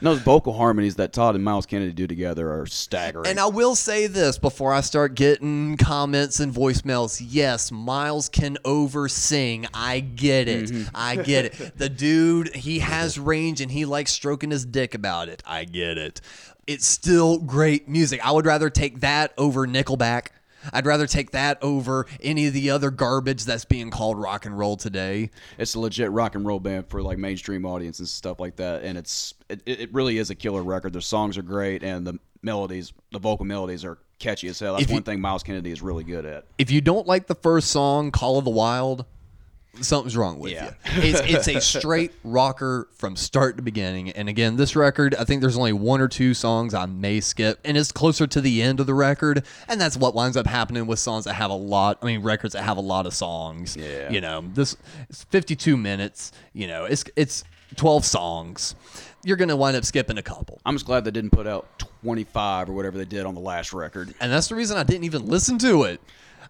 [0.00, 3.26] those vocal harmonies that Todd and Myles Kennedy do together are staggering.
[3.26, 7.22] And I will say this before I start getting comments and voicemails.
[7.24, 9.66] Yes, Myles can over sing.
[9.74, 10.70] I get it.
[10.70, 10.88] Mm-hmm.
[10.94, 11.57] I get it.
[11.76, 15.42] The dude, he has range and he likes stroking his dick about it.
[15.46, 16.20] I get it.
[16.66, 18.24] It's still great music.
[18.24, 20.28] I would rather take that over Nickelback.
[20.72, 24.58] I'd rather take that over any of the other garbage that's being called rock and
[24.58, 25.30] roll today.
[25.56, 28.82] it's a legit rock and roll band for like mainstream audience and stuff like that.
[28.82, 30.92] And it's it, it really is a killer record.
[30.92, 34.76] Their songs are great, and the melodies, the vocal melodies, are catchy as hell.
[34.76, 36.44] That's you- one thing Myles Kennedy is really good at.
[36.58, 39.06] if you don't like the first song, Call of the Wild,
[39.80, 40.72] something's wrong with Yeah.
[40.94, 41.02] you.
[41.02, 44.10] It's, it's a straight rocker from start to beginning.
[44.10, 47.58] And again, this record, I think there's only one or two songs I may skip,
[47.64, 49.44] and it's closer to the end of the record.
[49.68, 51.98] And that's what winds up happening with songs that have a lot.
[52.02, 53.76] I mean, records that have a lot of songs.
[53.76, 54.10] Yeah.
[54.10, 54.76] You know, this
[55.08, 56.32] it's 52 minutes.
[56.52, 57.44] You know, it's it's
[57.76, 58.74] 12 songs.
[59.24, 60.60] You're gonna wind up skipping a couple.
[60.64, 61.66] I'm just glad they didn't put out
[62.02, 64.14] 25 or whatever they did on the last record.
[64.20, 66.00] and that's the reason I didn't even listen to it.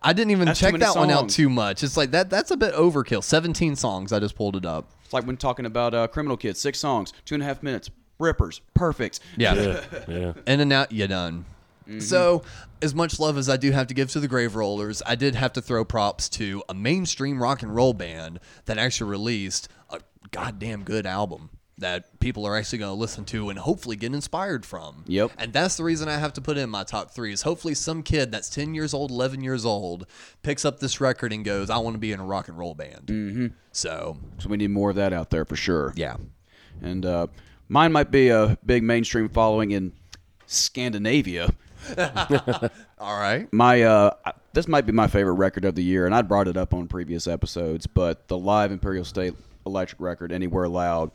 [0.03, 1.37] I didn't even That's too check many that one out songs.
[1.37, 1.83] too much.
[1.83, 2.31] It's like that.
[2.31, 3.23] That's a bit overkill.
[3.23, 4.13] Seventeen songs.
[4.13, 4.91] I just pulled it up.
[5.05, 7.91] It's like when talking about uh, Criminal Kids, six songs, two and a half minutes,
[8.19, 9.21] rippers, perfect.
[9.37, 9.55] Yeah.
[9.55, 10.33] Yeah, yeah.
[10.47, 11.45] In and out, you done.
[12.01, 12.43] So,
[12.83, 15.35] as much love as I do have to give to the Grave Rollers, I did
[15.35, 20.01] have to throw props to a mainstream rock and roll band that actually released a
[20.31, 21.49] goddamn good album
[21.79, 25.05] that people are actually going to listen to and hopefully get inspired from.
[25.07, 25.31] Yep.
[25.39, 28.03] And that's the reason I have to put in my top three is hopefully some
[28.03, 30.07] kid that's 10 years old, 11 years old,
[30.43, 32.75] picks up this record and goes, I want to be in a rock and roll
[32.75, 33.07] band.
[33.07, 33.47] Mm-hmm.
[33.73, 35.93] So, So we need more of that out there for sure.
[35.97, 36.17] yeah.
[36.81, 37.27] And uh,
[37.69, 39.93] mine might be a big mainstream following in
[40.47, 41.51] Scandinavia.
[42.99, 43.53] All right.
[43.53, 44.11] My uh,
[44.53, 46.89] this might be my favorite record of the year, and I brought it up on
[46.89, 47.87] previous episodes.
[47.87, 49.35] But the live Imperial State
[49.67, 51.11] Electric record, Anywhere Loud,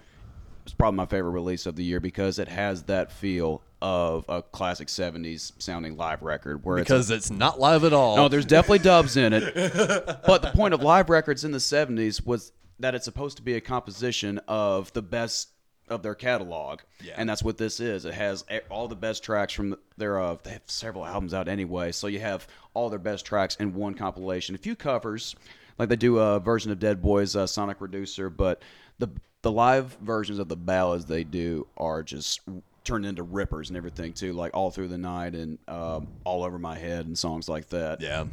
[0.66, 4.42] is probably my favorite release of the year because it has that feel of a
[4.42, 6.64] classic '70s sounding live record.
[6.64, 8.16] Where Because it's not live at all.
[8.16, 9.44] no, there's definitely dubs in it.
[10.26, 13.56] But the point of live records in the 70s was that it's supposed to be
[13.56, 15.50] a composition of the best
[15.90, 16.80] of their catalog.
[17.04, 17.14] Yeah.
[17.18, 18.06] And that's what this is.
[18.06, 21.92] It has all the best tracks from their uh they have several albums out anyway,
[21.92, 24.56] so you have all their best tracks in one compilation.
[24.56, 25.36] A few covers,
[25.78, 28.62] like they do a version of Dead Boys uh, Sonic Reducer, but
[29.00, 29.10] the
[29.44, 32.42] the live versions of the ballads they do are just
[32.84, 36.58] turned into rippers and everything too, like all through the night and um, all over
[36.58, 38.02] my head and songs like that.
[38.02, 38.26] Yeah.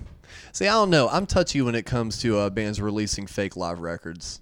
[0.53, 1.09] See, I don't know.
[1.09, 4.41] I'm touchy when it comes to uh, bands releasing fake live records.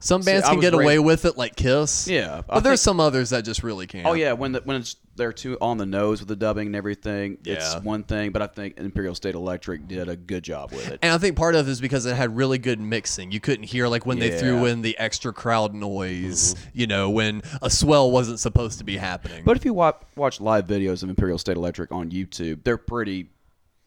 [0.00, 2.06] Some bands I can get away with it, like Kiss.
[2.08, 4.06] Yeah, I but there's think- some others that just really can't.
[4.06, 6.76] Oh yeah, when the, when it's they're too on the nose with the dubbing and
[6.76, 8.30] everything, it's one thing.
[8.30, 11.00] But I think Imperial State Electric did a good job with it.
[11.02, 13.32] And I think part of it is because it had really good mixing.
[13.32, 14.66] You couldn't hear like when they threw Mm-hmm.
[14.66, 19.42] in the extra crowd noise, you know, when a swell wasn't supposed to be happening.
[19.44, 23.30] But if you watch watch live videos of Imperial State Electric on YouTube, they're pretty.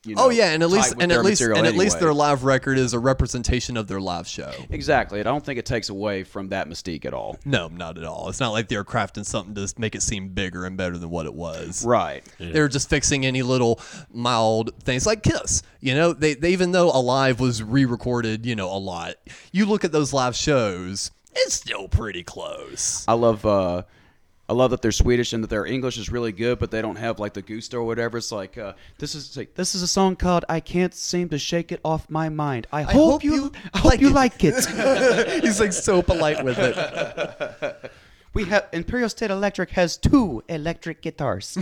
[0.04, 2.12] You know, oh yeah, and at least and at least material and at least their
[2.14, 4.52] live record is a representation of their live show.
[4.72, 5.20] exactly.
[5.20, 7.38] I don't think it takes away from that mystique at all.
[7.46, 8.28] No, not at all.
[8.28, 11.28] It's not like they're crafting something to make it seem bigger and better than what
[11.28, 11.86] it was.
[11.86, 12.24] Right.
[12.40, 13.80] They're just fixing any little
[14.12, 15.62] mild things like Kiss.
[15.82, 19.16] You know, they, they even though Alive was re-recorded, you know, a lot.
[19.52, 23.06] You look at those live shows, it's still pretty close.
[23.08, 23.46] I love.
[23.46, 23.84] uh
[24.52, 26.98] I love that they're Swedish and that their English is really good, but they don't
[26.98, 28.18] have like the gusto or whatever.
[28.18, 31.40] It's like uh, this is like this is a song called "I Can't Seem to
[31.40, 34.56] Shake It Off My Mind." I, hope, hope you, you I hope you like it.
[35.42, 37.92] He's like so polite with it.
[38.34, 41.48] We have Imperial State Electric has two electric guitars.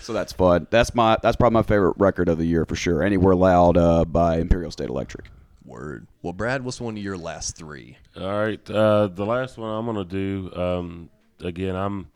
[0.00, 0.66] so that's fun.
[0.70, 3.04] That's my that's probably my favorite record of the year for sure.
[3.04, 5.26] Anywhere Loud uh, by Imperial State Electric.
[5.64, 6.06] Word.
[6.22, 7.96] Well, Brad, what's one of your last three?
[8.16, 10.50] All right, uh, the last one I'm gonna do.
[10.54, 11.10] Um,
[11.40, 12.08] again, I'm.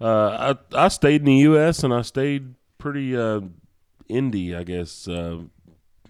[0.00, 1.82] Uh, I I stayed in the U.S.
[1.82, 3.40] and I stayed pretty uh,
[4.08, 5.08] indie, I guess.
[5.08, 5.40] Uh,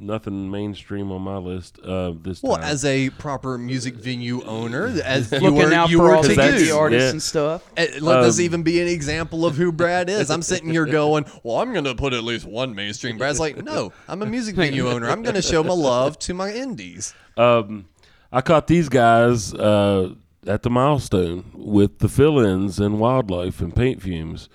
[0.01, 2.65] nothing mainstream on my list uh, this Well, time.
[2.65, 6.23] as a proper music venue owner, as you Looking were, out you for were all
[6.23, 6.41] to the do.
[6.41, 7.11] indie artists yeah.
[7.11, 7.71] and stuff.
[7.77, 10.31] Eh, Let this Um, even be an example of who Brad is.
[10.31, 13.19] I'm sitting here going, well, I'm going to put at least one mainstream.
[13.19, 15.09] Brad's like, no, I'm a music venue owner.
[15.09, 17.15] I'm going to show my love to my indies.
[17.37, 17.89] Um,
[18.33, 20.15] I caught these guys uh,
[20.47, 24.49] at the milestone with the fill-ins and wildlife and paint fumes.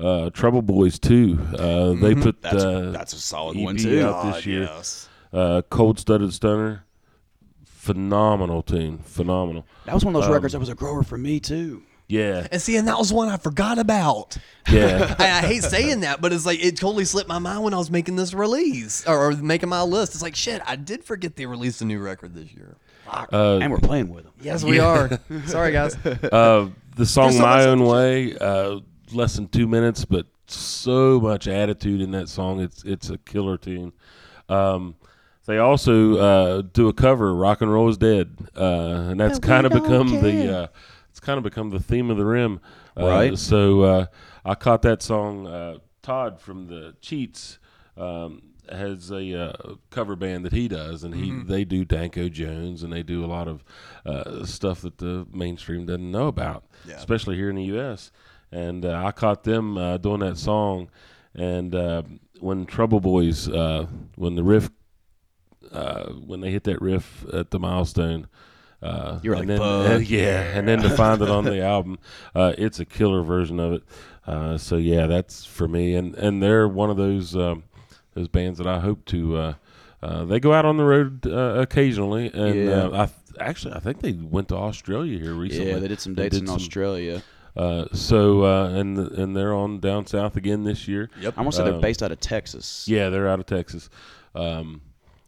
[0.00, 1.38] Uh, Trouble Boys too.
[1.54, 2.22] Uh, They Mhm.
[2.22, 4.02] put That's- uh, that's a solid EP one, too.
[4.04, 4.62] out this year.
[4.62, 5.08] yes.
[5.32, 6.84] Uh, Cold Studded Stunner,
[7.64, 9.64] phenomenal tune, phenomenal.
[9.86, 11.82] That was one of those Um, records that was a grower for me too.
[12.08, 14.36] Yeah, And see, and that was one I forgot about.
[14.68, 15.14] yeah.
[15.20, 17.76] I, I hate saying that, but it's like it totally slipped my mind when I
[17.78, 20.14] was making this release or, or making my list.
[20.14, 22.74] It's like shit, I did forget they released a new record this year.
[23.08, 24.32] Uh, and we're playing with them.
[24.42, 24.86] Yes, we Yeah.
[24.86, 25.20] are.
[25.46, 25.96] Sorry, guys.
[26.04, 28.80] Uh, the song so "My Own Way," uh,
[29.12, 32.60] less than two minutes, but so much attitude in that song.
[32.60, 33.92] It's it's a killer tune.
[34.48, 34.96] Um,
[35.46, 39.46] they also uh, do a cover, "Rock and Roll Is Dead," uh, and that's But
[39.48, 40.66] kind of don't become the uh,
[41.10, 42.60] it's kind of become the theme of the rim.
[42.96, 43.38] Uh, Right.
[43.38, 44.06] So uh,
[44.44, 45.46] I caught that song.
[45.46, 47.58] Uh, Todd from the Cheats.
[47.96, 49.52] Um, has a uh,
[49.90, 51.48] cover band that he does, and he Mhm.
[51.48, 53.64] they do Danko Jones, and they do a lot of
[54.06, 56.94] uh, stuff that the mainstream doesn't know about, Yeah.
[56.94, 58.12] especially here in the U.S.
[58.52, 60.90] And uh, I caught them uh, doing that song,
[61.34, 62.02] and uh,
[62.40, 63.86] when Trouble Boys, uh,
[64.16, 64.70] when the riff,
[65.72, 68.26] uh, when they hit that riff at the milestone.
[68.82, 71.62] Uh, You're and like, then, "Fuck uh, yeah, and then to find it on the
[71.62, 71.98] album,
[72.34, 73.82] uh, it's a killer version of it.
[74.26, 77.64] Uh, so yeah, that's for me, and and they're one of those um,
[78.14, 79.36] those bands that I hope to.
[79.36, 79.54] Uh,
[80.02, 82.70] uh, they go out on the road uh, occasionally, and Yeah.
[82.84, 85.70] uh, I th- actually I think they went to Australia here recently.
[85.72, 87.22] Yeah, they did some dates did in some- Australia.
[87.56, 91.10] Uh, so uh, and and they're on down south again this year.
[91.20, 91.34] Yep.
[91.36, 92.86] I wanna say they're Um, based out of Texas.
[92.88, 93.90] Yeah, they're out of Texas.
[94.34, 94.82] Um,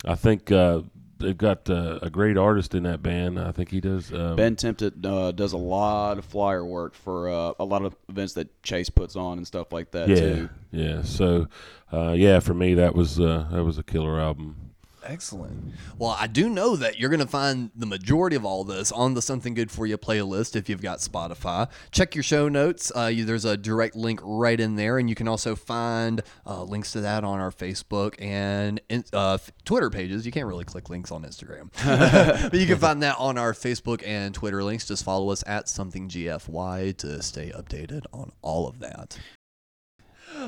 [0.05, 0.83] I think uh,
[1.19, 3.39] they've got uh, a great artist in that band.
[3.39, 4.13] I think he does.
[4.13, 7.97] Um, Ben Tempted uh, does a lot of flyer work for uh, a lot of
[8.09, 10.49] events that Chase puts on and stuff like that yeah, too.
[10.71, 11.03] yeah.
[11.03, 11.49] So
[11.93, 14.72] uh, yeah, for me that was uh, that was a killer album.
[15.05, 15.75] Excellent.
[15.99, 19.15] Well, I do know that you're going to find the majority of all this on
[19.15, 21.69] the Something Good For You playlist if you've got Spotify.
[21.91, 22.93] Check your show notes.
[22.95, 26.63] Uh, you, there's a direct link right in there, and you can also find uh,
[26.63, 28.81] links to that on our Facebook and
[29.13, 30.25] uh, Twitter pages.
[30.25, 31.71] You can't really click links on Instagram,
[32.51, 34.87] but you can find that on our Facebook and Twitter links.
[34.87, 39.19] Just follow us at Something GFY to stay updated on all of that.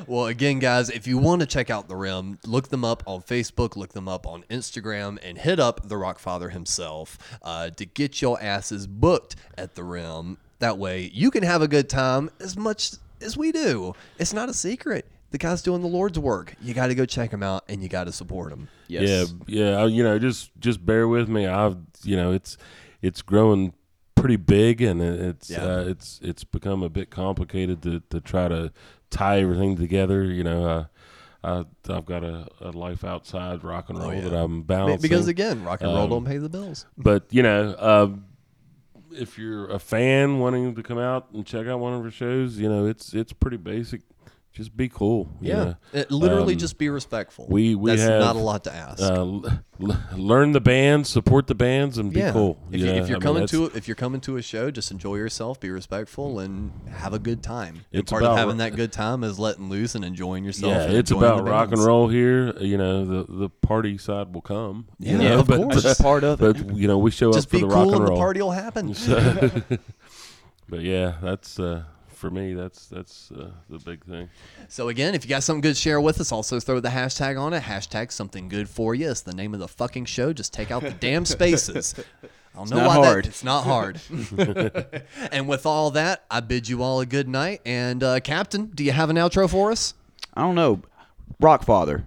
[0.06, 3.22] Well, again, guys, if you want to check out The Rim, look them up on
[3.22, 7.84] Facebook, look them up on Instagram, and hit up the Rock Father himself uh, to
[7.86, 10.38] get your asses booked at The Rim.
[10.58, 13.94] That way, you can have a good time as much as we do.
[14.18, 15.06] It's not a secret.
[15.30, 16.54] The guy's doing the Lord's work.
[16.62, 18.68] You got to go check him out, and you got to support him.
[18.86, 19.80] Yeah, yeah.
[19.82, 21.46] uh, You know, just just bear with me.
[21.46, 22.56] I've you know, it's
[23.02, 23.72] it's growing
[24.14, 25.64] pretty big, and it's Yeah.
[25.64, 28.72] uh, it's it's become a bit complicated to to try to
[29.14, 30.24] tie everything together.
[30.24, 30.84] You know, uh,
[31.42, 34.20] I I've got a, a life outside rock and Oh, roll yeah.
[34.28, 35.02] that I'm balancing.
[35.02, 36.86] because, again, rock and roll Um, don't pay the bills.
[36.96, 38.24] But you know, um,
[39.12, 42.58] if you're a fan wanting to come out and check out one of our shows,
[42.58, 44.00] you know, it's it's pretty basic.
[44.54, 45.28] Just be cool.
[45.40, 45.74] Yeah.
[45.92, 47.46] It- literally Um, just be respectful.
[47.50, 49.02] We we That's have not a lot to ask.
[49.02, 49.44] Uh, l-
[49.82, 52.56] l- learn the bands, support the bands, and be cool.
[52.70, 52.98] If, you you, know?
[53.02, 55.16] if you're I mean, coming that's- to if you're coming to a show, just enjoy
[55.16, 57.80] yourself, be respectful, and have a good time.
[57.92, 60.72] And It's part of having that good time is letting loose and enjoying yourself.
[60.72, 62.56] yeah, it's about rock and roll here.
[62.60, 64.86] You know, the the party side will come.
[65.00, 65.82] you Yeah, of but, course.
[65.82, 66.64] That's part of it.
[66.68, 68.10] But you know, we show Just up for be the cool rock and and the
[68.10, 68.18] roll.
[68.20, 68.94] party will happen.
[68.94, 69.50] So-
[70.68, 71.82] but yeah, that's uh,
[72.14, 72.54] for me.
[72.54, 74.28] That's that's uh, the big thing.
[74.68, 77.40] So again, if you got something good to share with us, also throw the hashtag
[77.40, 77.62] on it.
[77.64, 79.10] Hashtag something good for you.
[79.10, 80.32] It's the name of the fucking show.
[80.32, 81.94] Just take out the damn spaces.
[82.54, 83.24] I don't It's know not why hard.
[83.24, 84.00] That, it's not hard.
[85.32, 87.60] and with all that, I bid you all a good night.
[87.66, 89.94] And uh, Captain, do you have an outro for us?
[90.34, 90.80] I don't know.
[91.42, 92.04] Rockfather.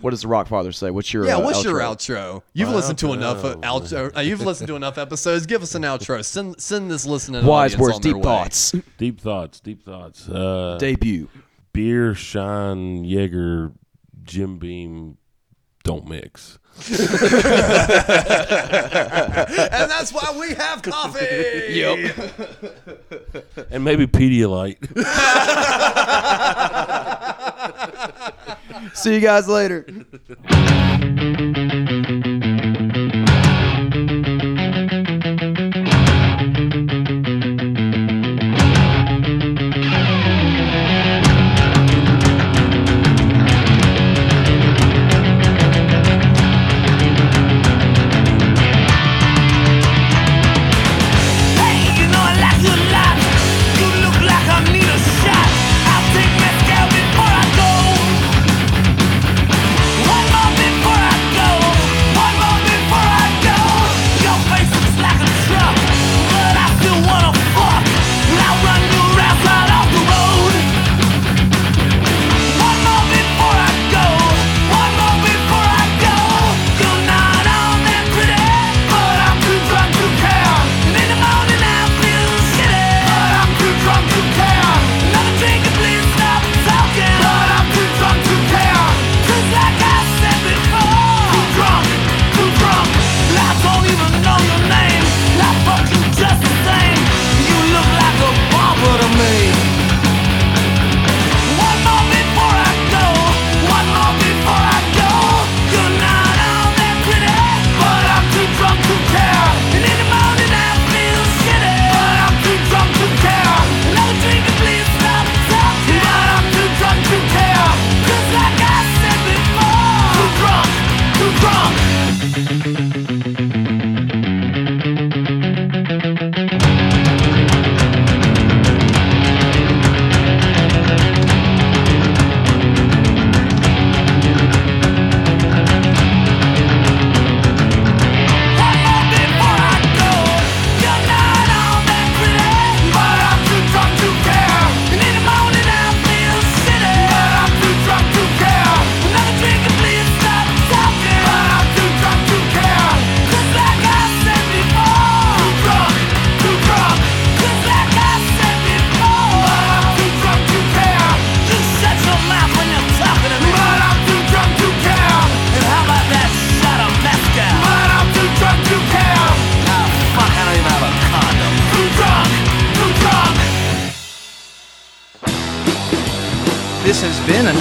[0.00, 0.90] What does the Rock Father say?
[0.90, 1.28] What's your outro?
[1.28, 1.64] yeah, uh, what's outro?
[1.64, 2.42] your outro?
[2.52, 4.10] You've My listened to enough uh, outro.
[4.10, 4.16] outro.
[4.16, 5.46] Uh, you've listened to enough episodes.
[5.46, 6.24] Give us an outro.
[6.24, 8.22] Send send this listening Wise words, on their deep way.
[8.22, 8.74] thoughts.
[8.96, 10.28] Deep thoughts, deep thoughts.
[10.28, 11.28] Uh, Debut.
[11.72, 13.72] beer, shine, Jaeger,
[14.24, 15.18] Jim Beam,
[15.84, 16.58] don't mix.
[16.90, 16.98] and
[19.90, 21.26] that's why we have coffee.
[21.70, 22.14] Yep.
[23.70, 24.78] and maybe Pedialyte.
[28.94, 29.86] See you guys later.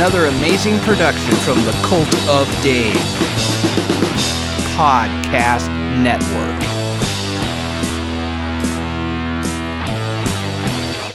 [0.08, 2.96] another amazing production from the Cult of Dave
[4.78, 5.68] Podcast
[6.02, 6.64] Network.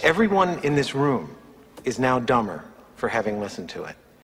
[0.05, 1.35] Everyone in this room
[1.85, 2.62] is now dumber
[2.97, 3.97] for having listened to it.